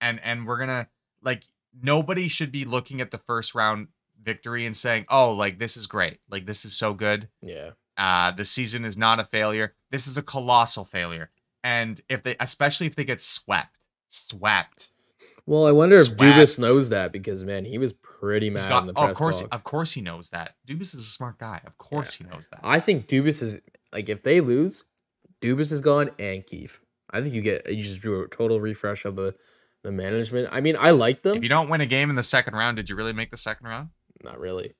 And 0.00 0.20
and 0.22 0.46
we're 0.46 0.58
going 0.58 0.68
to 0.68 0.88
like 1.22 1.44
nobody 1.82 2.28
should 2.28 2.52
be 2.52 2.64
looking 2.64 3.00
at 3.00 3.10
the 3.10 3.18
first 3.18 3.54
round 3.54 3.88
victory 4.22 4.66
and 4.66 4.76
saying, 4.76 5.06
"Oh, 5.08 5.32
like 5.32 5.58
this 5.58 5.76
is 5.76 5.86
great. 5.86 6.18
Like 6.30 6.46
this 6.46 6.64
is 6.64 6.74
so 6.74 6.94
good." 6.94 7.28
Yeah. 7.40 7.70
Uh 7.96 8.32
the 8.32 8.44
season 8.44 8.84
is 8.84 8.98
not 8.98 9.20
a 9.20 9.24
failure. 9.24 9.74
This 9.90 10.06
is 10.06 10.18
a 10.18 10.22
colossal 10.22 10.84
failure. 10.84 11.30
And 11.62 12.00
if 12.08 12.22
they 12.22 12.36
especially 12.40 12.86
if 12.86 12.96
they 12.96 13.04
get 13.04 13.20
swept, 13.20 13.84
swept. 14.08 14.90
Well, 15.46 15.66
I 15.66 15.72
wonder 15.72 15.96
if 15.96 16.16
Dubas 16.16 16.58
knows 16.58 16.90
that 16.90 17.12
because 17.12 17.44
man, 17.44 17.64
he 17.64 17.78
was 17.78 17.94
pretty 18.24 18.50
mad 18.50 18.80
in 18.80 18.86
the 18.86 18.92
oh, 18.96 19.08
of 19.10 19.16
course, 19.16 19.42
box. 19.42 19.56
of 19.56 19.64
course, 19.64 19.92
he 19.92 20.00
knows 20.00 20.30
that. 20.30 20.54
Dubas 20.66 20.94
is 20.94 20.94
a 20.94 21.10
smart 21.10 21.38
guy. 21.38 21.60
Of 21.66 21.76
course, 21.78 22.14
he 22.14 22.24
knows 22.24 22.48
that. 22.50 22.60
I 22.62 22.80
think 22.80 23.06
Dubas 23.06 23.42
is 23.42 23.60
like 23.92 24.08
if 24.08 24.22
they 24.22 24.40
lose, 24.40 24.84
Dubas 25.42 25.72
is 25.72 25.80
gone 25.80 26.10
and 26.18 26.44
Keefe. 26.46 26.80
I 27.10 27.20
think 27.22 27.34
you 27.34 27.42
get 27.42 27.68
you 27.72 27.82
just 27.82 28.02
do 28.02 28.22
a 28.22 28.28
total 28.28 28.60
refresh 28.60 29.04
of 29.04 29.16
the 29.16 29.34
the 29.82 29.92
management. 29.92 30.48
I 30.50 30.60
mean, 30.60 30.76
I 30.78 30.90
like 30.92 31.22
them. 31.22 31.36
if 31.36 31.42
you 31.42 31.48
don't 31.48 31.68
win 31.68 31.80
a 31.82 31.86
game 31.86 32.08
in 32.10 32.16
the 32.16 32.22
second 32.22 32.54
round, 32.54 32.76
did 32.76 32.88
you 32.88 32.96
really 32.96 33.12
make 33.12 33.30
the 33.30 33.36
second 33.36 33.66
round? 33.66 33.88
Not 34.22 34.38
really. 34.40 34.74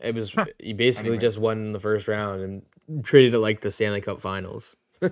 It 0.00 0.14
was 0.14 0.34
you 0.58 0.74
basically 0.74 1.10
Anyway. 1.10 1.20
just 1.20 1.38
won 1.38 1.58
in 1.58 1.72
the 1.72 1.78
first 1.78 2.08
round 2.08 2.40
and 2.42 3.04
treated 3.04 3.34
it 3.34 3.38
like 3.38 3.60
the 3.60 3.70
Stanley 3.70 4.00
Cup 4.00 4.18
Finals, 4.18 4.76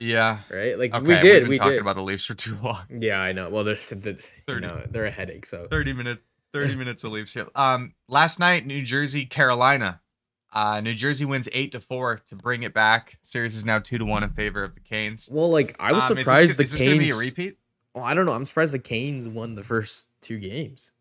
Yeah. 0.00 0.40
right? 0.50 0.76
Like 0.78 0.92
Okay, 0.92 1.02
we 1.06 1.12
we've 1.14 1.22
did. 1.22 1.40
been 1.44 1.48
We 1.50 1.58
talking 1.58 1.72
did. 1.74 1.80
about 1.80 1.96
the 1.96 2.02
Leafs 2.02 2.26
for 2.26 2.34
too 2.34 2.58
long. 2.62 2.82
yeah, 2.90 3.20
I 3.20 3.32
know. 3.32 3.48
Well, 3.48 3.64
they're 3.64 3.74
you 4.04 4.16
30. 4.46 4.60
know, 4.60 4.82
they're 4.90 5.04
a 5.06 5.10
headache. 5.10 5.46
So 5.46 5.66
Thirty 5.70 5.92
minutes. 5.92 6.20
Thirty 6.54 6.76
minutes 6.78 7.04
of 7.04 7.12
Leafs 7.12 7.34
here. 7.34 7.46
Um, 7.54 7.94
last 8.08 8.38
night, 8.38 8.64
New 8.66 8.80
Jersey, 8.82 9.26
Carolina. 9.26 10.00
Uh, 10.52 10.80
New 10.80 10.94
Jersey 10.94 11.24
wins 11.24 11.48
eight 11.52 11.72
to 11.72 11.80
four 11.80 12.18
to 12.28 12.36
bring 12.36 12.62
it 12.62 12.72
back. 12.72 13.18
Series 13.22 13.56
is 13.56 13.64
now 13.64 13.80
two 13.80 13.98
to 13.98 14.04
one 14.04 14.22
in 14.22 14.30
favor 14.30 14.62
of 14.64 14.74
the 14.74 14.80
Canes. 14.80 15.28
well, 15.30 15.50
like 15.50 15.76
I 15.80 15.92
was 15.92 16.08
Um, 16.10 16.16
is 16.18 16.24
this 16.24 16.26
surprised 16.26 16.40
go- 16.58 16.62
is 16.62 16.70
the 16.72 16.78
this 16.78 16.88
gonna 16.88 16.98
be 16.98 17.10
a 17.10 17.16
repeat. 17.16 17.58
Oh, 17.96 18.00
I 18.02 18.14
don't 18.14 18.24
know. 18.24 18.32
I'm 18.32 18.44
surprised 18.44 18.72
the 18.72 18.78
Canes 18.78 19.28
won 19.28 19.54
the 19.56 19.62
first 19.64 20.06
two 20.22 20.38
games. 20.38 20.92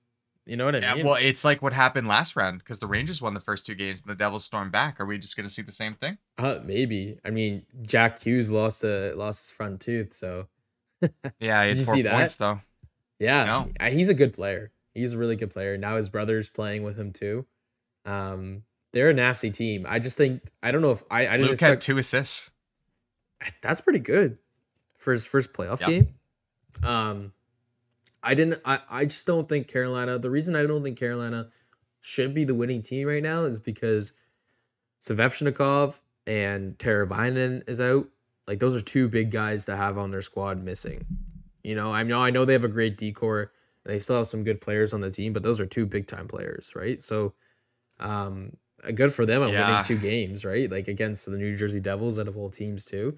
You 0.45 0.57
know 0.57 0.65
what 0.65 0.75
I 0.75 0.79
Yeah, 0.79 0.95
mean? 0.95 1.05
well, 1.05 1.15
it's 1.15 1.45
like 1.45 1.61
what 1.61 1.71
happened 1.71 2.07
last 2.09 2.35
round 2.35 2.59
because 2.59 2.79
the 2.79 2.87
Rangers 2.87 3.21
won 3.21 3.33
the 3.33 3.39
first 3.39 3.65
two 3.65 3.75
games 3.75 4.01
and 4.01 4.09
the 4.09 4.15
Devils 4.15 4.43
stormed 4.43 4.73
back. 4.73 4.99
Are 4.99 5.05
we 5.05 5.17
just 5.17 5.37
going 5.37 5.47
to 5.47 5.53
see 5.53 5.61
the 5.61 5.71
same 5.71 5.93
thing? 5.93 6.17
uh, 6.37 6.59
maybe. 6.65 7.17
I 7.23 7.29
mean, 7.29 7.65
Jack 7.83 8.21
Hughes 8.21 8.51
lost 8.51 8.83
a 8.83 9.13
lost 9.15 9.45
his 9.47 9.55
front 9.55 9.79
tooth, 9.79 10.13
so 10.13 10.47
Yeah, 11.39 11.63
he 11.63 11.69
had 11.69 11.77
four 11.85 11.95
see 11.95 12.01
that? 12.01 12.35
though. 12.39 12.59
yeah, 13.19 13.45
No. 13.45 13.69
uh, 13.79 13.89
he's 13.89 14.09
a 14.09 14.13
good 14.13 14.33
player. 14.33 14.71
He's 14.93 15.13
a 15.13 15.17
really 15.17 15.35
good 15.35 15.49
player. 15.51 15.77
Now 15.77 15.95
his 15.95 16.09
brother's 16.09 16.49
playing 16.49 16.83
with 16.83 16.97
him 16.97 17.11
too. 17.11 17.45
Um, 18.05 18.63
they're 18.91 19.09
a 19.09 19.13
nasty 19.13 19.49
team. 19.49 19.85
I 19.87 19.99
just 19.99 20.17
think 20.17 20.41
I 20.61 20.71
don't 20.71 20.81
know 20.81 20.91
if 20.91 21.03
I 21.09 21.27
I 21.27 21.37
didn't 21.37 21.49
Luke 21.51 21.59
had 21.59 21.81
two 21.81 21.97
assists. 21.97 22.51
that's 23.61 23.81
pretty 23.81 23.99
good 23.99 24.37
for 24.97 25.11
his 25.11 25.25
first 25.25 25.51
playoff 25.53 25.79
Yep. 25.81 25.89
game. 25.89 26.07
Um, 26.83 27.33
I 28.21 28.35
didn't. 28.35 28.61
I, 28.65 28.79
I 28.89 29.05
just 29.05 29.25
don't 29.27 29.47
think 29.49 29.67
Carolina. 29.67 30.17
The 30.19 30.29
reason 30.29 30.55
I 30.55 30.65
don't 30.65 30.83
think 30.83 30.97
Carolina 30.97 31.49
should 32.01 32.33
be 32.33 32.43
the 32.43 32.55
winning 32.55 32.81
team 32.81 33.07
right 33.07 33.23
now 33.23 33.43
is 33.43 33.59
because 33.59 34.13
Svechnikov 35.01 36.01
and 36.27 36.77
Teravainen 36.77 37.67
is 37.67 37.81
out. 37.81 38.07
Like 38.47 38.59
those 38.59 38.75
are 38.75 38.81
two 38.81 39.07
big 39.07 39.31
guys 39.31 39.65
to 39.65 39.75
have 39.75 39.97
on 39.97 40.11
their 40.11 40.21
squad 40.21 40.61
missing. 40.63 41.05
You 41.63 41.75
know, 41.75 41.91
I 41.91 42.03
know 42.03 42.21
I 42.21 42.29
know 42.29 42.45
they 42.45 42.53
have 42.53 42.63
a 42.63 42.69
great 42.69 42.97
decor 42.97 43.51
and 43.85 43.93
they 43.93 43.99
still 43.99 44.17
have 44.17 44.27
some 44.27 44.43
good 44.43 44.61
players 44.61 44.93
on 44.93 45.01
the 45.01 45.11
team, 45.11 45.33
but 45.33 45.43
those 45.43 45.59
are 45.59 45.65
two 45.65 45.85
big 45.85 46.07
time 46.07 46.27
players, 46.27 46.73
right? 46.75 47.01
So, 47.01 47.33
um, 47.99 48.57
uh, 48.83 48.91
good 48.91 49.13
for 49.13 49.25
them 49.25 49.43
at 49.43 49.51
Yeah. 49.51 49.59
winning 49.67 49.83
two 49.83 49.97
games, 49.97 50.45
right? 50.45 50.69
Like 50.69 50.87
against 50.87 51.25
the 51.25 51.37
New 51.37 51.55
Jersey 51.55 51.79
Devils 51.79 52.17
and 52.17 52.29
of 52.29 52.37
all 52.37 52.49
teams 52.49 52.85
too. 52.85 53.17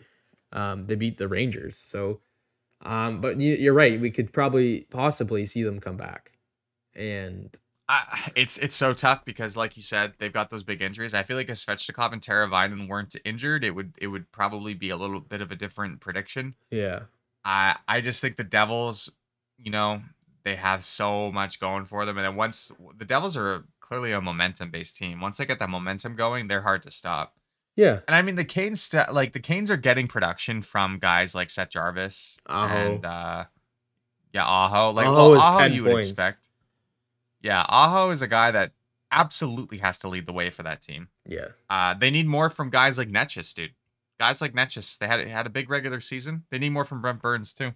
Um, 0.51 0.87
they 0.87 0.95
beat 0.95 1.17
the 1.17 1.27
Rangers, 1.27 1.77
so. 1.77 2.21
Um, 2.81 3.21
but 3.21 3.39
you, 3.39 3.55
you're 3.55 3.73
right. 3.73 3.99
We 3.99 4.11
could 4.11 4.33
probably 4.33 4.85
possibly 4.91 5.45
see 5.45 5.63
them 5.63 5.79
come 5.79 5.97
back, 5.97 6.33
and 6.95 7.57
I, 7.87 8.31
it's 8.35 8.57
it's 8.57 8.75
so 8.75 8.93
tough 8.93 9.25
because, 9.25 9.57
like 9.57 9.77
you 9.77 9.83
said, 9.83 10.13
they've 10.19 10.33
got 10.33 10.49
those 10.49 10.63
big 10.63 10.81
injuries. 10.81 11.13
I 11.13 11.23
feel 11.23 11.37
like 11.37 11.49
if 11.49 11.57
Svechnikov 11.57 12.13
and 12.13 12.21
Teravainen 12.21 12.87
weren't 12.87 13.15
injured, 13.25 13.63
it 13.63 13.71
would 13.71 13.95
it 13.99 14.07
would 14.07 14.31
probably 14.31 14.73
be 14.73 14.89
a 14.89 14.97
little 14.97 15.19
bit 15.21 15.41
of 15.41 15.51
a 15.51 15.55
different 15.55 15.99
prediction. 16.01 16.55
yeah, 16.71 17.03
I 17.43 17.77
I 17.87 18.01
just 18.01 18.21
think 18.21 18.35
the 18.35 18.43
Devils, 18.43 19.11
you 19.57 19.71
know, 19.71 20.01
they 20.45 20.55
have 20.55 20.83
so 20.85 21.29
much 21.33 21.59
going 21.59 21.83
for 21.83 22.05
them, 22.05 22.17
and 22.17 22.25
then 22.25 22.35
once 22.37 22.71
the 22.97 23.03
Devils 23.03 23.35
are 23.35 23.65
clearly 23.81 24.13
a 24.13 24.21
momentum 24.21 24.71
based 24.71 24.95
team, 24.95 25.19
once 25.19 25.35
they 25.37 25.45
get 25.45 25.59
that 25.59 25.69
momentum 25.69 26.15
going, 26.15 26.47
they're 26.47 26.61
hard 26.61 26.81
to 26.83 26.91
stop. 26.91 27.35
yeah, 27.75 27.99
And 28.07 28.15
I 28.15 28.21
mean, 28.21 28.35
the 28.35 28.45
Canes, 28.45 28.81
st- 28.81 29.11
like 29.13 29.33
the 29.33 29.39
Canes, 29.41 29.69
are 29.69 29.75
getting 29.77 30.07
production 30.07 30.61
from 30.61 30.97
guys 30.99 31.35
like 31.35 31.49
Seth 31.49 31.71
Jarvis 31.71 32.37
Aho. 32.47 32.77
and 32.95 33.05
uh, 33.05 33.43
yeah, 34.31 34.45
Aho. 34.45 34.91
Like 34.91 35.07
Aho 35.07 35.15
well, 35.15 35.33
is 35.33 35.43
Aho 35.43 35.59
10 35.59 35.73
you 35.73 35.83
would 35.83 35.91
points. 35.91 36.09
expect. 36.11 36.47
Yeah, 37.41 37.65
Aho 37.67 38.09
is 38.11 38.21
a 38.21 38.27
guy 38.27 38.51
that 38.51 38.71
absolutely 39.11 39.77
has 39.79 39.97
to 39.99 40.07
lead 40.07 40.25
the 40.25 40.33
way 40.33 40.49
for 40.49 40.63
that 40.63 40.81
team. 40.81 41.09
yeah, 41.27 41.49
Uh, 41.69 41.93
they 41.93 42.09
need 42.11 42.27
more 42.27 42.49
from 42.49 42.69
guys 42.69 42.97
like 42.97 43.09
Necas, 43.09 43.53
dude. 43.53 43.71
Guys 44.19 44.41
like 44.41 44.53
Necas, 44.53 44.97
they 44.97 45.07
had 45.07 45.25
had 45.27 45.45
a 45.45 45.49
big 45.49 45.69
regular 45.69 45.99
season. 45.99 46.43
They 46.49 46.57
need 46.59 46.69
more 46.69 46.85
from 46.85 47.01
Brent 47.01 47.21
Burns 47.21 47.53
too. 47.53 47.73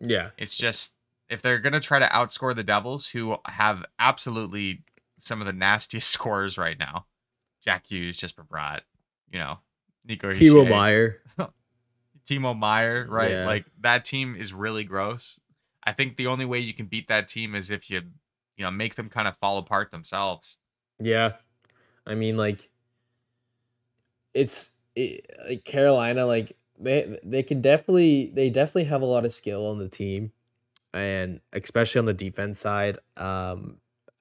yeah. 0.00 0.30
It's 0.36 0.56
just 0.56 0.94
if 1.28 1.42
they're 1.42 1.58
gonna 1.58 1.80
try 1.80 1.98
to 1.98 2.06
outscore 2.06 2.54
the 2.54 2.64
Devils, 2.64 3.08
who 3.08 3.36
have 3.46 3.84
absolutely 3.98 4.84
some 5.18 5.40
of 5.40 5.46
the 5.46 5.52
nastiest 5.52 6.10
scores 6.12 6.58
right 6.58 6.78
now, 6.78 7.06
Jack 7.62 7.86
Hughes, 7.86 8.16
Jesper 8.16 8.44
Bratt, 8.44 8.80
you 9.30 9.38
know, 9.38 9.58
Nico 10.06 10.30
Timo 10.30 10.68
Meier. 10.68 11.22
Timo 12.26 12.58
Meier, 12.58 13.06
right? 13.08 13.30
Yeah. 13.30 13.46
Like 13.46 13.64
that 13.80 14.04
team 14.04 14.36
is 14.36 14.52
really 14.52 14.84
gross. 14.84 15.40
I 15.84 15.92
think 15.92 16.16
the 16.16 16.26
only 16.26 16.44
way 16.44 16.58
you 16.58 16.74
can 16.74 16.86
beat 16.86 17.08
that 17.08 17.28
team 17.28 17.54
is 17.54 17.70
if 17.70 17.88
you, 17.90 18.02
you 18.56 18.64
know, 18.64 18.70
make 18.70 18.96
them 18.96 19.08
kind 19.08 19.26
of 19.26 19.36
fall 19.36 19.58
apart 19.58 19.90
themselves. 19.90 20.58
Yeah, 21.00 21.32
I 22.06 22.14
mean, 22.14 22.36
like, 22.36 22.68
it's 24.34 24.76
it, 24.96 25.24
like 25.48 25.64
Carolina. 25.64 26.26
Like 26.26 26.56
they 26.78 27.18
they 27.22 27.42
can 27.42 27.60
definitely 27.60 28.30
they 28.34 28.50
definitely 28.50 28.84
have 28.84 29.02
a 29.02 29.06
lot 29.06 29.24
of 29.24 29.32
skill 29.32 29.66
on 29.66 29.78
the 29.78 29.88
team, 29.88 30.32
and 30.94 31.40
especially 31.52 31.98
on 32.00 32.04
the 32.06 32.14
defense 32.14 32.60
side. 32.60 32.98
Um, 33.16 33.76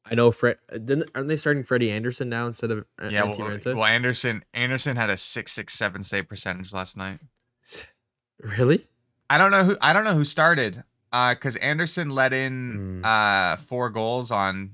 I 0.10 0.16
know 0.16 0.32
Fred. 0.32 0.58
Didn't 0.72 1.10
aren't 1.16 1.28
they 1.28 1.36
starting 1.36 1.64
Freddie 1.64 1.92
Andersen 1.92 2.30
now 2.30 2.46
instead 2.46 2.72
of 2.72 2.86
uh, 3.02 3.10
Yeah, 3.10 3.24
well, 3.24 3.34
Raanta? 3.34 3.76
well, 3.76 3.86
Andersen 3.86 4.44
Andersen 4.54 4.96
had 4.96 5.10
a 5.10 5.18
six 5.18 5.52
six 5.52 5.74
seven 5.74 6.02
save 6.04 6.28
percentage 6.30 6.74
last 6.74 6.98
night. 6.98 7.20
Really? 8.40 8.86
I 9.32 9.40
don't 9.40 9.50
know 9.50 9.64
who 9.64 9.78
I 9.82 9.94
don't 9.94 10.04
know 10.04 10.14
who 10.14 10.24
started. 10.24 10.84
Uh, 11.12 11.34
because 11.34 11.56
Andersen 11.56 12.10
let 12.12 12.34
in 12.34 13.00
Hmm. 13.02 13.06
uh 13.06 13.56
four 13.58 13.90
goals 13.90 14.30
on 14.30 14.74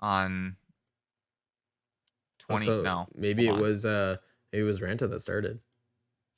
on 0.00 0.56
twenty. 2.38 2.68
Also, 2.68 2.82
no, 2.82 3.06
maybe 3.14 3.46
it 3.46 3.52
on. 3.52 3.60
was 3.60 3.86
uh 3.86 4.16
maybe 4.52 4.62
it 4.62 4.66
was 4.66 4.80
Raanta 4.80 5.08
that 5.10 5.20
started. 5.20 5.62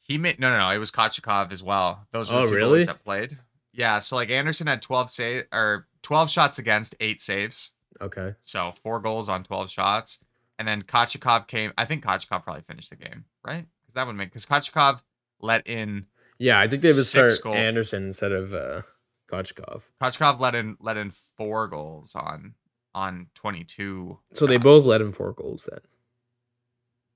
He 0.02 0.18
made 0.18 0.38
no, 0.38 0.50
no, 0.50 0.58
no. 0.58 0.68
It 0.74 0.78
was 0.78 0.90
Kochetkov 0.90 1.50
as 1.52 1.62
well. 1.62 2.06
Those 2.12 2.30
were 2.30 2.38
Oh, 2.38 2.40
the 2.42 2.46
two 2.50 2.54
really? 2.56 2.80
goalies 2.82 2.86
that 2.86 3.04
played. 3.04 3.38
Yeah, 3.72 3.98
so 4.00 4.16
like 4.16 4.30
Andersen 4.30 4.66
had 4.66 4.82
twelve 4.82 5.10
save 5.10 5.44
or 5.52 5.86
twelve 6.02 6.30
shots 6.30 6.58
against, 6.58 6.94
eight 7.00 7.20
saves. 7.20 7.70
Okay. 8.00 8.34
So 8.40 8.72
four 8.72 9.00
goals 9.00 9.28
on 9.28 9.42
twelve 9.42 9.70
shots, 9.70 10.18
and 10.58 10.66
then 10.68 10.82
Kochetkov 10.82 11.46
came. 11.46 11.72
I 11.78 11.84
think 11.84 12.04
Kochetkov 12.04 12.42
probably 12.42 12.62
finished 12.62 12.90
the 12.90 12.96
game, 12.96 13.24
right? 13.46 13.66
Because 13.80 13.94
that 13.94 14.06
would 14.06 14.16
make 14.16 14.28
because 14.30 14.46
Kochetkov 14.46 15.02
let 15.40 15.66
in 15.66 16.06
Yeah, 16.38 16.60
I 16.60 16.68
think 16.68 16.82
they 16.82 16.88
would 16.88 16.96
start 16.96 17.32
goal. 17.42 17.54
Andersen 17.54 18.04
instead 18.04 18.32
of 18.32 18.52
uh. 18.52 18.82
Kochetkov 19.30 20.40
let 20.40 20.54
in 20.54 20.76
let 20.78 20.98
in 20.98 21.10
four 21.38 21.66
goals 21.68 22.14
on 22.14 22.54
on 22.94 23.28
twenty 23.34 23.64
two. 23.64 24.18
So 24.34 24.46
they 24.46 24.58
both 24.58 24.84
let 24.84 25.00
in 25.00 25.12
four 25.12 25.32
goals 25.32 25.68
then. 25.70 25.80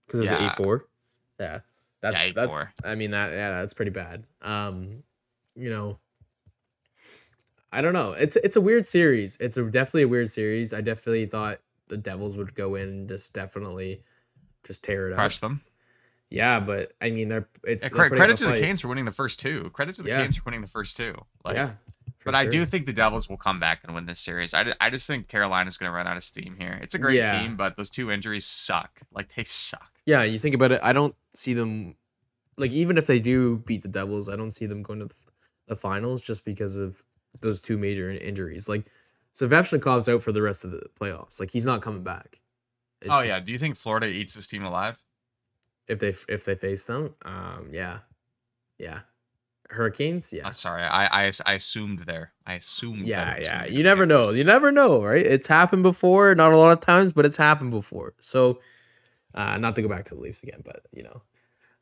Because 0.07 0.21
it 0.21 0.23
was 0.23 0.33
Yeah. 0.33 0.47
eight 0.47 0.53
four. 0.53 0.87
Yeah. 1.39 1.59
That, 2.01 2.13
Yeah, 2.15 2.33
that's 2.35 2.53
8-4. 2.53 2.73
I 2.85 2.95
mean 2.95 3.11
that 3.11 3.33
yeah, 3.33 3.51
that's 3.61 3.75
pretty 3.75 3.91
bad. 3.91 4.25
Um, 4.41 5.03
you 5.55 5.69
know. 5.71 5.99
I 7.73 7.81
don't 7.81 7.93
know. 7.93 8.13
It's 8.13 8.37
it's 8.37 8.57
a 8.57 8.61
weird 8.61 8.87
series. 8.87 9.37
It's 9.39 9.57
a, 9.57 9.65
definitely 9.65 10.03
a 10.03 10.09
weird 10.09 10.31
series. 10.31 10.73
I 10.73 10.81
definitely 10.81 11.27
thought 11.27 11.59
the 11.89 11.97
Devils 11.97 12.37
would 12.39 12.55
go 12.55 12.75
in 12.75 12.89
and 12.89 13.09
just 13.09 13.33
definitely 13.33 14.03
just 14.65 14.83
tear 14.85 15.09
it 15.09 15.13
up. 15.13 15.17
crush 15.19 15.39
them. 15.39 15.61
Yeah, 16.31 16.59
but 16.61 16.93
I 17.01 17.11
mean 17.11 17.29
they're 17.29 17.49
it's 17.65 17.83
Yeah, 17.83 17.89
they're 17.91 18.09
credit 18.11 18.37
to 18.39 18.47
the. 18.47 18.59
Canes 18.59 18.81
for 18.81 18.89
winning 18.89 19.05
the 19.05 19.13
first 19.13 19.39
two. 19.41 19.71
Credit 19.71 19.95
to 19.97 20.03
the 20.03 20.09
Yeah. 20.11 20.23
Canes 20.23 20.37
for 20.37 20.43
winning 20.47 20.61
the 20.63 20.67
first 20.67 20.97
two. 20.97 21.15
Like, 21.45 21.57
yeah. 21.57 21.73
but 22.25 22.35
I 22.35 22.47
do 22.47 22.65
think 22.67 22.87
the 22.87 22.93
Devils 22.93 23.29
will 23.29 23.37
come 23.37 23.61
back 23.61 23.81
and 23.85 23.95
win 23.95 24.07
this 24.07 24.21
series. 24.21 24.53
I, 24.55 24.73
I 24.81 24.91
just 24.91 25.07
think 25.07 25.29
Carolina's 25.29 25.77
going 25.77 25.91
to 25.91 25.95
run 25.95 26.07
out 26.09 26.17
of 26.17 26.25
steam 26.25 26.53
here. 26.59 26.79
It's 26.83 26.95
a 26.95 26.99
great 26.99 27.17
Yeah. 27.17 27.41
team, 27.41 27.57
but 27.57 27.77
those 27.77 27.91
two 27.91 28.11
injuries 28.11 28.45
suck. 28.45 29.01
Like 29.13 29.33
they 29.35 29.45
suck. 29.45 29.93
Yeah, 30.05 30.23
you 30.25 30.39
think 30.39 30.55
about 30.55 30.73
it. 30.73 30.81
I 30.83 30.93
don't 30.93 31.15
see 31.35 31.55
them 31.55 31.95
like 32.57 32.71
even 32.73 32.97
if 32.99 33.07
they 33.07 33.21
do 33.21 33.59
beat 33.59 33.83
the 33.83 33.89
Devils, 33.89 34.29
I 34.29 34.35
don't 34.37 34.51
see 34.53 34.67
them 34.67 34.83
going 34.83 35.01
to 35.01 35.07
the, 35.07 35.15
the 35.69 35.77
finals 35.77 36.23
just 36.23 36.45
because 36.45 36.77
of 36.77 37.03
those 37.41 37.61
two 37.61 37.79
major 37.79 38.11
injuries. 38.11 38.69
Like 38.69 38.87
Svechnikov's 39.35 40.09
out 40.09 40.23
for 40.23 40.33
the 40.33 40.43
rest 40.43 40.65
of 40.65 40.71
the 40.71 40.83
playoffs. 41.01 41.41
Like 41.41 41.51
he's 41.51 41.67
not 41.67 41.83
coming 41.83 42.03
back. 42.03 42.41
It's 43.01 43.11
oh 43.13 43.23
yeah. 43.23 43.41
Do 43.41 43.53
you 43.53 43.59
think 43.59 43.77
Florida 43.77 44.07
eats 44.07 44.35
this 44.35 44.47
team 44.47 44.65
alive? 44.65 45.01
if 45.89 45.99
they 45.99 46.13
if 46.33 46.45
they 46.45 46.55
face 46.55 46.87
them, 46.87 47.15
um, 47.25 47.69
yeah, 47.71 47.99
yeah, 48.79 49.01
Hurricanes, 49.71 50.33
yeah, 50.33 50.51
sorry. 50.51 50.83
I, 50.83 51.27
I 51.27 51.33
I 51.45 51.55
assumed 51.55 52.01
there. 52.01 52.33
I 52.47 52.55
assumed. 52.55 53.07
yeah, 53.07 53.39
yeah. 53.39 53.67
You 53.67 53.83
never 53.83 54.07
know. 54.07 54.31
You 54.31 54.45
never 54.45 54.73
know, 54.73 55.03
right? 55.03 55.25
It's 55.25 55.49
happened 55.49 55.83
before. 55.83 56.35
Not 56.35 56.53
a 56.53 56.59
lot 56.59 56.73
of 56.73 56.81
times, 56.81 57.13
but 57.13 57.25
it's 57.25 57.37
happened 57.37 57.71
before. 57.71 58.15
So, 58.21 58.61
uh, 59.35 59.59
not 59.59 59.77
to 59.77 59.83
go 59.83 59.89
back 59.89 60.05
to 60.07 60.15
the 60.15 60.21
Leafs 60.21 60.43
again, 60.43 60.63
but 60.65 60.83
you 60.93 61.05
know, 61.05 61.23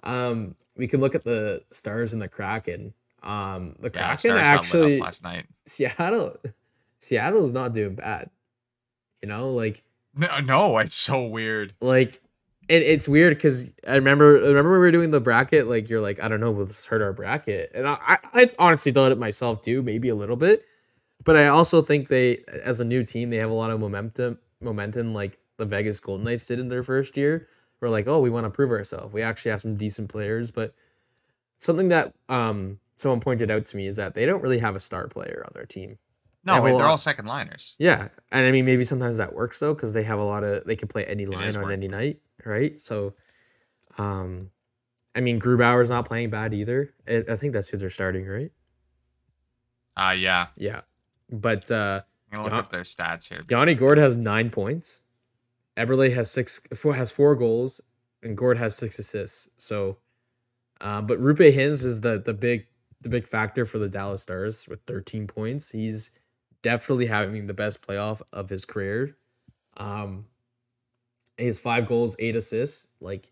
um, 0.03 0.55
we 0.77 0.87
can 0.87 1.01
look 1.01 1.15
at 1.15 1.25
the 1.25 1.63
Stars 1.71 2.13
and 2.13 2.21
the 2.21 2.29
Kraken. 2.29 2.93
Um, 3.25 3.75
the 3.81 3.91
Yeah, 3.95 4.15
Kraken 4.15 4.19
Stars 4.19 4.41
got 4.41 4.41
lit 4.41 4.53
up 4.53 4.59
actually 4.59 5.01
last 5.01 5.23
night. 5.23 5.47
Seattle, 5.67 6.37
Seattle's 6.99 7.53
not 7.53 7.73
doing 7.73 7.95
bad. 7.95 8.31
You 9.23 9.29
know, 9.29 9.51
like 9.51 9.83
No, 10.15 10.41
no, 10.41 10.79
it's 10.79 10.95
so 10.95 11.25
weird. 11.25 11.75
like 11.81 12.21
it, 12.69 12.83
it's 12.83 13.09
weird 13.09 13.35
because 13.37 13.73
I 13.89 13.97
remember 13.97 14.33
remember 14.35 14.73
we 14.73 14.79
were 14.79 14.91
doing 14.91 15.11
the 15.11 15.21
bracket. 15.21 15.67
Like 15.67 15.89
you're 15.89 16.01
like 16.01 16.23
I 16.23 16.29
don't 16.29 16.41
know, 16.41 16.53
will 16.53 16.67
this 16.67 16.87
hurt 16.87 17.03
our 17.03 17.13
bracket? 17.13 17.73
And 17.75 17.89
I, 17.89 17.97
I 18.01 18.19
I 18.35 18.49
honestly 18.59 18.93
thought 18.93 19.13
it 19.13 19.19
myself 19.19 19.63
too, 19.63 19.83
maybe 19.83 20.09
a 20.11 20.15
little 20.15 20.37
bit. 20.37 20.63
But 21.25 21.37
I 21.37 21.47
also 21.47 21.81
think 21.81 22.09
they, 22.09 22.45
as 22.63 22.81
a 22.81 22.85
new 22.85 23.03
team, 23.03 23.31
they 23.31 23.39
have 23.39 23.51
a 23.51 23.55
lot 23.55 23.71
of 23.71 23.81
momentum. 23.81 24.39
Momentum, 24.61 25.15
like 25.15 25.39
the 25.57 25.65
Vegas 25.65 25.99
Golden 26.01 26.25
Knights 26.25 26.47
did 26.47 26.61
in 26.61 26.69
their 26.69 26.83
first 26.83 27.17
year. 27.17 27.47
We're 27.81 27.89
like, 27.89 28.07
oh, 28.07 28.21
we 28.21 28.29
want 28.31 28.45
to 28.45 28.51
prove 28.51 28.71
ourselves. 28.71 29.15
We 29.15 29.23
actually 29.23 29.53
have 29.53 29.61
some 29.61 29.77
decent 29.77 30.11
players, 30.11 30.51
but 30.51 30.75
something 31.59 31.89
that 31.89 32.13
um 32.29 32.79
someone 32.97 33.21
pointed 33.21 33.51
out 33.51 33.67
to 33.67 33.77
me 33.77 33.87
is 33.87 33.97
that 33.97 34.15
they 34.15 34.27
don't 34.27 34.43
really 34.43 34.59
have 34.59 34.77
a 34.77 34.81
star 34.81 35.09
player 35.09 35.43
on 35.47 35.53
their 35.55 35.67
team. 35.67 35.99
No, 36.45 36.57
a 36.57 36.63
wait, 36.63 36.77
they're 36.77 36.87
all 36.87 36.99
second 36.99 37.27
liners. 37.27 37.75
Yeah, 37.79 38.09
and 38.31 38.47
I 38.47 38.53
mean 38.53 38.65
maybe 38.65 38.85
sometimes 38.85 39.17
that 39.17 39.35
works 39.35 39.59
though 39.61 39.75
because 39.75 39.93
they 39.93 40.03
have 40.03 40.19
a 40.19 40.25
lot 40.25 40.45
of 40.45 40.65
they 40.65 40.77
can 40.77 40.89
play 40.89 41.05
any 41.05 41.27
line 41.27 41.57
on 41.57 41.63
working. 41.63 41.73
any 41.73 41.89
night, 41.89 42.21
right? 42.45 42.81
So, 42.81 43.15
um, 43.97 44.51
I 45.15 45.21
mean 45.21 45.41
Grubauer's 45.41 45.89
not 45.91 46.07
playing 46.07 46.31
bad 46.31 46.53
either. 46.53 46.93
I, 47.09 47.25
I 47.31 47.37
think 47.37 47.55
that's 47.55 47.69
who 47.69 47.79
they're 47.79 47.91
starting, 47.91 48.27
right? 48.27 48.53
Uh 49.97 50.13
yeah. 50.13 50.49
Yeah, 50.57 50.83
but 51.31 51.71
uh, 51.71 52.03
I'm 52.31 52.37
gonna 52.37 52.45
look 52.45 52.65
up 52.65 52.71
their 52.71 52.83
stats 52.83 53.29
here. 53.29 53.43
Yanni 53.49 53.75
Gourde 53.75 53.99
has 53.99 54.17
nine 54.17 54.51
points. 54.51 55.03
Eberle 55.77 56.13
has 56.15 56.31
six, 56.31 56.61
four 56.75 56.95
has 56.95 57.11
four 57.11 57.35
goals, 57.37 57.81
and 58.23 58.37
Gourde 58.37 58.59
has 58.59 58.77
six 58.77 58.99
assists. 58.99 59.49
So, 59.57 59.99
uh, 60.81 61.03
but 61.03 61.21
Roope 61.21 61.55
Hintz 61.55 61.85
is 61.85 62.01
the 62.01 62.19
the 62.19 62.35
big 62.35 62.67
the 63.05 63.09
big 63.09 63.29
factor 63.29 63.65
for 63.65 63.79
the 63.79 63.89
Dallas 63.89 64.23
Stars 64.23 64.67
with 64.69 64.81
13 64.87 65.27
points. 65.29 65.71
He's 65.71 66.11
definitely 66.63 67.07
having 67.07 67.47
the 67.47 67.55
best 67.55 67.87
playoff 67.87 68.21
of 68.33 68.49
his 68.49 68.65
career. 68.65 69.17
Um, 69.77 70.27
has 71.39 71.59
five 71.61 71.87
goals, 71.87 72.17
eight 72.19 72.35
assists. 72.37 72.89
Like, 73.01 73.31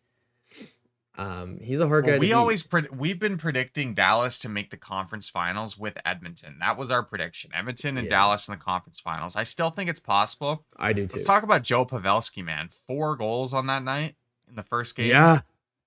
um, 1.19 1.59
he's 1.61 1.81
a 1.81 1.87
hard 1.89 2.05
guy. 2.07 2.13
Well, 2.13 2.21
to 2.21 2.27
we 2.27 2.33
always 2.33 2.63
pred- 2.63 2.91
we've 2.97 3.19
been 3.19 3.37
predicting 3.37 3.93
Dallas 3.95 4.39
to 4.41 4.49
make 4.49 4.71
the 4.71 4.77
conference 4.79 5.29
finals 5.29 5.79
with 5.79 5.99
Edmonton. 6.07 6.57
That 6.61 6.79
was 6.79 6.91
our 6.91 7.03
prediction. 7.03 7.51
Edmonton 7.55 7.99
and 7.99 8.07
Yeah. 8.07 8.11
Dallas 8.11 8.49
in 8.49 8.53
the 8.53 8.59
conference 8.59 8.99
finals. 8.99 9.37
I 9.37 9.43
still 9.43 9.71
think 9.71 9.91
it's 9.91 10.01
possible. 10.01 10.65
I 10.79 10.93
do 10.95 11.07
too. 11.07 11.17
Let's 11.19 11.27
talk 11.27 11.43
about 11.43 11.63
Joe 11.63 11.85
Pavelski, 11.85 12.43
man. 12.43 12.71
Four 12.87 13.17
goals 13.17 13.53
on 13.53 13.67
that 13.67 13.83
night 13.85 14.17
in 14.49 14.57
the 14.57 14.63
first 14.63 14.97
game. 14.97 15.11
Yeah, 15.11 15.41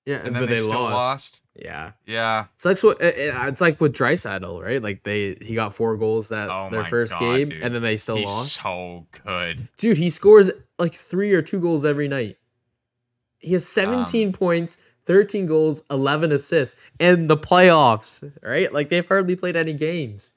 yeah, 0.05 0.17
and 0.23 0.33
but 0.33 0.41
they, 0.41 0.55
they, 0.55 0.57
still 0.57 0.71
lost. 0.81 0.93
lost. 0.93 1.41
Yeah, 1.57 1.91
Yeah. 2.05 2.45
It's 2.53 2.65
like 2.65 2.83
what 2.83 2.97
it's 3.01 3.61
like 3.61 3.79
with 3.79 3.93
Draisaitl, 3.95 4.61
right? 4.61 4.83
Like 4.83 5.03
they 5.03 5.37
he 5.41 5.55
got 5.55 5.73
four 5.73 5.95
goals 5.95 6.27
that 6.29 6.49
Oh 6.49 6.69
their 6.69 6.83
first 6.83 7.13
God, 7.13 7.19
game, 7.21 7.47
dude. 7.47 7.63
and 7.63 7.73
then 7.73 7.81
they 7.81 7.95
still 7.95 8.17
He's 8.17 8.27
lost. 8.27 8.53
so 8.61 9.07
good. 9.25 9.67
Dude, 9.77 9.95
he 9.97 10.09
scores 10.09 10.51
like 10.77 10.93
three 10.93 11.33
or 11.33 11.41
two 11.41 11.61
goals 11.61 11.85
every 11.85 12.07
night. 12.09 12.37
He 13.39 13.53
has 13.53 13.63
Um, 13.77 14.03
17 14.03 14.33
points, 14.33 14.77
13 15.05 15.45
goals, 15.45 15.83
11 15.89 16.31
assists 16.33 16.91
and 16.99 17.29
the 17.29 17.37
playoffs, 17.37 18.29
right? 18.43 18.73
Like 18.73 18.89
they've 18.89 19.07
hardly 19.07 19.37
played 19.37 19.55
any 19.55 19.71
games, 19.73 20.33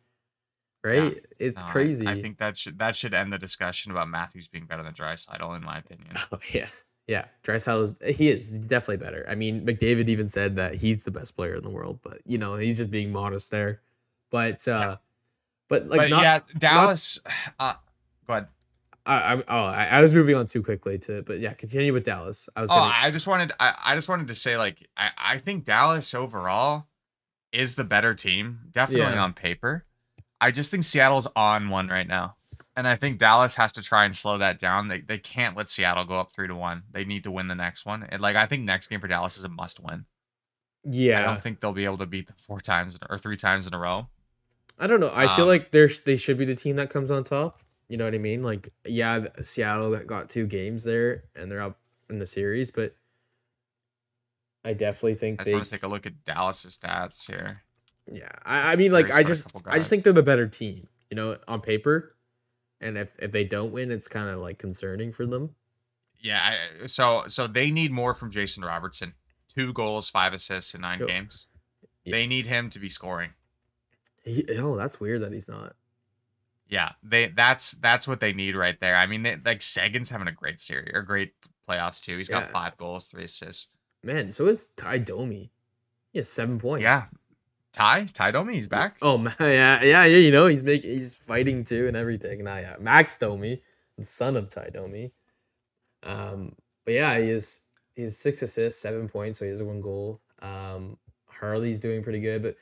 right? 0.84 1.18
It's 1.40 1.62
No, 1.62 1.68
I- 1.68 1.72
crazy. 1.72 2.06
I, 2.06 2.22
think 2.22 2.38
that 2.38 2.56
should 2.56 2.78
that 2.78 2.94
should 2.94 3.12
end 3.14 3.32
the 3.32 3.38
discussion 3.38 3.90
about 3.90 4.08
Matthews 4.08 4.46
being 4.46 4.66
better 4.66 4.84
than 4.84 4.92
Draisaitl, 4.94 5.56
in 5.56 5.64
my 5.64 5.78
opinion. 5.78 6.12
Oh, 6.32 6.38
yeah. 6.54 6.68
Yeah. 7.08 7.24
Draisaitl 7.42 7.82
is 7.82 8.16
he 8.16 8.28
is 8.28 8.58
definitely 8.58 8.98
better. 9.04 9.26
I 9.28 9.34
mean, 9.34 9.66
McDavid 9.66 10.08
even 10.08 10.28
said 10.28 10.56
that 10.56 10.74
he's 10.76 11.02
the 11.04 11.10
best 11.10 11.34
player 11.34 11.56
in 11.56 11.62
the 11.62 11.70
world, 11.70 11.98
but 12.02 12.20
you 12.26 12.38
know, 12.38 12.54
he's 12.54 12.76
just 12.76 12.90
being 12.90 13.10
modest 13.10 13.50
there. 13.50 13.80
But 14.30 14.68
uh 14.68 14.98
but 15.68 15.88
like 15.88 16.02
but 16.02 16.10
not 16.10 16.22
yeah, 16.22 16.40
Dallas. 16.58 17.18
uh, 17.58 17.74
go 18.26 18.34
ahead. 18.34 18.48
I, 19.06 19.14
I 19.16 19.36
oh 19.36 19.42
I, 19.48 19.84
I 19.86 20.00
was 20.02 20.12
moving 20.12 20.34
on 20.36 20.46
too 20.46 20.62
quickly 20.62 20.98
to 21.00 21.22
but 21.22 21.40
yeah, 21.40 21.54
continue 21.54 21.92
with 21.94 22.04
Dallas. 22.04 22.48
I 22.54 22.60
was 22.60 22.70
Oh, 22.70 22.74
gonna, 22.74 22.92
I 22.94 23.10
just 23.10 23.26
wanted 23.26 23.52
I, 23.58 23.74
I 23.86 23.94
just 23.94 24.08
wanted 24.08 24.28
to 24.28 24.34
say 24.34 24.58
like 24.58 24.86
I, 24.96 25.10
I 25.16 25.38
think 25.38 25.64
Dallas 25.64 26.12
overall 26.14 26.88
is 27.52 27.74
the 27.74 27.84
better 27.84 28.12
team, 28.14 28.60
definitely 28.70 29.14
Yeah. 29.14 29.22
on 29.22 29.32
paper. 29.32 29.86
I 30.40 30.50
just 30.50 30.70
think 30.70 30.84
Seattle's 30.84 31.26
on 31.34 31.70
one 31.70 31.88
right 31.88 32.06
now. 32.06 32.36
And 32.78 32.86
I 32.86 32.94
think 32.94 33.18
Dallas 33.18 33.56
has 33.56 33.72
to 33.72 33.82
try 33.82 34.04
and 34.04 34.14
slow 34.14 34.38
that 34.38 34.56
down. 34.60 34.86
They 34.86 35.00
they 35.00 35.18
can't 35.18 35.56
let 35.56 35.68
Seattle 35.68 36.04
go 36.04 36.20
up 36.20 36.30
three 36.32 36.46
to 36.46 36.54
one. 36.54 36.84
They 36.92 37.04
need 37.04 37.24
to 37.24 37.30
win 37.32 37.48
the 37.48 37.56
next 37.56 37.84
one. 37.84 38.04
And 38.04 38.22
like 38.22 38.36
I 38.36 38.46
think 38.46 38.62
next 38.62 38.86
game 38.86 39.00
for 39.00 39.08
Dallas 39.08 39.36
is 39.36 39.42
a 39.42 39.48
must 39.48 39.80
win. 39.80 40.04
Yeah. 40.84 41.20
I 41.20 41.24
don't 41.24 41.42
think 41.42 41.58
they'll 41.58 41.72
be 41.72 41.86
able 41.86 41.98
to 41.98 42.06
beat 42.06 42.28
them 42.28 42.36
four 42.38 42.60
times 42.60 42.96
or 43.10 43.18
three 43.18 43.36
times 43.36 43.66
in 43.66 43.74
a 43.74 43.78
row. 43.80 44.06
I 44.78 44.86
don't 44.86 45.00
know. 45.00 45.10
I 45.12 45.26
feel 45.26 45.42
Um, 45.42 45.48
like 45.48 45.72
they're 45.72 45.88
they 46.04 46.16
should 46.16 46.38
be 46.38 46.44
the 46.44 46.54
team 46.54 46.76
that 46.76 46.88
comes 46.88 47.10
on 47.10 47.24
top. 47.24 47.60
You 47.88 47.96
know 47.96 48.04
what 48.04 48.14
I 48.14 48.18
mean? 48.18 48.44
Like 48.44 48.68
yeah, 48.86 49.26
Seattle 49.40 49.98
got 50.04 50.28
two 50.30 50.46
games 50.46 50.84
there 50.84 51.24
and 51.34 51.50
they're 51.50 51.62
up 51.62 51.80
in 52.08 52.20
the 52.20 52.26
series, 52.26 52.70
but 52.70 52.94
I 54.64 54.74
definitely 54.74 55.14
think 55.14 55.40
I 55.40 55.42
just 55.42 55.46
they 55.46 55.52
want 55.54 55.64
to 55.64 55.70
take 55.72 55.82
a 55.82 55.88
look 55.88 56.06
at 56.06 56.24
Dallas's 56.24 56.78
stats 56.78 57.26
here. 57.28 57.62
Yeah, 58.06 58.28
I, 58.44 58.72
I 58.72 58.76
mean, 58.76 58.92
like, 58.92 59.12
I 59.12 59.22
just, 59.22 59.48
I 59.66 59.76
just 59.78 59.90
think 59.90 60.04
they're 60.04 60.14
the 60.14 60.22
better 60.22 60.46
team, 60.46 60.88
you 61.10 61.14
know, 61.16 61.36
on 61.46 61.60
paper. 61.60 62.10
And 62.80 62.96
if 62.96 63.18
if 63.18 63.32
they 63.32 63.44
don't 63.44 63.72
win, 63.72 63.90
it's 63.90 64.08
kind 64.08 64.28
of 64.28 64.38
like 64.38 64.58
concerning 64.58 65.10
for 65.12 65.26
them. 65.26 65.54
Yeah, 66.20 66.54
I, 66.82 66.86
so 66.86 67.24
so 67.26 67.46
they 67.46 67.70
need 67.70 67.92
more 67.92 68.14
from 68.14 68.30
Jason 68.30 68.64
Robertson. 68.64 69.14
Two 69.52 69.72
goals, 69.72 70.08
five 70.08 70.32
assists 70.32 70.74
in 70.74 70.80
nine 70.82 71.04
games. 71.04 71.48
Yeah. 72.04 72.12
They 72.12 72.26
need 72.26 72.46
him 72.46 72.70
to 72.70 72.78
be 72.78 72.88
scoring. 72.88 73.30
He, 74.24 74.44
oh, 74.58 74.76
that's 74.76 75.00
weird 75.00 75.22
that 75.22 75.32
he's 75.32 75.48
not. 75.48 75.74
Yeah, 76.68 76.92
they 77.02 77.28
that's 77.28 77.72
that's 77.72 78.06
what 78.06 78.20
they 78.20 78.32
need 78.32 78.54
right 78.54 78.78
there. 78.78 78.96
I 78.96 79.06
mean, 79.06 79.22
they, 79.22 79.36
like 79.44 79.62
Seguin's 79.62 80.10
having 80.10 80.28
a 80.28 80.32
great 80.32 80.60
series 80.60 80.90
or 80.94 81.02
great 81.02 81.32
playoffs 81.68 82.02
too. 82.02 82.16
He's 82.16 82.28
got 82.28 82.44
Yeah. 82.46 82.52
five 82.52 82.76
goals, 82.76 83.06
three 83.06 83.24
assists. 83.24 83.68
Man, 84.02 84.30
so 84.30 84.46
is 84.46 84.70
Ty 84.76 84.98
Domi. 84.98 85.50
He 86.12 86.18
has 86.18 86.28
seven 86.28 86.58
points. 86.58 86.82
Yeah, 86.82 87.06
Ty 87.72 88.06
Ty 88.12 88.30
Domi, 88.32 88.54
he's 88.54 88.68
back. 88.68 88.96
Oh 89.02 89.18
man, 89.18 89.34
yeah, 89.40 89.82
yeah, 89.82 90.04
yeah. 90.04 90.16
You 90.16 90.30
know, 90.30 90.46
he's 90.46 90.64
making, 90.64 90.90
he's 90.90 91.14
fighting 91.14 91.64
too 91.64 91.86
and 91.88 91.96
everything. 91.96 92.44
Nah, 92.44 92.56
yeah, 92.58 92.76
Max 92.80 93.16
Domi, 93.16 93.60
the 93.96 94.04
son 94.04 94.36
of 94.36 94.50
Ty 94.50 94.70
Domi. 94.72 95.12
Um, 96.02 96.54
but 96.84 96.94
yeah, 96.94 97.18
he 97.18 97.28
is 97.30 97.60
he's 97.94 98.16
six 98.16 98.42
assists, 98.42 98.80
seven 98.80 99.08
points, 99.08 99.38
so 99.38 99.44
he 99.44 99.48
has 99.50 99.62
one 99.62 99.80
goal. 99.80 100.20
Um, 100.40 100.96
Harley's 101.26 101.78
doing 101.78 102.02
pretty 102.02 102.20
good, 102.20 102.42
but 102.42 102.56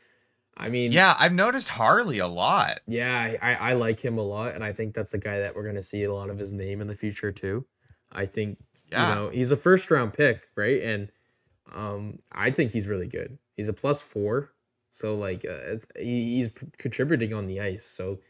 I 0.56 0.70
mean, 0.70 0.90
Yeah, 0.92 1.14
I've 1.18 1.32
noticed 1.34 1.68
Harley 1.68 2.18
a 2.18 2.26
lot. 2.26 2.80
Yeah, 2.86 3.34
I, 3.42 3.54
I 3.54 3.72
like 3.74 4.00
him 4.00 4.16
a 4.18 4.22
lot, 4.22 4.54
and 4.54 4.64
I 4.64 4.72
think 4.72 4.94
that's 4.94 5.14
a 5.14 5.18
guy 5.18 5.38
that 5.40 5.54
we're 5.54 5.66
gonna 5.66 5.82
see 5.82 6.04
a 6.04 6.12
lot 6.12 6.30
of 6.30 6.38
his 6.38 6.52
name 6.52 6.80
in 6.80 6.86
the 6.86 6.94
future 6.94 7.30
too. 7.32 7.66
I 8.10 8.24
think 8.26 8.58
Yeah. 8.90 9.08
you 9.08 9.14
know 9.14 9.28
he's 9.28 9.52
a 9.52 9.56
first 9.56 9.90
round 9.90 10.14
pick, 10.14 10.40
right? 10.56 10.80
And 10.82 11.10
um, 11.74 12.18
I 12.32 12.50
think 12.50 12.72
he's 12.72 12.86
really 12.88 13.08
good. 13.08 13.38
He's 13.54 13.68
a 13.68 13.72
plus 13.74 14.00
four, 14.00 14.52
so 14.96 15.14
like 15.14 15.44
uh, 15.44 15.76
he's 15.94 16.48
contributing 16.78 17.34
on 17.34 17.46
the 17.46 17.60
ice. 17.60 17.84
So, 17.84 18.20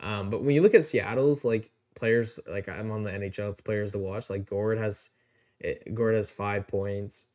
um, 0.00 0.30
but 0.30 0.42
when 0.42 0.52
you 0.56 0.62
look 0.62 0.74
at 0.74 0.82
Seattle's 0.82 1.44
like 1.44 1.70
players, 1.94 2.40
like 2.50 2.68
I'm 2.68 2.90
on 2.90 3.04
the 3.04 3.12
NHL 3.12 3.52
it's 3.52 3.60
players 3.60 3.92
to 3.92 3.98
watch. 3.98 4.28
Like 4.28 4.44
Gourde 4.44 4.80
has, 4.80 5.10
it, 5.60 5.94
Gourde 5.94 6.16
has 6.16 6.28
five 6.28 6.66
points. 6.66 7.26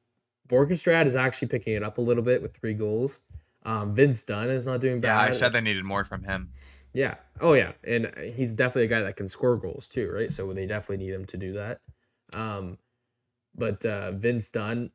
Bjorkstrand 0.49 1.05
is 1.05 1.15
actually 1.15 1.47
picking 1.47 1.75
it 1.75 1.81
up 1.81 1.97
a 1.97 2.01
little 2.01 2.23
bit 2.23 2.41
with 2.41 2.57
three 2.57 2.73
goals. 2.73 3.21
Um, 3.65 3.95
Vince 3.95 4.21
Dunn 4.25 4.49
is 4.49 4.67
not 4.67 4.81
doing 4.81 4.95
Yeah, 4.95 5.15
bad. 5.15 5.29
I 5.29 5.31
said 5.31 5.53
they 5.53 5.61
needed 5.61 5.85
more 5.85 6.03
from 6.03 6.25
him. 6.25 6.51
Yeah. 6.93 7.15
Oh 7.39 7.53
yeah, 7.53 7.71
and 7.85 8.13
he's 8.33 8.51
definitely 8.51 8.93
a 8.93 8.99
guy 8.99 8.99
that 8.99 9.15
can 9.15 9.29
score 9.29 9.55
goals 9.55 9.87
too, 9.87 10.11
right? 10.11 10.29
So 10.29 10.51
they 10.51 10.65
definitely 10.65 11.05
need 11.05 11.13
him 11.13 11.25
to 11.27 11.37
do 11.37 11.53
that. 11.53 11.79
Um, 12.33 12.77
but 13.55 13.85
uh, 13.85 14.11
Vince 14.11 14.51
Dunn, 14.51 14.89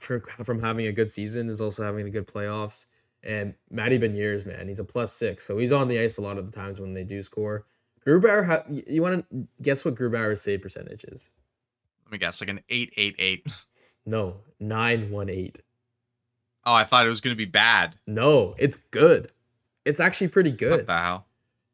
for, 0.00 0.20
from 0.44 0.60
having 0.60 0.86
a 0.86 0.92
good 0.92 1.10
season, 1.10 1.48
is 1.48 1.60
also 1.60 1.82
having 1.82 2.06
a 2.06 2.10
good 2.10 2.26
playoffs. 2.26 2.86
And 3.22 3.54
Matty 3.70 3.98
Beniers, 3.98 4.46
man, 4.46 4.68
he's 4.68 4.78
a 4.78 4.84
plus 4.84 5.12
six, 5.12 5.44
so 5.44 5.58
he's 5.58 5.72
on 5.72 5.88
the 5.88 5.98
ice 5.98 6.18
a 6.18 6.22
lot 6.22 6.38
of 6.38 6.46
the 6.46 6.52
times 6.52 6.80
when 6.80 6.92
they 6.92 7.04
do 7.04 7.22
score. 7.22 7.66
Grubauer, 8.06 8.46
ha- 8.46 8.62
you, 8.68 9.02
want 9.02 9.26
to 9.28 9.48
guess 9.60 9.84
what 9.84 9.96
Grubauer's 9.96 10.40
save 10.40 10.62
percentage 10.62 11.02
is? 11.04 11.30
Let 12.04 12.12
me 12.12 12.18
guess, 12.18 12.40
like 12.40 12.50
an 12.50 12.60
eight 12.68 12.92
eight 12.96 13.16
eight. 13.18 13.46
No, 14.08 14.36
nine 14.60 15.10
one 15.10 15.28
eight. 15.28 15.58
Oh, 16.64 16.72
I 16.72 16.84
thought 16.84 17.04
it 17.04 17.08
was 17.08 17.20
gonna 17.20 17.34
be 17.34 17.44
bad. 17.44 17.96
No, 18.06 18.54
it's 18.56 18.76
good. 18.76 19.32
It's 19.84 19.98
actually 19.98 20.28
pretty 20.28 20.52
good. 20.52 20.70
What 20.70 20.86
the 20.86 20.96
hell? 20.96 21.26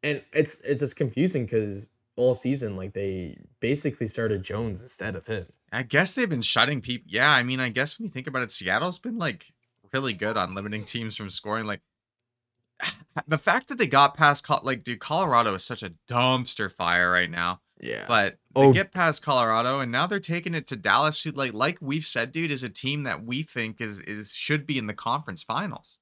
and 0.03 0.21
it's 0.33 0.59
it's 0.61 0.81
just 0.81 0.95
confusing 0.95 1.45
because 1.45 1.89
all 2.15 2.33
season 2.33 2.75
like 2.75 2.93
they 2.93 3.37
basically 3.59 4.07
started 4.07 4.43
Jones 4.43 4.81
instead 4.81 5.15
of 5.15 5.25
him. 5.25 5.47
I 5.73 5.83
guess 5.83 6.13
they've 6.13 6.29
been 6.29 6.41
shutting 6.43 6.81
people. 6.81 7.07
Yeah, 7.09 7.29
I 7.31 7.43
mean, 7.43 7.59
I 7.59 7.69
guess 7.69 7.97
when 7.99 8.05
you 8.05 8.11
think 8.11 8.27
about 8.27 8.43
it, 8.43 8.51
Seattle's 8.51 8.99
been 8.99 9.17
like 9.17 9.51
really 9.93 10.13
good 10.13 10.37
on 10.37 10.53
limiting 10.55 10.83
teams 10.85 11.17
from 11.17 11.29
scoring. 11.29 11.65
Like 11.65 11.81
the 13.27 13.37
fact 13.37 13.67
that 13.67 13.77
they 13.77 13.87
got 13.87 14.15
past, 14.15 14.45
Col- 14.45 14.61
like, 14.63 14.83
dude, 14.83 14.99
Colorado 14.99 15.53
is 15.53 15.63
such 15.63 15.83
a 15.83 15.93
dumpster 16.09 16.71
fire 16.71 17.11
right 17.11 17.29
now. 17.29 17.59
Yeah, 17.81 18.05
But 18.07 18.37
they 18.55 18.61
Oh. 18.61 18.71
get 18.71 18.93
past 18.93 19.23
Colorado, 19.23 19.81
and 19.81 19.91
now 19.91 20.07
they're 20.07 20.19
taking 20.19 20.53
it 20.53 20.67
to 20.67 20.77
Dallas, 20.77 21.21
who, 21.21 21.31
like, 21.31 21.53
like 21.53 21.79
we've 21.81 22.05
said, 22.05 22.31
dude, 22.31 22.51
is 22.51 22.63
a 22.63 22.69
team 22.69 23.03
that 23.03 23.25
we 23.25 23.43
think 23.43 23.81
is 23.81 23.99
is 24.01 24.31
should 24.33 24.65
be 24.65 24.77
in 24.77 24.87
the 24.87 24.93
conference 24.93 25.43
finals. 25.43 25.99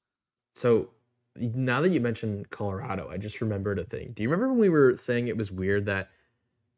so 0.54 0.90
now 1.38 1.80
that 1.80 1.90
you 1.90 2.02
mentioned 2.02 2.50
Colorado, 2.50 3.08
I 3.10 3.18
just 3.18 3.40
remembered 3.40 3.80
a 3.80 3.86
thing. 3.86 4.12
Do 4.14 4.22
you 4.22 4.28
remember 4.30 4.50
when 4.50 4.60
we 4.60 4.68
were 4.70 4.98
saying 4.98 5.28
it 5.30 5.38
was 5.38 5.50
weird 5.50 5.86
that 5.86 6.10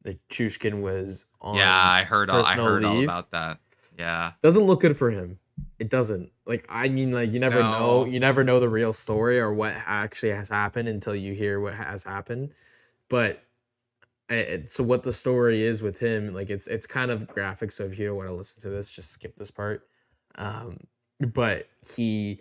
the 0.04 0.18
Chushkin 0.30 0.82
was 0.82 1.26
on? 1.42 1.56
yeah, 1.56 1.74
I 1.74 2.04
heard 2.04 2.30
all, 2.30 2.46
I 2.46 2.54
heard 2.54 2.84
all 2.84 3.04
about 3.04 3.32
that. 3.32 3.60
Yeah, 3.98 4.34
doesn't 4.42 4.64
look 4.64 4.82
good 4.82 4.96
for 4.96 5.10
him. 5.10 5.40
It 5.80 5.90
doesn't. 5.90 6.32
Like 6.46 6.66
I 6.70 6.90
mean, 6.90 7.12
like 7.12 7.34
you 7.34 7.40
never 7.40 7.62
know. 7.62 8.06
You 8.06 8.20
never 8.20 8.44
know 8.44 8.60
the 8.60 8.70
real 8.70 8.94
story 8.94 9.40
or 9.40 9.54
what 9.54 9.74
actually 9.86 10.32
has 10.32 10.50
happened 10.50 10.88
until 10.88 11.16
you 11.16 11.34
hear 11.34 11.60
what 11.60 11.74
has 11.74 12.04
happened. 12.04 12.52
But 13.10 13.44
it, 14.30 14.72
so 14.72 14.84
what 14.84 15.04
the 15.04 15.14
story 15.14 15.62
is 15.62 15.82
with 15.82 16.00
him, 16.00 16.34
like 16.34 16.50
it's 16.50 16.68
it's 16.68 16.88
kind 16.88 17.12
of 17.12 17.28
graphic. 17.28 17.72
So 17.72 17.84
if 17.84 17.98
you 18.00 18.08
don't 18.08 18.18
want 18.18 18.30
to 18.30 18.36
listen 18.36 18.62
to 18.64 18.70
this, 18.70 18.92
just 18.92 19.12
skip 19.12 19.36
this 19.36 19.52
part. 19.52 19.88
Um, 20.36 20.78
but 21.20 21.68
he 21.96 22.40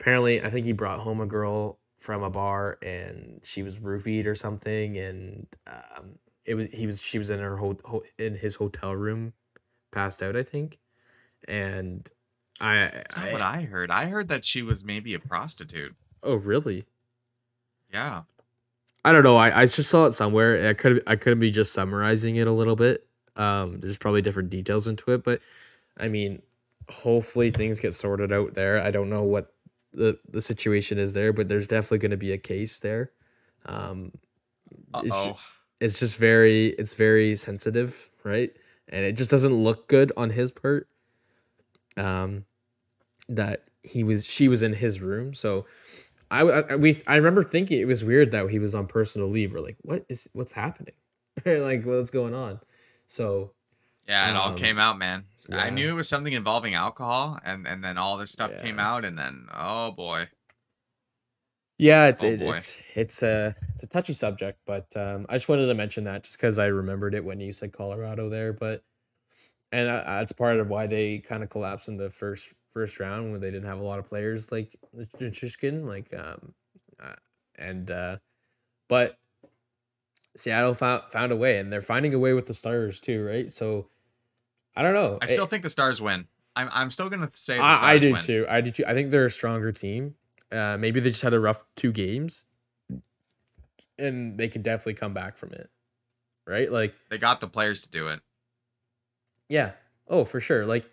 apparently, 0.00 0.42
I 0.42 0.50
think 0.50 0.66
he 0.66 0.72
brought 0.72 0.98
home 0.98 1.20
a 1.20 1.26
girl 1.26 1.78
from 1.98 2.22
a 2.22 2.30
bar 2.30 2.78
and 2.82 3.40
she 3.44 3.62
was 3.62 3.78
roofied 3.78 4.26
or 4.26 4.34
something, 4.34 4.96
and 4.96 5.46
um, 5.66 6.18
it 6.44 6.54
was 6.54 6.68
he 6.72 6.86
was 6.86 7.00
she 7.00 7.18
was 7.18 7.30
in 7.30 7.40
her 7.40 7.56
ho- 7.56 7.78
ho- 7.84 8.04
in 8.18 8.34
his 8.34 8.56
hotel 8.56 8.94
room, 8.94 9.32
passed 9.90 10.22
out, 10.22 10.36
I 10.36 10.42
think, 10.42 10.78
and 11.46 12.10
I, 12.60 12.90
that's 12.92 13.16
not 13.16 13.32
what 13.32 13.40
I 13.40 13.62
heard. 13.62 13.90
I 13.90 14.06
heard 14.06 14.28
that 14.28 14.44
she 14.44 14.62
was 14.62 14.84
maybe 14.84 15.14
a 15.14 15.18
prostitute. 15.18 15.94
oh 16.22 16.34
really? 16.34 16.84
Yeah. 17.92 18.22
I 19.04 19.10
don't 19.12 19.24
know. 19.24 19.36
I, 19.36 19.62
I 19.62 19.62
just 19.62 19.90
saw 19.90 20.06
it 20.06 20.12
somewhere. 20.12 20.68
I 20.68 20.74
could 20.74 21.02
I 21.06 21.16
couldn't 21.16 21.40
be 21.40 21.50
just 21.50 21.72
summarizing 21.72 22.36
it 22.36 22.46
a 22.46 22.52
little 22.52 22.76
bit. 22.76 23.06
Um, 23.36 23.80
there's 23.80 23.98
probably 23.98 24.22
different 24.22 24.50
details 24.50 24.86
into 24.86 25.12
it, 25.12 25.24
but 25.24 25.40
I 25.98 26.08
mean, 26.08 26.42
hopefully 26.88 27.50
things 27.50 27.80
get 27.80 27.94
sorted 27.94 28.32
out 28.32 28.54
there. 28.54 28.80
I 28.80 28.90
don't 28.90 29.10
know 29.10 29.24
what 29.24 29.52
the 29.92 30.18
the 30.28 30.40
situation 30.40 30.98
is 30.98 31.14
there, 31.14 31.32
but 31.32 31.48
there's 31.48 31.68
definitely 31.68 31.98
going 31.98 32.10
to 32.12 32.16
be 32.16 32.32
a 32.32 32.38
case 32.38 32.80
there. 32.80 33.10
Um, 33.66 34.12
oh. 34.94 35.36
It's 35.82 35.98
just 35.98 36.18
very 36.18 36.68
it's 36.68 36.94
very 36.94 37.34
sensitive, 37.36 38.08
right? 38.24 38.50
And 38.88 39.04
it 39.04 39.16
just 39.16 39.30
doesn't 39.30 39.52
look 39.52 39.88
good 39.88 40.12
on 40.16 40.30
his 40.30 40.52
part. 40.52 40.88
Um, 41.96 42.44
that 43.28 43.64
he 43.82 44.04
was 44.04 44.24
she 44.24 44.48
was 44.48 44.62
in 44.62 44.72
his 44.72 45.00
room, 45.00 45.34
so 45.34 45.66
I, 46.30 46.42
I 46.42 46.76
we 46.76 46.96
I 47.06 47.16
remember 47.16 47.42
thinking 47.42 47.80
it 47.80 47.86
was 47.86 48.04
weird 48.04 48.30
that 48.30 48.48
he 48.48 48.58
was 48.58 48.74
on 48.74 48.86
personal 48.86 49.28
leave. 49.28 49.52
We're 49.52 49.60
like, 49.60 49.76
what 49.82 50.06
is 50.08 50.28
what's 50.32 50.52
happening? 50.52 50.94
like, 51.44 51.84
what's 51.84 52.10
going 52.10 52.34
on? 52.34 52.60
So 53.06 53.52
Yeah, 54.08 54.30
it 54.30 54.36
all 54.36 54.50
Um, 54.50 54.56
came 54.56 54.78
out, 54.78 54.98
man. 54.98 55.24
I 55.50 55.70
knew 55.70 55.90
it 55.90 55.94
was 55.94 56.08
something 56.08 56.32
involving 56.32 56.74
alcohol, 56.74 57.38
and 57.44 57.66
and 57.66 57.82
then 57.82 57.98
all 57.98 58.16
this 58.16 58.30
stuff 58.30 58.52
came 58.62 58.78
out, 58.78 59.04
and 59.04 59.18
then 59.18 59.48
oh 59.52 59.90
boy. 59.90 60.28
Yeah, 61.82 62.06
it's 62.06 62.22
Oh, 62.22 62.26
it, 62.26 62.40
it's 62.42 62.96
it's 62.96 63.22
a 63.24 63.54
it's 63.74 63.82
a 63.82 63.88
touchy 63.88 64.12
subject, 64.12 64.60
but 64.66 64.96
um, 64.96 65.26
I 65.28 65.34
just 65.34 65.48
wanted 65.48 65.66
to 65.66 65.74
mention 65.74 66.04
that 66.04 66.22
just 66.22 66.38
because 66.38 66.60
I 66.60 66.66
remembered 66.66 67.12
it 67.14 67.24
when 67.24 67.40
you 67.40 67.52
said 67.52 67.72
Colorado 67.72 68.28
there, 68.28 68.52
but 68.52 68.84
and 69.72 69.88
uh, 69.88 70.04
that's 70.06 70.30
part 70.30 70.60
of 70.60 70.68
why 70.68 70.86
they 70.86 71.18
kind 71.18 71.42
of 71.42 71.50
collapsed 71.50 71.88
in 71.88 71.96
the 71.96 72.08
first 72.08 72.52
first 72.68 73.00
round 73.00 73.30
where 73.32 73.40
they 73.40 73.50
didn't 73.50 73.66
have 73.66 73.80
a 73.80 73.82
lot 73.82 73.98
of 73.98 74.06
players 74.06 74.52
like 74.52 74.76
Chishkin, 75.18 75.84
like 75.84 76.14
um, 76.14 76.54
uh, 77.02 77.14
and 77.56 77.90
uh, 77.90 78.16
but 78.88 79.18
Seattle 80.36 80.74
found 80.74 81.02
found 81.10 81.32
a 81.32 81.36
way, 81.36 81.58
and 81.58 81.72
they're 81.72 81.82
finding 81.82 82.14
a 82.14 82.18
way 82.18 82.32
with 82.32 82.46
the 82.46 82.54
Stars 82.54 83.00
too, 83.00 83.24
right? 83.26 83.50
So 83.50 83.88
I 84.76 84.82
don't 84.82 84.94
know. 84.94 85.18
I 85.20 85.24
It- 85.24 85.30
still 85.30 85.46
think 85.46 85.64
the 85.64 85.70
Stars 85.70 86.00
win. 86.00 86.28
I'm 86.54 86.68
I'm 86.72 86.90
still 86.90 87.10
gonna 87.10 87.30
say 87.34 87.56
the 87.56 87.74
Stars 87.74 87.80
I, 87.80 87.92
I 87.94 87.98
do 87.98 88.12
win. 88.12 88.20
too. 88.20 88.46
I 88.48 88.60
do 88.60 88.70
too. 88.70 88.84
I 88.86 88.94
think 88.94 89.10
they're 89.10 89.26
a 89.26 89.30
stronger 89.30 89.72
team. 89.72 90.14
Uh, 90.52 90.76
maybe 90.78 91.00
they 91.00 91.08
just 91.10 91.22
had 91.22 91.32
a 91.34 91.40
rough 91.40 91.64
two 91.76 91.92
games, 91.92 92.46
and 93.98 94.38
they 94.38 94.48
can 94.48 94.62
definitely 94.62 94.94
come 94.94 95.14
back 95.14 95.36
from 95.36 95.52
it. 95.52 95.70
Right? 96.46 96.70
Like, 96.70 96.94
They 97.08 97.18
got 97.18 97.40
the 97.40 97.46
players 97.48 97.82
to 97.82 97.90
do 97.90 98.08
it. 98.08 98.20
yeah. 99.48 99.72
Oh, 100.08 100.24
for 100.24 100.40
sure. 100.40 100.66
Like, 100.66 100.84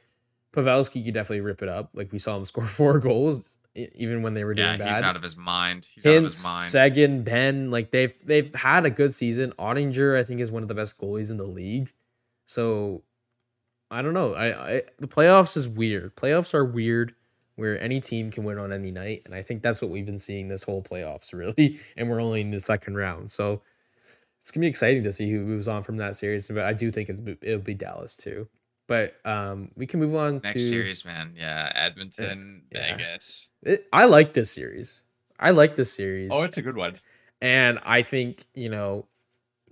Pavelski 0.53 1.03
could 1.03 1.14
definitely 1.14 1.41
rip 1.41 1.62
it 1.62 1.68
up. 1.70 1.89
Like 1.93 2.12
we 2.12 2.20
saw 2.20 2.38
him 2.38 2.45
score 2.45 2.64
four 2.66 2.99
goals, 2.99 3.57
even 3.76 4.22
when 4.22 4.34
they 4.34 4.43
were 4.43 4.53
Yeah, 4.55 4.78
doing 4.78 4.88
he's 4.88 4.95
bad. 4.97 5.03
out 5.03 5.16
of 5.16 5.24
his 5.24 5.36
mind. 5.36 5.86
He's 5.93 6.05
out 6.05 6.16
of 6.16 6.24
his 6.24 6.36
Hintz, 6.36 6.43
mind. 6.45 6.66
Seguin, 6.66 7.24
Benn, 7.24 7.72
like 7.72 7.91
they've 7.91 8.18
they've 8.26 8.53
had 8.55 8.86
a 8.86 8.89
good 8.89 9.14
season. 9.14 9.51
Oettinger, 9.60 10.18
I 10.18 10.24
think, 10.24 10.39
is 10.39 10.51
one 10.51 10.62
of 10.64 10.70
the 10.70 10.76
best 10.76 10.99
goalies 10.99 11.32
in 11.32 11.38
the 11.38 11.43
league. 11.43 11.91
So 12.45 13.03
I 13.91 14.01
don't 14.01 14.14
know. 14.14 14.34
I, 14.36 14.76
I 14.76 14.82
the 14.99 15.07
playoffs 15.07 15.57
is 15.57 15.68
weird. 15.68 16.16
Playoffs 16.16 16.53
are 16.53 16.64
weird 16.66 17.14
where 17.60 17.80
any 17.82 17.99
team 17.99 18.32
can 18.32 18.43
win 18.43 18.57
on 18.57 18.74
any 18.74 18.91
night, 18.91 19.24
and 19.26 19.36
I 19.36 19.43
think 19.43 19.62
that's 19.62 19.82
what 19.82 19.91
we've 19.91 20.05
been 20.05 20.20
seeing 20.20 20.47
this 20.47 20.64
whole 20.64 20.82
playoffs 20.82 21.34
really. 21.34 21.78
And 21.95 22.10
we're 22.10 22.22
only 22.22 22.41
in 22.41 22.49
the 22.49 22.60
second 22.60 22.95
round, 22.95 23.30
so 23.30 23.62
it's 24.41 24.51
gonna 24.51 24.64
be 24.64 24.68
exciting 24.68 25.03
to 25.03 25.12
see 25.12 25.30
who 25.30 25.41
moves 25.41 25.68
on 25.68 25.84
from 25.84 25.97
that 25.97 26.16
series. 26.16 26.47
But 26.47 26.66
I 26.66 26.74
do 26.74 26.91
think 26.91 27.10
it's 27.10 27.22
it'll 27.41 27.60
be 27.60 27.74
Dallas 27.74 28.18
too. 28.18 28.47
But 28.88 29.16
um, 29.24 29.70
we 29.76 29.86
can 29.86 29.99
move 29.99 30.16
on 30.16 30.39
to 30.39 30.47
Next 30.47 30.53
to 30.53 30.60
series, 30.60 31.05
man. 31.05 31.34
Yeah, 31.38 31.72
Edmonton, 31.76 32.64
yeah. 32.72 32.97
Vegas. 32.97 33.51
It, 33.62 33.88
I 33.93 34.05
like 34.05 34.34
this 34.34 34.49
series. 34.49 35.03
I 35.39 35.51
like 35.51 35.76
this 35.76 35.93
series. 35.93 36.32
Oh, 36.34 36.43
it's 36.43 36.57
a 36.57 36.64
good 36.64 36.76
one. 36.76 36.99
And 37.39 37.80
I 37.86 38.01
think, 38.01 38.45
you 38.55 38.70
know, 38.70 39.05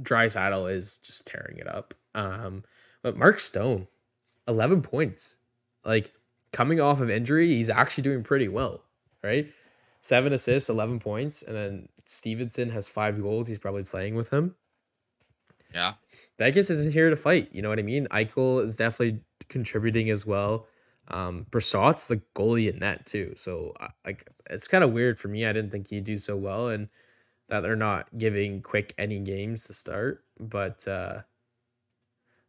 Draisaitl 0.01 0.71
is 0.71 0.99
just 0.99 1.25
tearing 1.25 1.57
it 1.57 1.67
up. 1.67 1.95
Um, 2.13 2.63
but 3.01 3.17
Mark 3.17 3.39
Stone, 3.39 3.87
11 4.47 4.83
points. 4.83 5.37
Like 5.83 6.11
coming 6.57 6.81
off 6.81 7.01
of 7.01 7.09
injury, 7.09 7.49
he's 7.49 7.69
actually 7.69 8.01
doing 8.01 8.23
pretty 8.23 8.47
well, 8.47 8.83
right? 9.23 9.47
Seven 10.01 10.33
assists, 10.33 10.69
11 10.71 10.97
points. 10.97 11.43
And 11.43 11.55
then 11.55 11.89
Stephenson 12.03 12.71
has 12.71 12.89
five 12.89 13.21
goals. 13.21 13.47
He's 13.47 13.59
probably 13.59 13.83
playing 13.83 14.15
with 14.15 14.31
him. 14.31 14.55
Yeah. 15.71 15.93
Vegas 16.39 16.71
isn't 16.71 16.93
here 16.93 17.11
to 17.11 17.15
fight. 17.15 17.49
You 17.51 17.61
know 17.61 17.69
what 17.69 17.77
I 17.77 17.83
mean? 17.83 18.07
Eichel 18.07 18.63
is 18.63 18.75
definitely 18.75 19.19
contributing 19.49 20.09
as 20.09 20.25
well. 20.25 20.65
Um, 21.09 21.45
Brossoit's 21.51 22.07
the 22.07 22.23
goalie 22.33 22.73
in 22.73 22.79
net 22.79 23.05
too. 23.05 23.33
So 23.35 23.73
I- 23.79 23.89
like 24.03 24.27
it's 24.49 24.67
kind 24.67 24.83
of 24.83 24.93
weird 24.93 25.19
for 25.19 25.27
me. 25.27 25.45
I 25.45 25.53
didn't 25.53 25.69
think 25.69 25.87
he'd 25.89 26.05
do 26.05 26.17
so 26.17 26.35
well, 26.35 26.69
and 26.69 26.89
that 27.49 27.61
they're 27.61 27.75
not 27.75 28.09
giving 28.17 28.61
Quick 28.63 28.93
any 28.97 29.19
games 29.19 29.65
to 29.65 29.73
start. 29.73 30.23
But 30.39 30.87
uh, 30.87 31.21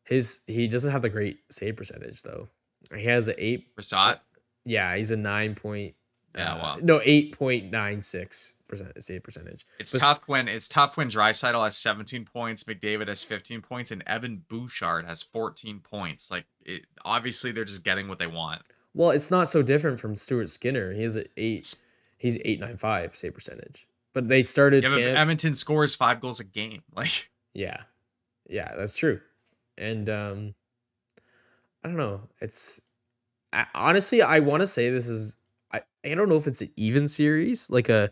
his 0.04 0.40
he 0.46 0.66
doesn't 0.66 0.92
have 0.92 1.02
the 1.02 1.08
great 1.10 1.40
save 1.50 1.76
percentage 1.76 2.22
though. 2.22 2.48
He 2.94 3.04
has 3.04 3.28
an 3.28 3.34
eight. 3.38 3.74
Brossoit. 3.76 4.20
Yeah, 4.64 4.96
he's 4.96 5.10
a 5.10 5.16
nine 5.16 5.54
point. 5.54 5.94
Yeah, 6.36 6.54
uh, 6.54 6.58
well. 6.62 6.78
no, 6.82 7.00
eight 7.04 7.36
point 7.36 7.70
nine 7.70 8.00
six 8.00 8.54
percent 8.68 9.02
save 9.02 9.22
percentage. 9.22 9.64
It's 9.80 9.92
Bes- 9.92 10.00
tough 10.02 10.22
when 10.26 10.46
it's 10.46 10.68
tough 10.68 10.96
when 10.96 11.08
Draisaitl 11.08 11.64
has 11.64 11.76
17 11.76 12.24
points, 12.26 12.64
McDavid 12.64 13.08
has 13.08 13.24
15 13.24 13.62
points, 13.62 13.90
and 13.90 14.02
Evan 14.06 14.44
Bouchard 14.48 15.06
has 15.06 15.22
14 15.22 15.80
points. 15.80 16.30
Like, 16.30 16.44
it, 16.64 16.86
obviously, 17.04 17.50
they're 17.50 17.64
just 17.64 17.82
getting 17.82 18.08
what 18.08 18.18
they 18.18 18.26
want. 18.26 18.62
Well, 18.94 19.10
it's 19.10 19.30
not 19.30 19.48
so 19.48 19.62
different 19.62 19.98
from 19.98 20.16
Stuart 20.16 20.50
Skinner. 20.50 20.92
He 20.92 21.02
has 21.02 21.16
an 21.16 21.26
eight. 21.36 21.74
He's 22.18 22.38
eight 22.44 22.60
nine 22.60 22.76
five 22.76 23.14
save 23.16 23.34
percentage. 23.34 23.86
But 24.12 24.28
they 24.28 24.42
started. 24.42 24.82
Yeah, 24.84 24.90
but 24.90 24.98
camp- 24.98 25.18
Edmonton 25.18 25.54
scores 25.54 25.94
five 25.94 26.20
goals 26.20 26.40
a 26.40 26.44
game. 26.44 26.82
Like, 26.94 27.30
yeah, 27.54 27.82
yeah, 28.48 28.74
that's 28.76 28.94
true. 28.94 29.20
And 29.76 30.08
um, 30.10 30.54
I 31.82 31.88
don't 31.88 31.96
know. 31.96 32.22
It's 32.40 32.80
I, 33.52 33.66
honestly, 33.74 34.22
I 34.22 34.40
want 34.40 34.62
to 34.62 34.66
say 34.66 34.90
this 34.90 35.08
is. 35.08 35.36
I 35.72 35.82
I 36.04 36.14
don't 36.14 36.28
know 36.28 36.36
if 36.36 36.46
it's 36.46 36.62
an 36.62 36.70
even 36.76 37.08
series, 37.08 37.70
like 37.70 37.88
a 37.88 38.10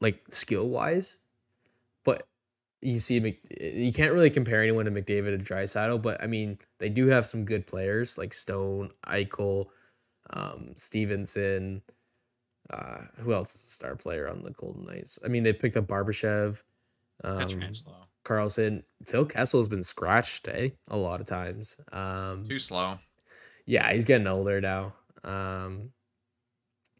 like 0.00 0.22
skill 0.30 0.68
wise, 0.68 1.18
but 2.04 2.26
you 2.80 2.98
see, 2.98 3.18
Mc, 3.20 3.40
you 3.60 3.92
can't 3.92 4.12
really 4.12 4.30
compare 4.30 4.62
anyone 4.62 4.84
to 4.84 4.90
McDavid 4.90 5.34
and 5.34 5.44
Draisaitl. 5.44 6.02
But 6.02 6.22
I 6.22 6.26
mean, 6.26 6.58
they 6.78 6.88
do 6.88 7.08
have 7.08 7.26
some 7.26 7.44
good 7.44 7.66
players 7.66 8.18
like 8.18 8.34
Stone, 8.34 8.90
Eichel, 9.06 9.66
um, 10.30 10.72
Stephenson. 10.76 11.82
Uh, 12.70 13.02
who 13.18 13.34
else 13.34 13.54
is 13.54 13.64
a 13.64 13.68
star 13.68 13.94
player 13.94 14.26
on 14.28 14.42
the 14.42 14.50
Golden 14.50 14.86
Knights? 14.86 15.18
I 15.22 15.28
mean, 15.28 15.42
they 15.42 15.52
picked 15.52 15.76
up 15.76 15.86
Barbashev, 15.86 16.62
um, 17.22 17.40
Pietrangelo. 17.40 18.06
Karlsson. 18.24 18.82
Phil 19.06 19.26
Kessel 19.26 19.60
has 19.60 19.68
been 19.68 19.82
scratched, 19.82 20.48
eh? 20.48 20.70
A 20.88 20.96
lot 20.96 21.20
of 21.20 21.26
times. 21.26 21.76
Um, 21.92 22.44
Too 22.48 22.58
slow. 22.58 22.98
yeah, 23.66 23.92
he's 23.92 24.04
getting 24.06 24.26
older 24.26 24.60
now. 24.60 24.94
Um, 25.22 25.90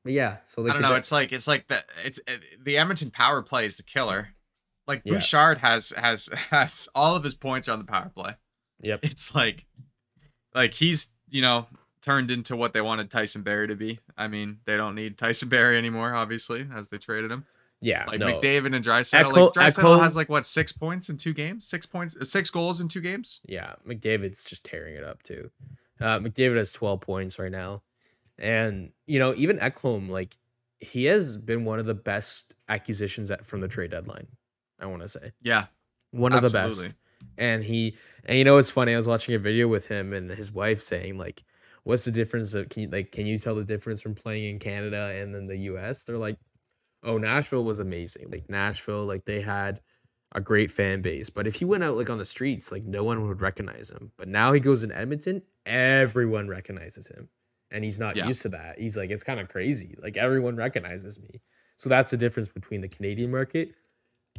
but 0.05 0.13
yeah, 0.13 0.39
so 0.45 0.63
they 0.63 0.71
I 0.71 0.73
don't 0.75 0.83
know. 0.83 0.91
de- 0.91 0.97
It's 0.97 1.13
like 1.13 1.33
it's 1.33 1.47
like 1.47 1.67
the 1.69 1.79
it's 2.05 2.21
uh, 2.29 2.33
the 2.63 2.77
Edmonton 2.79 3.11
power 3.11 3.43
play 3.43 3.65
is 3.65 3.77
the 3.77 3.83
killer. 3.83 4.29
Like 4.87 5.03
Yeah. 5.05 5.15
Bouchard 5.15 5.59
has 5.59 5.91
has 5.97 6.29
has 6.51 6.89
all 6.95 7.17
of 7.17 7.25
his 7.25 7.35
points 7.35 7.69
are 7.69 7.73
on 7.73 7.79
the 7.79 7.85
power 7.87 8.11
play. 8.15 8.35
yep. 8.81 9.01
It's 9.03 9.35
like 9.35 9.67
like 10.55 10.75
he's 10.75 11.13
you 11.31 11.41
know 11.43 11.67
turned 12.03 12.31
into 12.31 12.55
what 12.55 12.75
they 12.75 12.83
wanted 12.83 13.11
Tyson 13.11 13.41
Barrie 13.43 13.69
to 13.69 13.77
be. 13.77 13.99
I 14.17 14.29
mean, 14.29 14.59
they 14.67 14.77
don't 14.77 14.95
need 14.95 15.17
Tyson 15.17 15.49
Barrie 15.49 15.79
anymore, 15.79 16.13
obviously, 16.15 16.67
as 16.75 16.89
they 16.91 16.99
traded 16.99 17.31
him. 17.31 17.47
Yeah, 17.85 18.07
Like 18.07 18.19
no. 18.19 18.27
McDavid 18.27 18.75
and 18.75 18.85
Draisaitl. 18.85 19.33
Like 19.33 19.53
Draisaitl 19.53 20.01
has 20.01 20.17
like 20.17 20.31
what 20.31 20.47
six 20.47 20.73
points 20.73 21.11
in 21.11 21.19
two 21.19 21.35
games, 21.35 21.67
six 21.67 21.85
points, 21.85 22.17
uh, 22.17 22.25
six 22.25 22.49
goals 22.49 22.81
in 22.81 22.89
two 22.89 23.03
games. 23.03 23.43
Yeah, 23.47 23.75
McDavid's 23.87 24.43
just 24.43 24.65
tearing 24.65 24.95
it 24.95 25.05
up 25.05 25.23
too. 25.23 25.51
Uh, 26.01 26.19
McDavid 26.19 26.57
has 26.57 26.73
12 26.73 27.01
points 27.01 27.39
right 27.39 27.53
now. 27.53 27.83
And, 28.39 28.91
you 29.07 29.19
know, 29.19 29.35
even 29.37 29.59
Ekholm, 29.59 30.09
like, 30.09 30.37
he 30.79 31.05
has 31.05 31.37
been 31.37 31.65
one 31.65 31.79
of 31.79 31.87
the 31.87 31.95
best 31.95 32.55
acquisitions 32.69 33.31
at, 33.31 33.45
from 33.45 33.61
the 33.61 33.69
trade 33.69 33.91
deadline, 33.91 34.27
I 34.81 34.87
want 34.87 35.03
to 35.03 35.09
say. 35.09 35.33
Yeah, 35.43 35.67
One 36.11 36.33
of 36.33 36.43
the 36.43 36.51
best. 36.51 36.95
And 37.39 37.63
he, 37.63 37.97
and 38.25 38.37
you 38.37 38.45
know, 38.45 38.59
it's 38.59 38.71
funny. 38.71 38.93
I 38.93 38.97
was 38.97 39.07
watching 39.07 39.35
a 39.35 39.39
video 39.39 39.69
with 39.69 39.87
him 39.87 40.13
and 40.13 40.31
his 40.31 40.53
wife 40.53 40.81
saying, 40.81 41.17
like, 41.17 41.43
what's 41.85 42.05
the 42.05 42.11
difference? 42.11 42.55
Of, 42.55 42.69
can 42.71 42.83
you, 42.83 42.89
like, 42.89 43.13
can 43.13 43.27
you 43.27 43.39
tell 43.39 43.55
the 43.55 43.65
difference 43.65 44.01
from 44.01 44.15
playing 44.15 44.45
in 44.51 44.59
Canada 44.59 45.15
and 45.17 45.35
then 45.35 45.47
the 45.47 45.57
US? 45.59 46.05
They're 46.05 46.19
like, 46.19 46.39
oh, 47.05 47.19
Nashville 47.19 47.65
was 47.65 47.81
amazing. 47.81 48.31
Like, 48.31 48.49
Nashville, 48.49 49.05
like, 49.05 49.25
they 49.25 49.41
had 49.41 49.81
a 50.35 50.41
great 50.41 50.71
fan 50.71 51.01
base. 51.01 51.31
But 51.31 51.47
if 51.47 51.55
he 51.55 51.65
went 51.65 51.85
out 51.85 51.97
like 51.97 52.11
on 52.11 52.19
the 52.19 52.25
streets, 52.25 52.73
like 52.73 52.85
no 52.85 53.05
one 53.05 53.27
would 53.29 53.41
recognize 53.41 53.91
him. 53.91 54.11
But 54.17 54.29
now 54.29 54.53
he 54.53 54.61
goes 54.61 54.83
in 54.83 54.91
Edmonton, 54.91 55.43
everyone 55.65 56.49
recognizes 56.49 57.09
him. 57.09 57.29
And 57.71 57.85
he's 57.85 57.99
not 58.01 58.17
Yeah. 58.17 58.27
used 58.27 58.43
to 58.43 58.49
that. 58.51 58.79
He's 58.79 58.97
like, 58.97 59.11
it's 59.11 59.25
kind 59.25 59.39
of 59.41 59.49
crazy. 59.49 59.95
Like 60.03 60.17
everyone 60.17 60.57
recognizes 60.57 61.21
me. 61.21 61.41
So 61.77 61.89
that's 61.89 62.11
the 62.11 62.17
difference 62.17 62.49
between 62.49 62.81
the 62.81 62.89
Canadian 62.89 63.31
market 63.31 63.75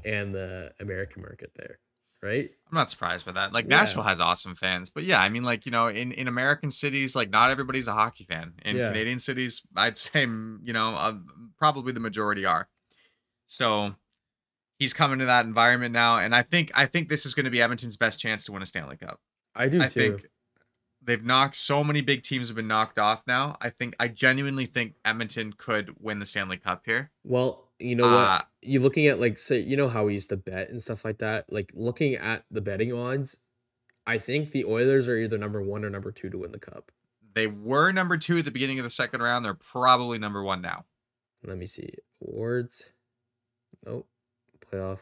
and 0.03 0.33
the 0.33 0.73
American 0.79 1.21
market 1.21 1.51
there. 1.55 1.79
Right? 2.25 2.49
I'm 2.69 2.75
not 2.75 2.89
surprised 2.89 3.25
by 3.25 3.33
that. 3.33 3.53
Like 3.53 3.65
Yeah. 3.69 3.77
Nashville 3.77 4.03
has 4.03 4.19
awesome 4.19 4.55
fans, 4.55 4.89
but 4.89 5.03
yeah, 5.03 5.21
I 5.21 5.29
mean, 5.29 5.43
like 5.43 5.65
you 5.65 5.71
know, 5.71 5.87
in 5.87 6.11
in 6.11 6.27
American 6.27 6.71
cities, 6.71 7.15
like 7.15 7.29
not 7.29 7.51
everybody's 7.51 7.87
a 7.87 7.93
hockey 7.93 8.23
fan. 8.23 8.53
In 8.65 8.75
Yeah. 8.75 8.87
Canadian 8.89 9.19
cities, 9.19 9.61
I'd 9.75 9.97
say 10.05 10.25
mm, 10.25 10.59
you 10.63 10.73
know 10.73 10.95
uh, 10.95 11.13
probably 11.59 11.93
the 11.93 11.99
majority 11.99 12.45
are. 12.45 12.67
So 13.47 13.93
he's 14.79 14.93
coming 14.93 15.19
to 15.19 15.25
that 15.25 15.45
environment 15.45 15.93
now, 15.93 16.17
and 16.17 16.33
I 16.33 16.41
think 16.41 16.71
I 16.73 16.85
think 16.87 17.09
this 17.09 17.25
is 17.25 17.33
going 17.35 17.45
to 17.45 17.51
be 17.51 17.61
Edmonton's 17.61 17.97
best 17.97 18.19
chance 18.19 18.45
to 18.45 18.51
win 18.51 18.61
a 18.61 18.65
Stanley 18.65 18.97
Cup. 18.97 19.19
I 19.55 19.69
do 19.69 19.81
I 19.81 19.87
too. 19.87 19.89
think 20.01 20.25
they've 21.01 21.23
knocked 21.23 21.55
so 21.55 21.83
many 21.83 22.01
big 22.01 22.23
teams 22.23 22.47
have 22.49 22.55
been 22.55 22.67
knocked 22.67 22.97
off 22.97 23.21
now. 23.27 23.55
I 23.61 23.69
think 23.69 23.95
I 23.99 24.07
genuinely 24.07 24.65
think 24.65 24.95
Edmonton 25.05 25.53
could 25.55 25.95
win 26.01 26.17
the 26.19 26.25
Stanley 26.25 26.57
Cup 26.57 26.81
here. 26.85 27.11
well, 27.23 27.64
you 27.79 27.95
know 27.95 28.05
Uh, 28.05 28.37
what? 28.37 28.47
You're 28.61 28.81
looking 28.81 29.07
at 29.07 29.19
like 29.19 29.37
say 29.37 29.59
you 29.59 29.77
know 29.77 29.87
how 29.87 30.05
we 30.05 30.13
used 30.13 30.29
to 30.29 30.37
bet 30.37 30.69
and 30.69 30.81
stuff 30.81 31.05
like 31.05 31.19
that. 31.19 31.51
Like 31.51 31.71
looking 31.73 32.15
at 32.15 32.45
the 32.51 32.61
betting 32.61 32.93
odds, 32.93 33.37
I 34.07 34.17
think 34.17 34.51
the 34.51 34.65
Oilers 34.65 35.07
are 35.09 35.17
either 35.17 35.37
number 35.37 35.61
one 35.61 35.83
or 35.85 35.89
number 35.89 36.11
two 36.11 36.29
to 36.29 36.37
win 36.37 36.51
the 36.51 36.59
cup. 36.59 36.91
They 37.33 37.47
were 37.47 37.91
number 37.91 38.17
two 38.17 38.37
at 38.37 38.45
the 38.45 38.51
beginning 38.51 38.79
of 38.79 38.83
the 38.83 38.89
second 38.89 39.21
round. 39.21 39.43
They're 39.43 39.53
probably 39.53 40.17
number 40.17 40.41
one 40.43 40.61
now. 40.61 40.85
Let 41.45 41.57
me 41.57 41.65
see 41.65 41.89
awards. 42.21 42.91
Nope, 43.85 44.07
playoff. 44.71 45.01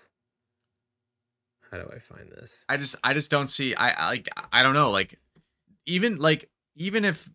How 1.71 1.77
do 1.77 1.89
I 1.93 1.97
find 1.99 2.29
this? 2.31 2.65
I 2.69 2.77
just 2.77 2.95
I 3.03 3.13
just 3.13 3.31
don't 3.31 3.47
see 3.47 3.73
I, 3.75 3.91
I 3.91 4.07
like 4.09 4.29
I 4.51 4.61
don't 4.63 4.73
know 4.73 4.91
like 4.91 5.19
even 5.85 6.17
like 6.17 6.49
even 6.75 7.05
if 7.05 7.29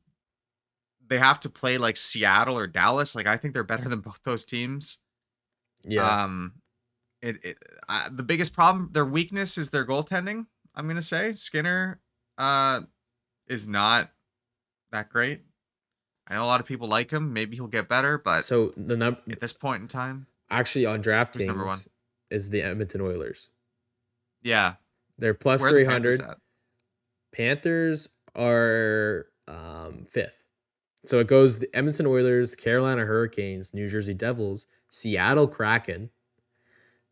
they 1.06 1.18
have 1.18 1.40
to 1.40 1.48
play 1.48 1.78
like 1.78 1.96
Seattle 1.96 2.58
or 2.58 2.66
Dallas 2.66 3.14
like 3.14 3.26
I 3.26 3.36
think 3.36 3.54
they're 3.54 3.64
better 3.64 3.88
than 3.88 4.00
both 4.00 4.20
those 4.24 4.44
teams. 4.44 4.98
Yeah, 5.84 6.24
Um 6.24 6.54
it, 7.20 7.44
it 7.44 7.58
I, 7.88 8.08
the 8.10 8.22
biggest 8.22 8.52
problem 8.52 8.90
their 8.92 9.04
weakness 9.04 9.58
is 9.58 9.70
their 9.70 9.86
goaltending. 9.86 10.46
I'm 10.74 10.86
going 10.86 10.96
to 10.96 11.02
say 11.02 11.32
Skinner 11.32 12.00
uh 12.36 12.82
is 13.48 13.66
not 13.66 14.10
that 14.92 15.10
great. 15.10 15.42
I 16.28 16.34
know 16.34 16.44
a 16.44 16.46
lot 16.46 16.60
of 16.60 16.66
people 16.66 16.88
like 16.88 17.10
him. 17.10 17.32
Maybe 17.32 17.56
he'll 17.56 17.66
get 17.66 17.88
better, 17.88 18.18
but 18.18 18.42
so 18.42 18.72
the 18.76 18.96
number 18.96 19.20
at 19.30 19.40
this 19.40 19.52
point 19.52 19.82
in 19.82 19.88
time, 19.88 20.26
actually 20.50 20.86
on 20.86 20.98
Who's 20.98 21.06
number 21.06 21.64
one? 21.64 21.78
DraftKings 21.78 21.88
is 22.30 22.50
the 22.50 22.62
Edmonton 22.62 23.00
Oilers. 23.00 23.50
yeah. 24.42 24.74
They're 25.18 25.34
plus 25.34 25.64
are 25.64 25.72
the 25.72 25.84
Panthers 25.84 26.20
Panthers 27.32 28.08
are 28.36 29.26
um, 29.48 30.06
fifth. 30.08 30.46
So 31.04 31.18
it 31.18 31.26
goes 31.26 31.58
the 31.58 31.68
Edmonton 31.74 32.06
Oilers, 32.06 32.54
Carolina 32.56 33.04
Hurricanes, 33.04 33.72
New 33.72 33.86
Jersey 33.86 34.14
Devils, 34.14 34.66
Seattle 34.90 35.46
Kraken, 35.46 36.10